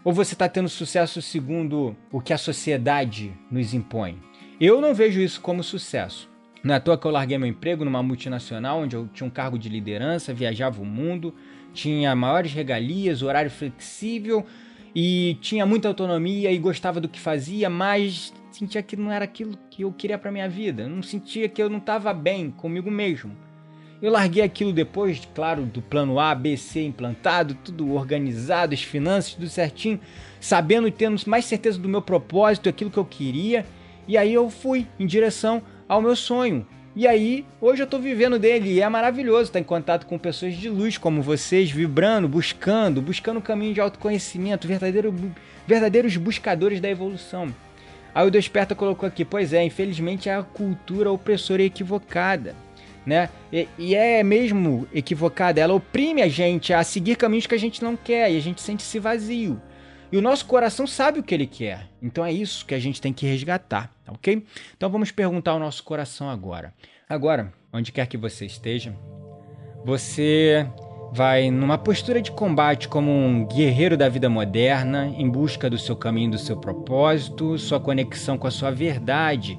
Ou 0.05 0.13
você 0.13 0.35
está 0.35 0.49
tendo 0.49 0.69
sucesso 0.69 1.21
segundo 1.21 1.97
o 2.13 2.21
que 2.21 2.33
a 2.33 2.39
sociedade 2.39 3.33
nos 3.51 3.75
impõe? 3.75 4.23
Eu 4.61 4.81
não 4.81 4.95
vejo 4.95 5.21
isso 5.21 5.41
como 5.41 5.65
sucesso. 5.65 6.31
Não 6.63 6.75
é 6.75 6.79
à 6.79 6.81
toa 6.81 6.99
que 6.99 7.07
eu 7.07 7.11
larguei 7.11 7.39
meu 7.39 7.49
emprego 7.49 7.85
numa 7.85 8.03
multinacional, 8.03 8.81
onde 8.81 8.97
eu 8.97 9.09
tinha 9.13 9.27
um 9.27 9.31
cargo 9.31 9.59
de 9.59 9.69
liderança, 9.69 10.35
viajava 10.35 10.83
o 10.83 10.85
mundo, 10.85 11.35
tinha 11.73 12.15
maiores 12.17 12.53
regalias, 12.53 13.23
horário 13.23 13.51
flexível 13.51 14.45
e 14.95 15.39
tinha 15.41 15.65
muita 15.65 15.89
autonomia 15.89 16.51
e 16.51 16.59
gostava 16.59 17.01
do 17.01 17.09
que 17.09 17.21
fazia, 17.21 17.71
mas 17.71 18.33
sentia 18.51 18.83
que 18.83 18.97
não 18.97 19.13
era 19.13 19.25
aquilo 19.25 19.57
que 19.71 19.83
eu 19.83 19.93
queria 19.93 20.19
para 20.19 20.33
minha 20.33 20.49
vida. 20.49 20.89
Não 20.89 21.03
sentia 21.03 21.49
que 21.49 21.63
eu 21.63 21.71
não 21.71 21.79
estava 21.79 22.13
bem 22.13 22.51
comigo 22.51 22.91
mesmo. 22.91 23.37
Eu 24.01 24.13
larguei 24.13 24.43
aquilo 24.43 24.73
depois, 24.73 25.29
claro, 25.35 25.65
do 25.65 25.83
plano 25.83 26.21
A, 26.21 26.33
B, 26.35 26.57
C 26.57 26.85
implantado, 26.85 27.55
tudo 27.55 27.93
organizado, 27.95 28.73
as 28.73 28.83
finanças, 28.83 29.35
tudo 29.35 29.49
certinho, 29.49 29.99
sabendo 30.41 30.87
e 30.87 30.93
tendo 30.93 31.21
mais 31.27 31.45
certeza 31.45 31.79
do 31.79 31.89
meu 31.89 32.01
propósito, 32.01 32.69
aquilo 32.69 32.91
que 32.91 32.99
eu 32.99 33.05
queria. 33.05 33.67
E 34.07 34.17
aí 34.17 34.33
eu 34.33 34.49
fui 34.51 34.87
em 34.99 35.07
direção 35.07 35.63
ao 35.89 36.03
meu 36.03 36.15
sonho. 36.15 36.67
E 36.95 37.07
aí, 37.07 37.47
hoje 37.61 37.83
eu 37.83 37.85
estou 37.85 38.01
vivendo 38.01 38.39
dele 38.39 38.73
e 38.73 38.81
é 38.81 38.89
maravilhoso 38.89 39.45
estar 39.45 39.61
em 39.61 39.65
contato 39.65 40.07
com 40.07 40.19
pessoas 40.19 40.55
de 40.55 40.69
luz 40.69 40.99
como 40.99 41.23
vocês, 41.23 41.71
vibrando, 41.71 42.29
buscando, 42.29 43.01
buscando 43.01 43.39
um 43.39 43.43
caminho 43.43 43.75
de 43.75 43.81
autoconhecimento, 43.81 44.67
verdadeiro, 44.67 45.15
verdadeiros 45.67 46.17
buscadores 46.17 46.81
da 46.81 46.91
evolução. 46.91 47.55
Aí 48.15 48.27
o 48.27 48.31
Desperta 48.31 48.75
colocou 48.75 49.07
aqui, 49.07 49.25
pois 49.25 49.53
é, 49.53 49.63
infelizmente 49.63 50.29
é 50.29 50.35
a 50.35 50.43
cultura 50.43 51.11
opressora 51.11 51.63
e 51.63 51.67
equivocada 51.67 52.55
né? 53.09 53.31
E, 53.51 53.67
e, 53.79 53.95
é 53.95 54.23
mesmo 54.23 54.87
equivocada. 54.93 55.59
Ela 55.59 55.73
oprime 55.73 56.21
a 56.21 56.29
gente 56.29 56.75
a 56.75 56.85
seguir 56.85 57.17
caminhos 57.17 57.47
que 57.47 57.55
a 57.55 57.59
gente 57.59 57.83
não 57.83 57.97
quer 57.97 58.31
e 58.31 58.37
a 58.37 58.41
gente 58.41 58.61
sente-se 58.61 58.99
vazio. 58.99 59.61
E 60.11 60.17
o 60.17 60.23
nosso 60.23 60.47
coração 60.47 60.87
sabe 60.87 61.19
o 61.19 61.23
que 61.23 61.35
ele 61.35 61.47
quer. 61.47 61.89
Então 62.03 62.25
é 62.25 62.33
isso 62.33 62.65
que 62.65 62.75
a 62.75 62.79
gente 62.79 63.01
tem 63.01 63.13
que 63.13 63.27
resgatar, 63.27 63.93
ok? 64.07 64.45
Então 64.77 64.89
vamos 64.89 65.11
perguntar 65.11 65.53
ao 65.53 65.59
nosso 65.59 65.85
coração 65.85 66.31
agora. 66.31 66.73
Agora, 67.09 67.53
onde 67.73 67.93
quer 67.93 68.07
que 68.07 68.17
você 68.17 68.47
esteja, 68.47 68.95
você 69.85 70.67
vai 71.13 71.51
numa 71.51 71.79
postura 71.79 72.21
de 72.21 72.31
combate 72.31 72.89
como 72.89 73.11
um 73.11 73.47
guerreiro 73.47 73.97
da 73.97 74.09
vida 74.09 74.29
moderna, 74.29 75.07
em 75.17 75.29
busca 75.29 75.69
do 75.69 75.79
seu 75.79 75.97
caminho, 75.97 76.33
do 76.33 76.39
seu 76.39 76.57
propósito, 76.57 77.59
sua 77.59 77.81
conexão 77.81 78.37
com 78.37 78.47
a 78.47 78.51
sua 78.51 78.71
verdade 78.71 79.59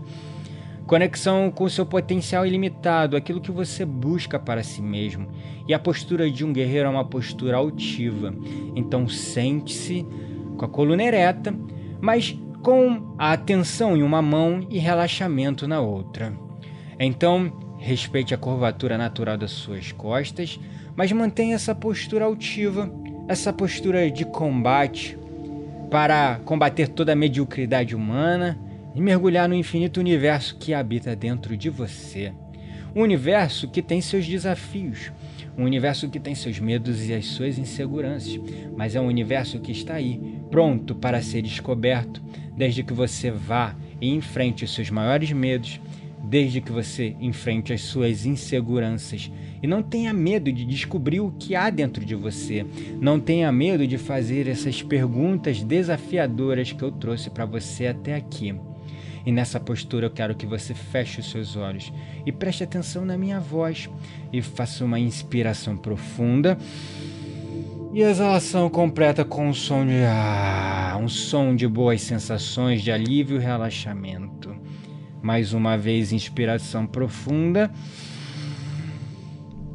Conexão 0.90 1.52
com 1.52 1.66
o 1.66 1.70
seu 1.70 1.86
potencial 1.86 2.48
ilimitado, 2.48 3.16
aquilo 3.16 3.40
que 3.40 3.52
você 3.52 3.86
busca 3.86 4.40
para 4.40 4.64
si 4.64 4.82
mesmo. 4.82 5.28
E 5.68 5.74
a 5.74 5.78
postura 5.78 6.28
de 6.32 6.44
um 6.44 6.52
guerreiro 6.52 6.88
é 6.88 6.90
uma 6.90 7.06
postura 7.06 7.58
altiva. 7.58 8.34
Então 8.76 9.08
sente-se 9.08 10.04
com 10.60 10.66
a 10.66 10.70
coluna 10.70 11.02
ereta, 11.02 11.56
mas 12.02 12.38
com 12.62 13.16
a 13.18 13.32
atenção 13.32 13.96
em 13.96 14.04
uma 14.04 14.22
mão 14.22 14.68
e 14.70 14.78
relaxamento 14.78 15.68
na 15.68 15.80
outra. 15.80 16.34
Então, 17.00 17.52
respeite 17.78 18.34
a 18.34 18.38
curvatura 18.38 18.98
natural 18.98 19.38
das 19.38 19.52
suas 19.52 19.94
costas, 19.94 20.60
mas 20.96 21.12
mantenha 21.14 21.56
essa 21.56 21.74
postura 21.74 22.26
altiva, 22.26 22.92
essa 23.28 23.54
postura 23.54 24.12
de 24.12 24.26
combate 24.26 25.18
para 25.90 26.42
combater 26.44 26.90
toda 26.90 27.14
a 27.14 27.16
mediocridade 27.16 27.96
humana 27.96 28.60
e 28.94 29.00
mergulhar 29.00 29.48
no 29.48 29.56
infinito 29.56 30.00
universo 30.00 30.58
que 30.58 30.74
habita 30.74 31.16
dentro 31.16 31.56
de 31.56 31.70
você. 31.70 32.34
Um 32.94 33.02
universo 33.02 33.70
que 33.70 33.82
tem 33.82 34.02
seus 34.02 34.26
desafios, 34.26 35.12
um 35.60 35.66
universo 35.66 36.10
que 36.10 36.20
tem 36.20 36.34
seus 36.34 36.58
medos 36.58 37.08
e 37.10 37.14
as 37.14 37.26
suas 37.26 37.58
inseguranças, 37.58 38.40
mas 38.78 38.96
é 38.96 39.02
um 39.02 39.08
universo 39.08 39.60
que 39.60 39.74
está 39.74 39.96
aí, 39.96 40.40
pronto 40.50 40.96
para 40.96 41.22
ser 41.22 41.42
descoberto, 41.42 42.22
desde 42.56 42.82
que 42.82 42.94
você 42.94 43.30
vá 43.30 43.76
e 44.00 44.10
enfrente 44.10 44.64
os 44.64 44.74
seus 44.74 44.90
maiores 44.90 45.34
medos, 45.34 45.82
desde 46.24 46.62
que 46.62 46.72
você 46.72 47.14
enfrente 47.20 47.74
as 47.74 47.82
suas 47.82 48.26
inseguranças. 48.26 49.30
E 49.62 49.68
não 49.68 49.84
tenha 49.84 50.14
medo 50.14 50.50
de 50.50 50.64
descobrir 50.64 51.20
o 51.20 51.34
que 51.38 51.56
há 51.56 51.70
dentro 51.70 52.06
de 52.06 52.16
você. 52.16 52.66
Não 53.02 53.20
tenha 53.20 53.52
medo 53.52 53.86
de 53.86 53.98
fazer 53.98 54.48
essas 54.48 54.82
perguntas 54.82 55.62
desafiadoras 55.62 56.72
que 56.72 56.84
eu 56.84 56.92
trouxe 56.92 57.30
para 57.30 57.46
você 57.46 57.88
até 57.88 58.16
aqui. 58.16 58.56
E 59.30 59.32
nessa 59.32 59.60
postura 59.60 60.08
eu 60.08 60.10
quero 60.10 60.34
que 60.34 60.48
você 60.48 60.74
feche 60.74 61.20
os 61.20 61.30
seus 61.30 61.56
olhos 61.56 61.94
e 62.26 62.32
preste 62.32 62.64
atenção 62.64 63.06
na 63.06 63.16
minha 63.16 63.40
voz 63.40 63.88
e 64.34 64.42
faça 64.42 64.84
uma 64.84 65.00
inspiração 65.00 65.78
profunda 65.78 66.58
e 67.94 68.02
exalação 68.02 68.72
completa 68.72 69.24
com 69.24 69.50
um 69.50 69.54
som 69.54 69.86
de 69.86 70.04
ah, 70.04 70.98
um 71.00 71.08
som 71.08 71.56
de 71.56 71.68
boas 71.68 72.02
sensações 72.02 72.82
de 72.82 72.92
alívio 72.92 73.38
e 73.38 73.40
relaxamento. 73.40 74.56
Mais 75.22 75.54
uma 75.54 75.78
vez 75.78 76.12
inspiração 76.12 76.88
profunda 76.88 77.72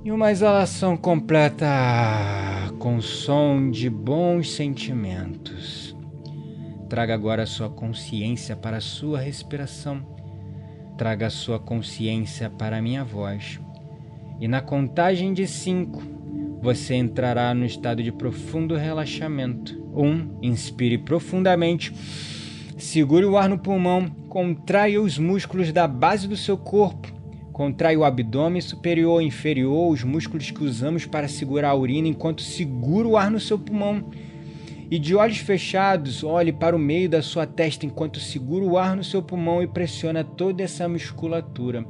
e 0.04 0.10
uma 0.10 0.32
exalação 0.32 0.96
completa 0.96 1.64
ah, 1.68 2.72
com 2.80 3.00
som 3.00 3.70
de 3.70 3.88
bons 3.88 4.52
sentimentos. 4.52 5.83
Traga 6.88 7.14
agora 7.14 7.44
a 7.44 7.46
sua 7.46 7.70
consciência 7.70 8.54
para 8.54 8.76
a 8.76 8.80
sua 8.80 9.18
respiração. 9.18 10.02
Traga 10.98 11.26
a 11.26 11.30
sua 11.30 11.58
consciência 11.58 12.50
para 12.50 12.76
a 12.76 12.82
minha 12.82 13.02
voz. 13.02 13.58
E 14.38 14.46
na 14.46 14.60
contagem 14.60 15.32
de 15.32 15.46
cinco, 15.46 16.02
você 16.60 16.94
entrará 16.94 17.54
no 17.54 17.64
estado 17.64 18.02
de 18.02 18.12
profundo 18.12 18.76
relaxamento. 18.76 19.82
Um, 19.94 20.38
inspire 20.42 20.98
profundamente. 20.98 21.92
Segure 22.76 23.24
o 23.24 23.36
ar 23.38 23.48
no 23.48 23.58
pulmão, 23.58 24.10
contraia 24.28 25.00
os 25.00 25.18
músculos 25.18 25.72
da 25.72 25.88
base 25.88 26.28
do 26.28 26.36
seu 26.36 26.58
corpo. 26.58 27.12
Contrai 27.50 27.96
o 27.96 28.04
abdômen 28.04 28.60
superior 28.60 29.22
e 29.22 29.26
inferior, 29.26 29.90
os 29.90 30.02
músculos 30.02 30.50
que 30.50 30.64
usamos 30.64 31.06
para 31.06 31.28
segurar 31.28 31.70
a 31.70 31.74
urina 31.74 32.08
enquanto 32.08 32.42
segura 32.42 33.08
o 33.08 33.16
ar 33.16 33.30
no 33.30 33.40
seu 33.40 33.58
pulmão 33.58 34.04
e 34.90 34.98
de 34.98 35.14
olhos 35.14 35.38
fechados, 35.38 36.22
olhe 36.22 36.52
para 36.52 36.76
o 36.76 36.78
meio 36.78 37.08
da 37.08 37.22
sua 37.22 37.46
testa 37.46 37.86
enquanto 37.86 38.20
segura 38.20 38.64
o 38.64 38.76
ar 38.76 38.96
no 38.96 39.04
seu 39.04 39.22
pulmão 39.22 39.62
e 39.62 39.66
pressiona 39.66 40.22
toda 40.22 40.62
essa 40.62 40.88
musculatura. 40.88 41.84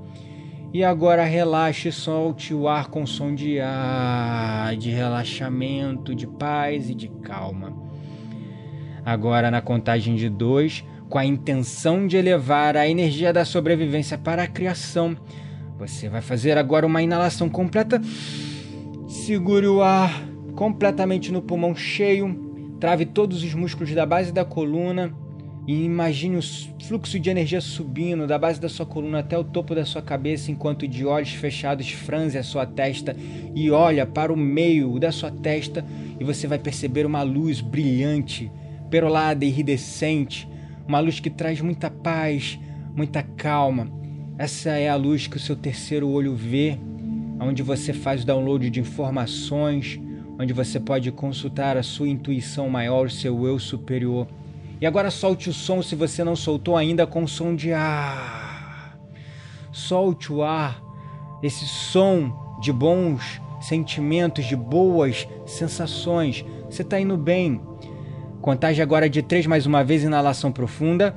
E 0.73 0.83
agora 0.83 1.25
relaxe 1.25 1.89
e 1.89 1.93
solte 1.93 2.53
o 2.53 2.69
ar 2.69 2.89
com 2.89 3.07
som 3.07 3.35
de 3.35 3.61
ar, 3.61 4.75
de 4.77 4.91
relaxamento, 4.91 6.15
de 6.15 6.27
paz 6.27 6.91
e 6.91 6.95
de 6.95 7.09
calma. 7.09 7.73
Agora, 9.05 9.51
na 9.51 9.61
contagem 9.61 10.17
de 10.17 10.29
dois, 10.29 10.85
com 11.09 11.19
a 11.19 11.25
intenção 11.25 12.07
de 12.07 12.17
elevar 12.17 12.77
a 12.77 12.89
energia 12.89 13.33
da 13.33 13.45
sobrevivência 13.45 14.19
para 14.19 14.43
a 14.43 14.49
criação, 14.49 15.17
você 15.79 16.09
vai 16.09 16.23
fazer 16.23 16.57
agora 16.59 16.87
uma 16.87 17.03
inalação 17.03 17.49
completa. 17.49 18.01
Segure 19.07 19.67
o 19.67 19.83
ar 19.83 20.25
completamente 20.57 21.31
no 21.31 21.43
pulmão 21.43 21.75
cheio 21.75 22.44
Trave 22.85 23.07
todos 23.07 23.43
os 23.43 23.55
músculos 23.55 23.95
da 23.95 24.05
base 24.05 24.31
da 24.31 24.45
coluna 24.45 25.11
e 25.67 25.87
imagine 25.87 26.37
o 26.37 26.43
fluxo 26.87 27.19
de 27.19 27.31
energia 27.31 27.59
subindo 27.59 28.27
da 28.27 28.37
base 28.37 28.61
da 28.61 28.69
sua 28.69 28.85
coluna 28.85 29.21
até 29.21 29.39
o 29.39 29.43
topo 29.43 29.75
da 29.75 29.87
sua 29.87 30.03
cabeça, 30.03 30.51
enquanto 30.51 30.87
de 30.87 31.07
olhos 31.07 31.31
fechados 31.31 31.91
franze 31.91 32.37
a 32.37 32.43
sua 32.43 32.67
testa 32.67 33.17
e 33.55 33.71
olha 33.71 34.05
para 34.05 34.31
o 34.31 34.37
meio 34.37 34.99
da 34.99 35.11
sua 35.11 35.31
testa 35.31 35.83
e 36.21 36.25
você 36.25 36.47
vai 36.47 36.59
perceber 36.59 37.07
uma 37.07 37.23
luz 37.23 37.63
brilhante, 37.63 38.53
perolada 38.91 39.47
e 39.47 39.49
iridescente, 39.49 40.47
uma 40.87 41.01
luz 41.01 41.19
que 41.19 41.31
traz 41.31 41.63
muita 41.63 41.89
paz, 41.91 42.61
muita 42.95 43.23
calma. 43.23 43.91
Essa 44.37 44.73
é 44.73 44.91
a 44.91 44.95
luz 44.95 45.27
que 45.27 45.39
o 45.39 45.41
seu 45.41 45.57
terceiro 45.57 46.07
olho 46.11 46.37
vê, 46.37 46.79
onde 47.41 47.63
você 47.63 47.95
faz 47.95 48.25
o 48.25 48.27
download 48.27 48.69
de 48.69 48.79
informações, 48.79 49.99
onde 50.39 50.53
você 50.53 50.81
pode 50.81 51.11
consultar 51.13 51.77
a 51.77 51.83
sua 51.83 52.09
intuição 52.09 52.69
maior, 52.69 53.11
seu 53.11 53.47
eu 53.47 53.59
superior. 53.59 54.27
E 54.81 54.87
agora 54.87 55.11
solte 55.11 55.49
o 55.49 55.53
som 55.53 55.83
se 55.83 55.95
você 55.95 56.25
não 56.25 56.35
soltou 56.35 56.77
ainda 56.77 57.07
com 57.07 57.25
o 57.25 57.29
som 57.29 57.55
de 57.55 57.73
ar. 57.73 58.99
Solte 59.73 60.33
o 60.33 60.43
ar, 60.43 60.83
esse 61.43 61.67
som 61.67 62.59
de 62.61 62.73
bons 62.73 63.41
sentimentos, 63.61 64.45
de 64.45 64.57
boas 64.57 65.27
sensações. 65.47 66.45
Você 66.69 66.83
está 66.83 67.01
indo 67.01 67.17
bem. 67.17 67.61
Contagem 68.41 68.83
agora 68.83 69.09
de 69.09 69.23
três 69.23 69.47
mais 69.47 69.65
uma 69.65 69.83
vez, 69.83 70.03
inalação 70.03 70.53
profunda. 70.53 71.15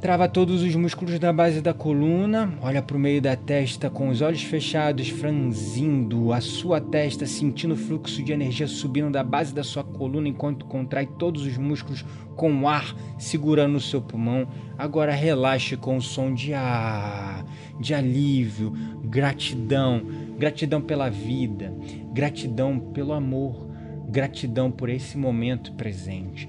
Trava 0.00 0.28
todos 0.28 0.62
os 0.62 0.76
músculos 0.76 1.18
da 1.18 1.32
base 1.32 1.60
da 1.60 1.74
coluna, 1.74 2.54
olha 2.62 2.80
para 2.80 2.96
o 2.96 3.00
meio 3.00 3.20
da 3.20 3.34
testa 3.34 3.90
com 3.90 4.10
os 4.10 4.20
olhos 4.22 4.44
fechados, 4.44 5.08
franzindo 5.08 6.32
a 6.32 6.40
sua 6.40 6.80
testa, 6.80 7.26
sentindo 7.26 7.74
o 7.74 7.76
fluxo 7.76 8.22
de 8.22 8.32
energia 8.32 8.68
subindo 8.68 9.10
da 9.10 9.24
base 9.24 9.52
da 9.52 9.64
sua 9.64 9.82
coluna 9.82 10.28
enquanto 10.28 10.66
contrai 10.66 11.04
todos 11.04 11.44
os 11.44 11.58
músculos 11.58 12.04
com 12.36 12.62
o 12.62 12.68
ar 12.68 12.94
segurando 13.18 13.74
o 13.74 13.80
seu 13.80 14.00
pulmão. 14.00 14.46
Agora 14.78 15.12
relaxe 15.12 15.76
com 15.76 15.96
o 15.96 16.02
som 16.02 16.32
de 16.32 16.54
ar, 16.54 17.44
de 17.80 17.92
alívio, 17.92 18.72
gratidão, 19.02 20.00
gratidão 20.38 20.80
pela 20.80 21.10
vida, 21.10 21.74
gratidão 22.12 22.78
pelo 22.78 23.12
amor, 23.12 23.68
gratidão 24.08 24.70
por 24.70 24.88
esse 24.90 25.18
momento 25.18 25.72
presente. 25.72 26.48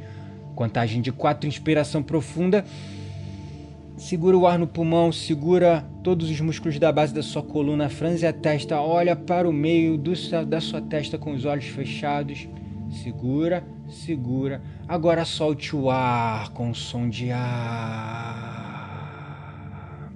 Contagem 0.54 1.02
de 1.02 1.12
quatro, 1.12 1.47
inspiração 1.47 2.04
profunda. 2.04 2.64
Segura 4.00 4.38
o 4.38 4.47
ar 4.47 4.58
no 4.58 4.66
pulmão, 4.66 5.12
segura 5.12 5.86
todos 6.02 6.30
os 6.30 6.39
músculos 6.39 6.80
da 6.80 6.89
base 6.89 7.14
da 7.14 7.22
sua 7.22 7.43
coluna, 7.43 7.89
franze 7.89 8.26
a 8.26 8.32
testa, 8.32 8.80
olha 8.80 9.14
para 9.14 9.47
o 9.47 9.52
meio 9.52 9.97
do, 9.97 10.14
da 10.47 10.62
sua 10.62 10.80
testa 10.82 11.18
com 11.18 11.34
os 11.34 11.43
olhos 11.43 11.66
fechados. 11.66 12.47
Segura, 13.04 13.62
segura. 13.89 14.62
Agora 14.88 15.26
solte 15.26 15.76
o 15.76 15.89
ar 15.89 16.50
com 16.54 16.70
o 16.70 16.76
som 16.76 17.10
de 17.10 17.30
ar. 17.30 18.70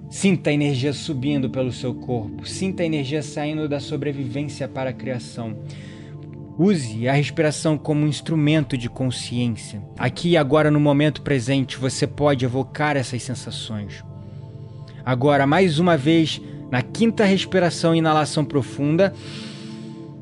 Sinta 0.08 0.48
a 0.48 0.54
energia 0.54 0.94
subindo 0.94 1.50
pelo 1.50 1.70
seu 1.70 1.92
corpo, 1.94 2.48
sinta 2.48 2.82
a 2.82 2.86
energia 2.86 3.22
saindo 3.22 3.68
da 3.68 3.80
sobrevivência 3.80 4.66
para 4.66 4.88
a 4.90 4.94
criação. 4.94 5.58
Use 6.56 7.08
a 7.08 7.12
respiração 7.12 7.76
como 7.76 8.04
um 8.04 8.08
instrumento 8.08 8.78
de 8.78 8.88
consciência. 8.88 9.82
Aqui 9.98 10.30
e 10.30 10.36
agora, 10.36 10.70
no 10.70 10.78
momento 10.78 11.22
presente, 11.22 11.76
você 11.76 12.06
pode 12.06 12.44
evocar 12.44 12.96
essas 12.96 13.22
sensações. 13.22 14.04
Agora, 15.04 15.46
mais 15.46 15.80
uma 15.80 15.96
vez, 15.96 16.40
na 16.70 16.80
quinta 16.80 17.24
respiração, 17.24 17.94
inalação 17.94 18.44
profunda. 18.44 19.12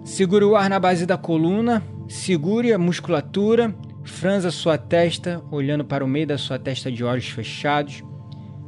Segure 0.04 0.44
o 0.44 0.56
ar 0.56 0.70
na 0.70 0.80
base 0.80 1.04
da 1.04 1.16
coluna, 1.18 1.82
segure 2.08 2.72
a 2.72 2.78
musculatura, 2.78 3.74
franza 4.02 4.50
sua 4.50 4.76
testa, 4.76 5.42
olhando 5.50 5.84
para 5.84 6.04
o 6.04 6.08
meio 6.08 6.26
da 6.26 6.38
sua 6.38 6.58
testa 6.58 6.90
de 6.90 7.04
olhos 7.04 7.28
fechados. 7.28 8.02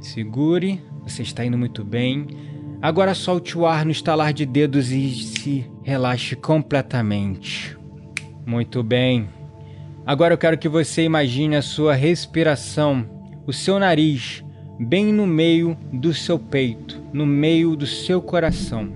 Segure, 0.00 0.82
você 1.02 1.22
está 1.22 1.44
indo 1.44 1.58
muito 1.58 1.82
bem. 1.82 2.26
Agora 2.80 3.14
solte 3.14 3.56
o 3.56 3.66
ar 3.66 3.86
no 3.86 3.90
estalar 3.90 4.32
de 4.32 4.44
dedos 4.44 4.90
e 4.90 5.10
se 5.10 5.73
relaxe 5.84 6.34
completamente. 6.34 7.76
Muito 8.44 8.82
bem. 8.82 9.28
Agora 10.06 10.34
eu 10.34 10.38
quero 10.38 10.58
que 10.58 10.68
você 10.68 11.04
imagine 11.04 11.56
a 11.56 11.62
sua 11.62 11.94
respiração, 11.94 13.06
o 13.46 13.52
seu 13.52 13.78
nariz, 13.78 14.42
bem 14.80 15.12
no 15.12 15.26
meio 15.26 15.76
do 15.92 16.12
seu 16.12 16.38
peito, 16.38 17.00
no 17.12 17.26
meio 17.26 17.76
do 17.76 17.86
seu 17.86 18.20
coração. 18.20 18.88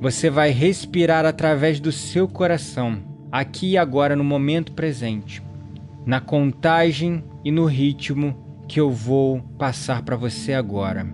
Você 0.00 0.28
vai 0.28 0.50
respirar 0.50 1.24
através 1.24 1.80
do 1.80 1.90
seu 1.90 2.28
coração, 2.28 2.98
aqui 3.32 3.72
e 3.72 3.78
agora, 3.78 4.14
no 4.14 4.22
momento 4.22 4.72
presente, 4.72 5.42
na 6.04 6.20
contagem 6.20 7.24
e 7.42 7.50
no 7.50 7.64
ritmo 7.64 8.36
que 8.68 8.78
eu 8.78 8.90
vou 8.90 9.40
passar 9.58 10.02
para 10.02 10.16
você 10.16 10.52
agora. 10.52 11.06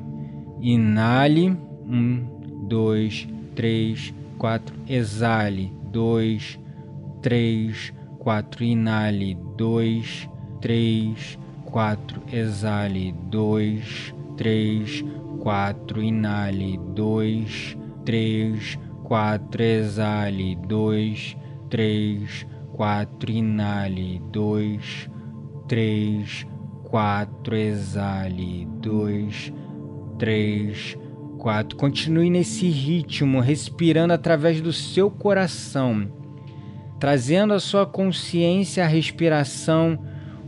Inale. 0.60 1.56
Um, 1.84 2.24
dois, 2.68 3.28
três, 3.54 4.14
quatro. 4.42 4.74
Exale. 4.88 5.72
Dois, 5.92 6.58
três, 7.22 7.94
quatro. 8.18 8.64
Inale. 8.64 9.38
Dois, 9.56 10.28
três, 10.60 11.38
quatro. 11.64 12.20
Exale. 12.32 13.12
Dois, 13.30 14.12
três, 14.36 15.04
quatro. 15.38 16.02
Inale. 16.02 16.76
Dois, 16.92 17.78
três, 18.04 18.76
quatro. 19.04 19.62
Exale. 19.62 20.56
Dois, 20.56 21.36
três, 21.70 22.44
quatro. 22.72 23.30
Inale. 23.30 24.20
Dois, 24.32 25.08
três, 25.68 26.44
quatro. 26.82 27.54
Exale. 27.54 28.66
Dois, 28.80 29.52
três, 30.18 30.98
quatro. 31.42 31.76
Continue 31.76 32.30
nesse 32.30 32.68
ritmo, 32.68 33.40
respirando 33.40 34.12
através 34.12 34.60
do 34.60 34.72
seu 34.72 35.10
coração, 35.10 36.08
trazendo 37.00 37.52
a 37.52 37.58
sua 37.58 37.84
consciência 37.84 38.84
à 38.84 38.86
respiração, 38.86 39.98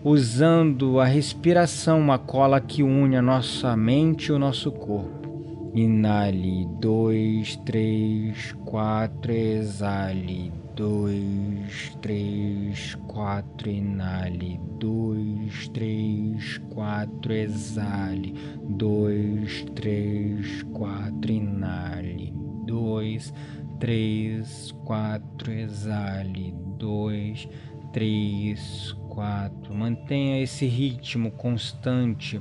usando 0.04 1.00
a 1.00 1.04
respiração, 1.04 1.98
uma 1.98 2.16
cola 2.16 2.60
que 2.60 2.84
une 2.84 3.16
a 3.16 3.22
nossa 3.22 3.76
mente 3.76 4.26
e 4.26 4.32
o 4.32 4.38
nosso 4.38 4.70
corpo. 4.70 5.72
Inale, 5.74 6.64
dois, 6.78 7.56
três, 7.66 8.52
quatro, 8.64 9.32
exale, 9.32 10.52
dois, 10.74 11.96
três, 12.02 12.96
quatro, 13.06 13.70
inale, 13.70 14.60
dois, 14.78 15.68
três, 15.68 16.58
quatro, 16.70 17.32
exale, 17.32 18.34
dois, 18.62 19.64
três, 19.74 20.62
quatro, 20.64 21.30
inale, 21.30 22.34
dois, 22.66 23.32
três, 23.78 24.72
quatro, 24.84 25.52
exale, 25.52 26.52
dois, 26.76 27.48
três, 27.92 28.92
quatro. 29.08 29.72
Mantenha 29.72 30.42
esse 30.42 30.66
ritmo 30.66 31.30
constante. 31.30 32.40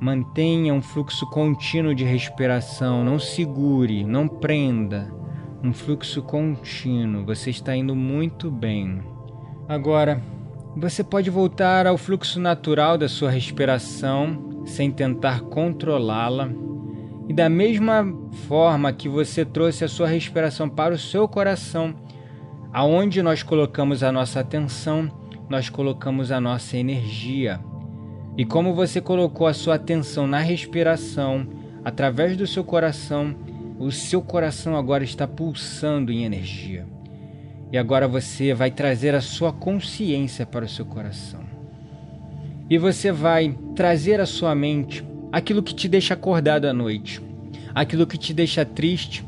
Mantenha 0.00 0.74
um 0.74 0.82
fluxo 0.82 1.24
contínuo 1.30 1.94
de 1.94 2.02
respiração. 2.02 3.04
Não 3.04 3.20
segure, 3.20 4.02
não 4.02 4.26
prenda 4.26 5.21
um 5.62 5.72
fluxo 5.72 6.22
contínuo. 6.22 7.24
Você 7.24 7.50
está 7.50 7.74
indo 7.76 7.94
muito 7.94 8.50
bem. 8.50 9.00
Agora, 9.68 10.20
você 10.76 11.04
pode 11.04 11.30
voltar 11.30 11.86
ao 11.86 11.96
fluxo 11.96 12.40
natural 12.40 12.98
da 12.98 13.08
sua 13.08 13.30
respiração 13.30 14.64
sem 14.66 14.90
tentar 14.90 15.40
controlá-la. 15.42 16.50
E 17.28 17.32
da 17.32 17.48
mesma 17.48 18.06
forma 18.48 18.92
que 18.92 19.08
você 19.08 19.44
trouxe 19.44 19.84
a 19.84 19.88
sua 19.88 20.08
respiração 20.08 20.68
para 20.68 20.94
o 20.94 20.98
seu 20.98 21.28
coração, 21.28 21.94
aonde 22.72 23.22
nós 23.22 23.42
colocamos 23.42 24.02
a 24.02 24.10
nossa 24.10 24.40
atenção, 24.40 25.10
nós 25.48 25.68
colocamos 25.68 26.32
a 26.32 26.40
nossa 26.40 26.76
energia. 26.76 27.60
E 28.36 28.44
como 28.44 28.74
você 28.74 29.00
colocou 29.00 29.46
a 29.46 29.54
sua 29.54 29.74
atenção 29.76 30.26
na 30.26 30.38
respiração, 30.38 31.46
através 31.84 32.36
do 32.36 32.46
seu 32.46 32.64
coração, 32.64 33.36
o 33.82 33.90
seu 33.90 34.22
coração 34.22 34.76
agora 34.76 35.02
está 35.02 35.26
pulsando 35.26 36.12
em 36.12 36.24
energia. 36.24 36.86
E 37.72 37.76
agora 37.76 38.06
você 38.06 38.54
vai 38.54 38.70
trazer 38.70 39.12
a 39.12 39.20
sua 39.20 39.52
consciência 39.52 40.46
para 40.46 40.64
o 40.64 40.68
seu 40.68 40.86
coração. 40.86 41.40
E 42.70 42.78
você 42.78 43.10
vai 43.10 43.58
trazer 43.74 44.20
à 44.20 44.26
sua 44.26 44.54
mente 44.54 45.04
aquilo 45.32 45.64
que 45.64 45.74
te 45.74 45.88
deixa 45.88 46.14
acordado 46.14 46.66
à 46.66 46.72
noite, 46.72 47.20
aquilo 47.74 48.06
que 48.06 48.16
te 48.16 48.32
deixa 48.32 48.64
triste, 48.64 49.24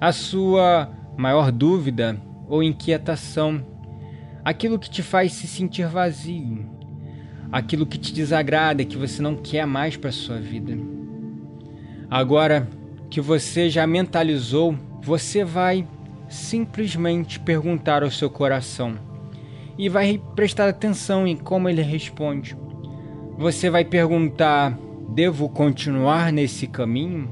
a 0.00 0.12
sua 0.12 0.88
maior 1.16 1.50
dúvida 1.50 2.16
ou 2.48 2.62
inquietação, 2.62 3.66
aquilo 4.44 4.78
que 4.78 4.88
te 4.88 5.02
faz 5.02 5.32
se 5.32 5.48
sentir 5.48 5.88
vazio, 5.88 6.70
aquilo 7.50 7.84
que 7.84 7.98
te 7.98 8.12
desagrada, 8.12 8.84
que 8.84 8.96
você 8.96 9.20
não 9.20 9.34
quer 9.34 9.66
mais 9.66 9.96
para 9.96 10.10
a 10.10 10.12
sua 10.12 10.38
vida. 10.38 10.78
Agora, 12.08 12.68
que 13.12 13.20
você 13.20 13.68
já 13.68 13.86
mentalizou, 13.86 14.74
você 15.02 15.44
vai 15.44 15.86
simplesmente 16.30 17.38
perguntar 17.38 18.02
ao 18.02 18.10
seu 18.10 18.30
coração 18.30 18.94
e 19.76 19.86
vai 19.86 20.18
prestar 20.34 20.66
atenção 20.66 21.26
em 21.26 21.36
como 21.36 21.68
ele 21.68 21.82
responde. 21.82 22.56
Você 23.36 23.68
vai 23.68 23.84
perguntar: 23.84 24.78
devo 25.10 25.46
continuar 25.50 26.32
nesse 26.32 26.66
caminho? 26.66 27.28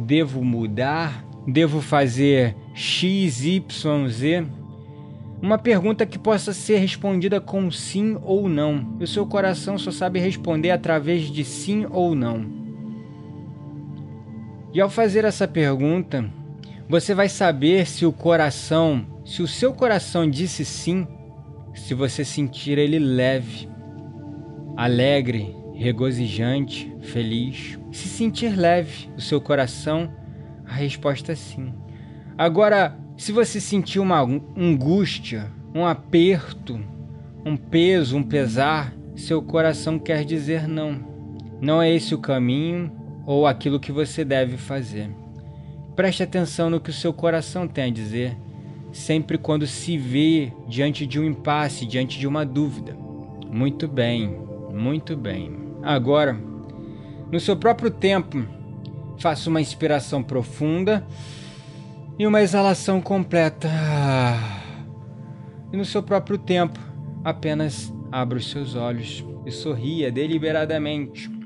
Devo 0.00 0.42
mudar? 0.42 1.22
Devo 1.46 1.82
fazer 1.82 2.56
X, 2.72 3.44
Y, 3.44 4.08
Z? 4.08 4.46
Uma 5.42 5.58
pergunta 5.58 6.06
que 6.06 6.18
possa 6.18 6.54
ser 6.54 6.78
respondida 6.78 7.38
com 7.38 7.70
sim 7.70 8.16
ou 8.22 8.48
não. 8.48 8.96
O 8.98 9.06
seu 9.06 9.26
coração 9.26 9.76
só 9.76 9.90
sabe 9.90 10.20
responder 10.20 10.70
através 10.70 11.30
de 11.30 11.44
sim 11.44 11.86
ou 11.90 12.14
não. 12.14 12.57
E 14.72 14.80
ao 14.80 14.90
fazer 14.90 15.24
essa 15.24 15.48
pergunta, 15.48 16.28
você 16.88 17.14
vai 17.14 17.28
saber 17.28 17.86
se 17.86 18.04
o 18.04 18.12
coração, 18.12 19.06
se 19.24 19.42
o 19.42 19.48
seu 19.48 19.72
coração 19.72 20.28
disse 20.28 20.64
sim, 20.64 21.06
se 21.74 21.94
você 21.94 22.24
sentir 22.24 22.78
ele 22.78 22.98
leve, 22.98 23.68
alegre, 24.76 25.56
regozijante, 25.74 26.92
feliz. 27.00 27.78
Se 27.92 28.08
sentir 28.08 28.58
leve 28.58 29.08
o 29.16 29.20
seu 29.20 29.40
coração, 29.40 30.12
a 30.66 30.74
resposta 30.74 31.32
é 31.32 31.34
sim. 31.34 31.72
Agora, 32.36 32.96
se 33.16 33.32
você 33.32 33.60
sentir 33.60 34.00
uma 34.00 34.20
angústia, 34.20 35.50
um 35.74 35.86
aperto, 35.86 36.78
um 37.44 37.56
peso, 37.56 38.16
um 38.16 38.22
pesar, 38.22 38.92
seu 39.16 39.40
coração 39.40 39.98
quer 39.98 40.24
dizer 40.24 40.68
não. 40.68 41.06
Não 41.60 41.80
é 41.80 41.92
esse 41.92 42.14
o 42.14 42.18
caminho, 42.18 42.92
ou 43.28 43.46
aquilo 43.46 43.78
que 43.78 43.92
você 43.92 44.24
deve 44.24 44.56
fazer. 44.56 45.10
Preste 45.94 46.22
atenção 46.22 46.70
no 46.70 46.80
que 46.80 46.88
o 46.88 46.94
seu 46.94 47.12
coração 47.12 47.68
tem 47.68 47.84
a 47.84 47.90
dizer, 47.90 48.34
sempre 48.90 49.36
quando 49.36 49.66
se 49.66 49.98
vê 49.98 50.50
diante 50.66 51.06
de 51.06 51.20
um 51.20 51.24
impasse, 51.24 51.84
diante 51.84 52.18
de 52.18 52.26
uma 52.26 52.46
dúvida. 52.46 52.96
Muito 53.52 53.86
bem, 53.86 54.34
muito 54.72 55.14
bem. 55.14 55.52
Agora, 55.82 56.40
no 57.30 57.38
seu 57.38 57.54
próprio 57.54 57.90
tempo, 57.90 58.46
faça 59.18 59.50
uma 59.50 59.60
inspiração 59.60 60.22
profunda 60.22 61.06
e 62.18 62.26
uma 62.26 62.40
exalação 62.40 62.98
completa. 62.98 63.68
E 65.70 65.76
no 65.76 65.84
seu 65.84 66.02
próprio 66.02 66.38
tempo, 66.38 66.80
apenas 67.22 67.92
abra 68.10 68.38
os 68.38 68.50
seus 68.50 68.74
olhos 68.74 69.22
e 69.44 69.50
sorria 69.50 70.10
deliberadamente 70.10 71.37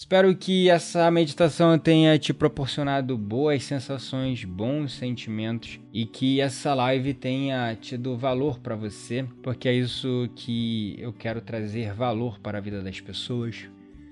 Espero 0.00 0.34
que 0.34 0.70
essa 0.70 1.10
meditação 1.10 1.78
tenha 1.78 2.18
te 2.18 2.32
proporcionado 2.32 3.18
boas 3.18 3.62
sensações, 3.64 4.46
bons 4.46 4.94
sentimentos 4.94 5.78
e 5.92 6.06
que 6.06 6.40
essa 6.40 6.72
live 6.72 7.12
tenha 7.12 7.76
tido 7.78 8.16
valor 8.16 8.58
para 8.60 8.74
você, 8.74 9.26
porque 9.42 9.68
é 9.68 9.74
isso 9.74 10.30
que 10.34 10.96
eu 10.98 11.12
quero 11.12 11.42
trazer 11.42 11.92
valor 11.92 12.40
para 12.40 12.56
a 12.56 12.60
vida 12.62 12.82
das 12.82 12.98
pessoas. 12.98 13.68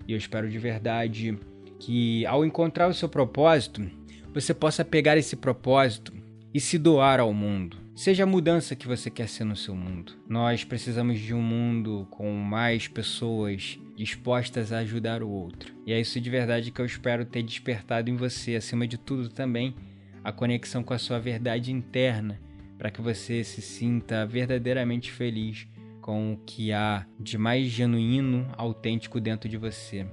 E 0.06 0.12
eu 0.12 0.18
espero 0.18 0.50
de 0.50 0.58
verdade 0.58 1.38
que 1.80 2.24
ao 2.26 2.44
encontrar 2.44 2.90
o 2.90 2.94
seu 2.94 3.08
propósito, 3.08 3.90
você 4.34 4.52
possa 4.52 4.84
pegar 4.84 5.16
esse 5.16 5.36
propósito 5.36 6.12
e 6.52 6.60
se 6.60 6.76
doar 6.76 7.18
ao 7.18 7.32
mundo. 7.32 7.78
Seja 7.98 8.22
a 8.22 8.26
mudança 8.26 8.76
que 8.76 8.86
você 8.86 9.10
quer 9.10 9.28
ser 9.28 9.42
no 9.42 9.56
seu 9.56 9.74
mundo. 9.74 10.12
Nós 10.28 10.62
precisamos 10.62 11.18
de 11.18 11.34
um 11.34 11.42
mundo 11.42 12.06
com 12.12 12.32
mais 12.32 12.86
pessoas 12.86 13.76
dispostas 13.96 14.72
a 14.72 14.78
ajudar 14.78 15.20
o 15.20 15.28
outro. 15.28 15.74
E 15.84 15.92
é 15.92 16.00
isso 16.00 16.20
de 16.20 16.30
verdade 16.30 16.70
que 16.70 16.80
eu 16.80 16.86
espero 16.86 17.24
ter 17.24 17.42
despertado 17.42 18.08
em 18.08 18.14
você, 18.14 18.54
acima 18.54 18.86
de 18.86 18.96
tudo 18.96 19.28
também, 19.28 19.74
a 20.22 20.30
conexão 20.30 20.84
com 20.84 20.94
a 20.94 20.98
sua 20.98 21.18
verdade 21.18 21.72
interna, 21.72 22.40
para 22.78 22.88
que 22.88 23.02
você 23.02 23.42
se 23.42 23.60
sinta 23.60 24.24
verdadeiramente 24.24 25.10
feliz 25.10 25.66
com 26.00 26.34
o 26.34 26.36
que 26.46 26.72
há 26.72 27.04
de 27.18 27.36
mais 27.36 27.66
genuíno, 27.66 28.46
autêntico 28.56 29.20
dentro 29.20 29.48
de 29.48 29.56
você. 29.56 30.06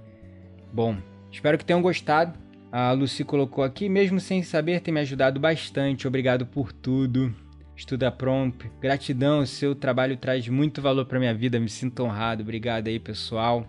Bom, 0.73 0.97
espero 1.31 1.55
que 1.55 1.63
tenham 1.63 1.83
gostado. 1.83 2.35
A 2.71 2.91
Lucy 2.93 3.23
colocou 3.23 3.63
aqui, 3.63 3.87
mesmo 3.87 4.19
sem 4.19 4.41
saber, 4.41 4.81
tem 4.81 4.91
me 4.91 5.01
ajudado 5.01 5.39
bastante. 5.39 6.07
Obrigado 6.07 6.47
por 6.47 6.73
tudo. 6.73 7.44
Estuda 7.75 8.11
Prompt. 8.11 8.71
Gratidão, 8.81 9.45
seu 9.45 9.75
trabalho 9.75 10.17
traz 10.17 10.47
muito 10.47 10.81
valor 10.81 11.05
para 11.05 11.19
minha 11.19 11.33
vida. 11.33 11.59
Me 11.59 11.69
sinto 11.69 12.03
honrado. 12.03 12.41
Obrigado 12.41 12.87
aí, 12.87 12.99
pessoal 12.99 13.67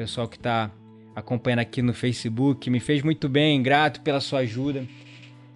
pessoal 0.00 0.26
que 0.26 0.36
está 0.36 0.70
acompanhando 1.14 1.58
aqui 1.58 1.82
no 1.82 1.92
Facebook. 1.92 2.70
Me 2.70 2.80
fez 2.80 3.02
muito 3.02 3.28
bem, 3.28 3.62
grato 3.62 4.00
pela 4.00 4.18
sua 4.18 4.40
ajuda. 4.40 4.86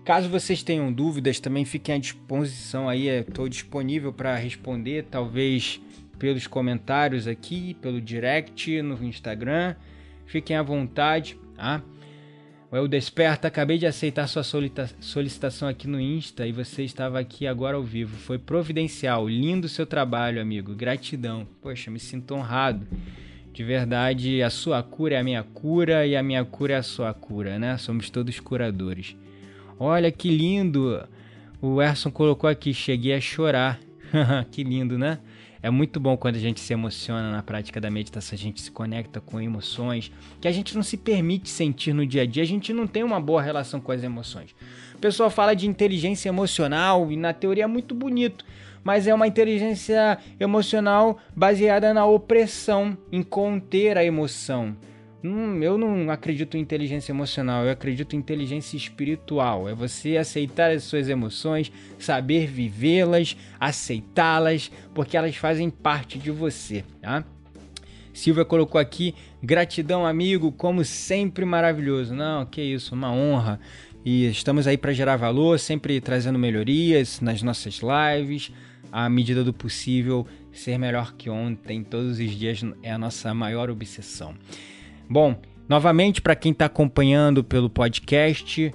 Caso 0.05 0.29
vocês 0.29 0.63
tenham 0.63 0.93
dúvidas, 0.93 1.41
também 1.41 1.65
fiquem 1.65 1.95
à 1.95 1.99
disposição 1.99 2.87
aí. 2.87 3.09
Estou 3.09 3.49
disponível 3.49 4.13
para 4.13 4.37
responder, 4.37 5.07
talvez 5.11 5.81
pelos 6.19 6.47
comentários 6.47 7.27
aqui, 7.27 7.73
pelo 7.81 8.03
direct 8.03 8.83
no 8.83 9.03
Instagram. 9.03 9.75
Fiquem 10.27 10.57
à 10.57 10.63
vontade, 10.63 11.39
tá? 11.57 11.83
O 12.75 12.77
Eu 12.77 12.89
Desperta, 12.89 13.47
acabei 13.47 13.79
de 13.79 13.87
aceitar 13.87 14.27
sua 14.27 14.43
solicitação 14.43 15.69
aqui 15.69 15.87
no 15.87 16.01
Insta 16.01 16.45
e 16.45 16.51
você 16.51 16.83
estava 16.83 17.21
aqui 17.21 17.47
agora 17.47 17.77
ao 17.77 17.85
vivo. 17.85 18.17
Foi 18.17 18.37
providencial. 18.37 19.29
Lindo 19.29 19.69
seu 19.69 19.87
trabalho, 19.87 20.43
amigo. 20.43 20.75
Gratidão. 20.75 21.47
Poxa, 21.63 21.89
me 21.89 22.01
sinto 22.01 22.35
honrado. 22.35 22.85
De 23.53 23.63
verdade, 23.63 24.43
a 24.43 24.51
sua 24.51 24.83
cura 24.83 25.15
é 25.15 25.21
a 25.21 25.23
minha 25.23 25.45
cura 25.45 26.05
e 26.05 26.17
a 26.17 26.23
minha 26.25 26.45
cura 26.45 26.73
é 26.73 26.77
a 26.79 26.83
sua 26.83 27.15
cura, 27.15 27.61
né? 27.61 27.79
Somos 27.79 28.11
todos 28.11 28.41
curadores. 28.41 29.15
Olha 29.79 30.11
que 30.11 30.29
lindo! 30.29 31.01
O 31.63 31.81
Erson 31.81 32.11
colocou 32.11 32.51
aqui, 32.51 32.75
cheguei 32.75 33.15
a 33.15 33.21
chorar. 33.21 33.79
que 34.51 34.65
lindo, 34.65 34.99
né? 34.99 35.21
É 35.65 35.71
muito 35.71 35.99
bom 35.99 36.15
quando 36.15 36.37
a 36.37 36.39
gente 36.39 36.61
se 36.61 36.75
emociona 36.75 37.31
na 37.31 37.43
prática 37.43 37.81
da 37.81 37.91
meditação, 37.91 38.37
a 38.37 38.39
gente 38.39 38.61
se 38.61 38.71
conecta 38.71 39.19
com 39.19 39.41
emoções 39.41 40.13
que 40.39 40.47
a 40.47 40.53
gente 40.53 40.75
não 40.75 40.83
se 40.83 40.99
permite 40.99 41.49
sentir 41.49 41.95
no 41.95 42.05
dia 42.05 42.21
a 42.21 42.27
dia, 42.27 42.43
a 42.43 42.47
gente 42.47 42.71
não 42.71 42.87
tem 42.87 43.03
uma 43.03 43.19
boa 43.19 43.41
relação 43.41 43.81
com 43.81 43.91
as 43.91 44.05
emoções. 44.05 44.55
O 44.95 44.99
pessoal 44.99 45.31
fala 45.31 45.57
de 45.57 45.67
inteligência 45.67 46.29
emocional 46.29 47.11
e 47.11 47.17
na 47.17 47.33
teoria 47.33 47.65
é 47.65 47.67
muito 47.67 47.95
bonito, 47.95 48.45
mas 48.85 49.07
é 49.07 49.15
uma 49.15 49.27
inteligência 49.27 50.19
emocional 50.39 51.17
baseada 51.35 51.95
na 51.95 52.05
opressão, 52.05 52.95
em 53.11 53.23
conter 53.23 53.97
a 53.97 54.05
emoção. 54.05 54.77
Eu 55.27 55.79
não 55.79 56.11
acredito 56.11 56.55
em 56.55 56.61
inteligência 56.61 57.11
emocional, 57.11 57.65
eu 57.65 57.71
acredito 57.71 58.15
em 58.15 58.19
inteligência 58.19 58.77
espiritual. 58.77 59.67
É 59.67 59.75
você 59.75 60.19
aceitar 60.19 60.71
as 60.71 60.83
suas 60.83 61.09
emoções, 61.09 61.73
saber 61.99 62.47
vivê-las, 62.47 63.35
aceitá-las, 63.59 64.71
porque 64.93 65.17
elas 65.17 65.35
fazem 65.35 65.71
parte 65.71 66.19
de 66.19 66.31
você, 66.31 66.85
tá? 67.01 67.25
Silvia 68.13 68.45
colocou 68.45 68.79
aqui, 68.79 69.15
gratidão 69.43 70.05
amigo, 70.05 70.53
como 70.53 70.85
sempre 70.85 71.47
maravilhoso. 71.47 72.15
Não, 72.15 72.45
que 72.45 72.61
isso, 72.61 72.95
uma 72.95 73.11
honra. 73.11 73.59
E 74.05 74.27
estamos 74.27 74.67
aí 74.67 74.77
para 74.77 74.93
gerar 74.93 75.17
valor, 75.17 75.59
sempre 75.59 76.03
trazendo 76.03 76.39
melhorias 76.39 77.23
nas 77.23 77.43
nossas 77.43 77.81
lives, 77.81 78.53
à 78.93 79.09
medida 79.09 79.43
do 79.43 79.55
possível, 79.55 80.27
ser 80.53 80.77
melhor 80.77 81.15
que 81.15 81.31
ontem, 81.31 81.83
todos 81.83 82.19
os 82.19 82.31
dias 82.31 82.61
é 82.83 82.93
a 82.93 82.99
nossa 82.99 83.33
maior 83.33 83.71
obsessão. 83.71 84.35
Bom, 85.09 85.37
novamente, 85.69 86.23
para 86.23 86.35
quem 86.35 86.53
está 86.53 86.67
acompanhando 86.67 87.45
pelo 87.45 87.69
podcast, 87.69 88.73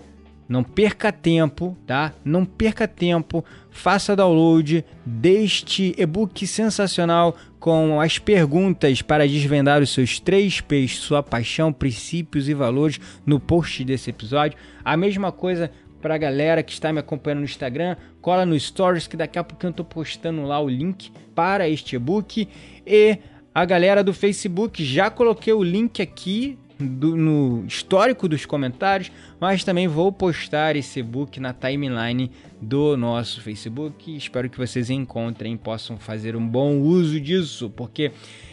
não 0.49 0.63
perca 0.63 1.11
tempo, 1.11 1.77
tá? 1.85 2.13
Não 2.25 2.43
perca 2.43 2.87
tempo, 2.87 3.45
faça 3.69 4.15
download 4.15 4.83
deste 5.05 5.93
e-book 5.95 6.47
sensacional 6.47 7.35
com 7.59 8.01
as 8.01 8.17
perguntas 8.17 9.01
para 9.01 9.27
desvendar 9.27 9.81
os 9.81 9.91
seus 9.91 10.19
três 10.19 10.59
P's, 10.59 10.97
sua 10.97 11.21
paixão, 11.21 11.71
princípios 11.71 12.49
e 12.49 12.53
valores 12.55 12.99
no 13.25 13.39
post 13.39 13.83
desse 13.83 14.09
episódio. 14.09 14.57
A 14.83 14.97
mesma 14.97 15.31
coisa 15.31 15.69
para 16.01 16.15
a 16.15 16.17
galera 16.17 16.63
que 16.63 16.71
está 16.71 16.91
me 16.91 16.99
acompanhando 16.99 17.39
no 17.39 17.45
Instagram, 17.45 17.95
cola 18.21 18.45
no 18.45 18.59
Stories 18.59 19.05
que 19.05 19.17
daqui 19.17 19.37
a 19.37 19.43
pouco 19.43 19.65
eu 19.65 19.69
estou 19.69 19.85
postando 19.85 20.43
lá 20.43 20.59
o 20.59 20.69
link 20.69 21.11
para 21.35 21.69
este 21.69 21.95
e-book. 21.95 22.47
E 22.87 23.19
a 23.53 23.65
galera 23.65 24.03
do 24.03 24.13
Facebook, 24.13 24.83
já 24.83 25.09
coloquei 25.09 25.53
o 25.53 25.63
link 25.63 26.01
aqui 26.01 26.57
do, 26.79 27.15
no 27.15 27.65
histórico 27.65 28.27
dos 28.27 28.45
comentários, 28.45 29.11
mas 29.39 29.63
também 29.63 29.87
vou 29.87 30.11
postar 30.11 30.75
esse 30.75 30.99
e-book 30.99 31.39
na 31.39 31.53
timeline 31.53 32.31
do 32.61 32.95
nosso 32.95 33.41
Facebook. 33.41 34.15
Espero 34.15 34.49
que 34.49 34.57
vocês 34.57 34.89
encontrem, 34.89 35.57
possam 35.57 35.97
fazer 35.97 36.35
um 36.35 36.47
bom 36.47 36.77
uso 36.79 37.19
disso, 37.19 37.69
porque 37.69 38.11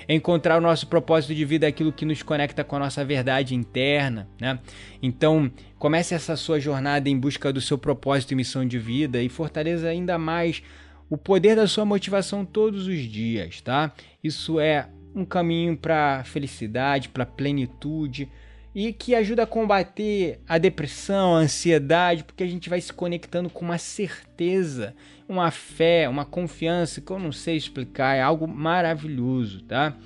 encontrar 0.09 0.59
o 0.59 0.61
nosso 0.61 0.89
propósito 0.89 1.35
de 1.35 1.45
vida 1.45 1.67
é 1.67 1.69
aquilo 1.69 1.93
que 1.93 2.05
nos 2.05 2.23
conecta 2.23 2.65
com 2.65 2.77
a 2.77 2.81
nossa 2.81 3.05
verdade 3.05 3.55
interna, 3.55 4.29
né? 4.41 4.59
Então, 5.01 5.51
comece 5.79 6.15
essa 6.15 6.37
sua 6.37 6.59
jornada 6.59 7.09
em 7.09 7.19
busca 7.19 7.53
do 7.53 7.61
seu 7.61 7.79
propósito 7.79 8.33
e 8.33 8.35
missão 8.35 8.67
de 8.67 8.79
vida 8.79 9.23
e 9.23 9.29
fortaleça 9.29 9.87
ainda 9.87 10.19
mais 10.19 10.63
o 11.09 11.17
poder 11.17 11.57
da 11.57 11.67
sua 11.67 11.85
motivação 11.85 12.45
todos 12.45 12.87
os 12.87 13.01
dias, 13.01 13.61
tá? 13.61 13.93
Isso 14.23 14.59
é 14.59 14.89
um 15.15 15.25
caminho 15.25 15.77
para 15.77 16.23
felicidade, 16.25 17.09
para 17.09 17.25
plenitude 17.25 18.29
e 18.75 18.93
que 18.93 19.15
ajuda 19.15 19.45
a 19.45 19.47
combater 19.47 20.39
a 20.47 20.59
depressão, 20.59 21.35
a 21.35 21.39
ansiedade, 21.39 22.25
porque 22.25 22.45
a 22.45 22.47
gente 22.47 22.69
vai 22.69 22.79
se 22.79 22.93
conectando 22.93 23.49
com 23.49 23.65
uma 23.65 23.79
certeza, 23.79 24.95
uma 25.27 25.51
fé, 25.51 26.07
uma 26.07 26.27
confiança 26.27 27.01
que 27.01 27.11
eu 27.11 27.19
não 27.19 27.33
sei 27.33 27.57
explicar, 27.57 28.17
é 28.17 28.21
algo 28.21 28.47
maravilhoso, 28.47 29.63
tá? 29.63 29.97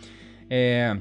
É, 0.48 0.96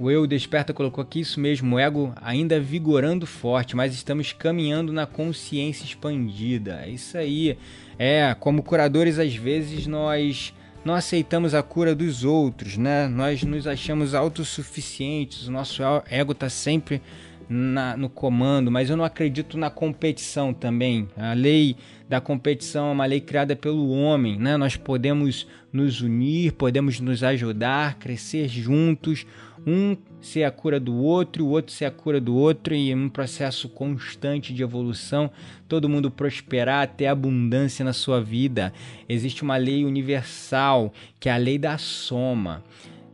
o 0.00 0.10
Eu 0.10 0.26
Desperta 0.26 0.72
colocou 0.72 1.02
aqui 1.02 1.20
isso 1.20 1.38
mesmo, 1.38 1.78
ego 1.78 2.14
ainda 2.22 2.58
vigorando 2.58 3.26
forte, 3.26 3.76
mas 3.76 3.92
estamos 3.92 4.32
caminhando 4.32 4.94
na 4.94 5.04
consciência 5.04 5.84
expandida. 5.84 6.80
É 6.86 6.88
isso 6.88 7.18
aí. 7.18 7.58
É, 7.98 8.34
como 8.40 8.62
curadores, 8.62 9.18
às 9.18 9.36
vezes 9.36 9.86
nós 9.86 10.54
não 10.82 10.94
aceitamos 10.94 11.54
a 11.54 11.62
cura 11.62 11.94
dos 11.94 12.24
outros, 12.24 12.78
né? 12.78 13.06
Nós 13.08 13.42
nos 13.42 13.66
achamos 13.66 14.14
autossuficientes, 14.14 15.48
o 15.48 15.52
nosso 15.52 15.82
ego 16.08 16.32
está 16.32 16.48
sempre 16.48 17.02
na, 17.46 17.94
no 17.94 18.08
comando, 18.08 18.70
mas 18.70 18.88
eu 18.88 18.96
não 18.96 19.04
acredito 19.04 19.58
na 19.58 19.68
competição 19.68 20.54
também. 20.54 21.08
A 21.14 21.34
lei 21.34 21.76
da 22.08 22.22
competição 22.22 22.88
é 22.88 22.92
uma 22.92 23.04
lei 23.04 23.20
criada 23.20 23.54
pelo 23.54 23.90
homem, 23.90 24.38
né? 24.38 24.56
Nós 24.56 24.76
podemos 24.76 25.46
nos 25.70 26.00
unir, 26.00 26.52
podemos 26.52 27.00
nos 27.00 27.22
ajudar, 27.22 27.98
crescer 27.98 28.48
juntos, 28.48 29.26
um 29.66 29.96
ser 30.20 30.44
a 30.44 30.50
cura 30.50 30.78
do 30.78 30.94
outro, 30.94 31.44
o 31.44 31.50
outro 31.50 31.72
ser 31.72 31.86
a 31.86 31.90
cura 31.90 32.20
do 32.20 32.34
outro 32.34 32.74
e 32.74 32.94
um 32.94 33.08
processo 33.08 33.68
constante 33.68 34.52
de 34.52 34.62
evolução, 34.62 35.30
todo 35.68 35.88
mundo 35.88 36.10
prosperar, 36.10 36.88
ter 36.88 37.06
abundância 37.06 37.84
na 37.84 37.92
sua 37.92 38.20
vida. 38.20 38.72
Existe 39.08 39.42
uma 39.42 39.56
lei 39.56 39.84
universal, 39.84 40.92
que 41.18 41.28
é 41.28 41.32
a 41.32 41.36
lei 41.36 41.58
da 41.58 41.78
soma. 41.78 42.62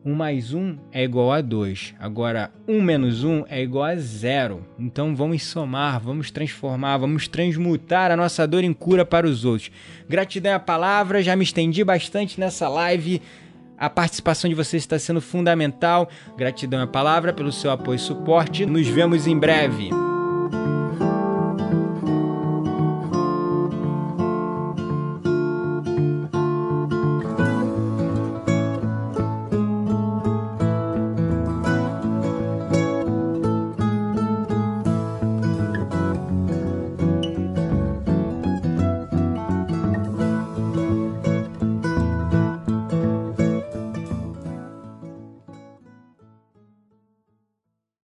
1 0.07 0.15
mais 0.15 0.55
1 0.55 0.79
é 0.93 1.03
igual 1.03 1.33
a 1.33 1.41
2. 1.41 1.97
Agora, 1.99 2.53
1 2.69 2.81
menos 2.81 3.25
1 3.25 3.45
é 3.49 3.61
igual 3.61 3.87
a 3.87 3.97
0. 3.97 4.65
Então 4.79 5.17
vamos 5.17 5.43
somar, 5.43 6.01
vamos 6.01 6.31
transformar, 6.31 6.99
vamos 6.99 7.27
transmutar 7.27 8.13
a 8.13 8.17
nossa 8.17 8.47
dor 8.47 8.63
em 8.63 8.73
cura 8.73 9.05
para 9.05 9.27
os 9.27 9.45
outros. 9.45 9.73
Gratidão 10.09 10.55
à 10.55 10.61
palavra, 10.61 11.25
já 11.25 11.35
me 11.35 11.43
estendi 11.43 11.83
bastante 11.83 12.39
nessa 12.39 12.69
live. 12.69 13.21
A 13.79 13.91
participação 13.91 14.49
de 14.49 14.55
vocês 14.55 14.83
está 14.83 14.99
sendo 14.99 15.21
fundamental. 15.21 16.09
Gratidão 16.37 16.81
à 16.81 16.87
palavra 16.87 17.33
pelo 17.33 17.53
seu 17.53 17.71
apoio 17.71 17.97
e 17.97 18.01
suporte. 18.01 18.65
Nos 18.65 18.87
vemos 18.87 19.27
em 19.27 19.39
breve. 19.39 20.06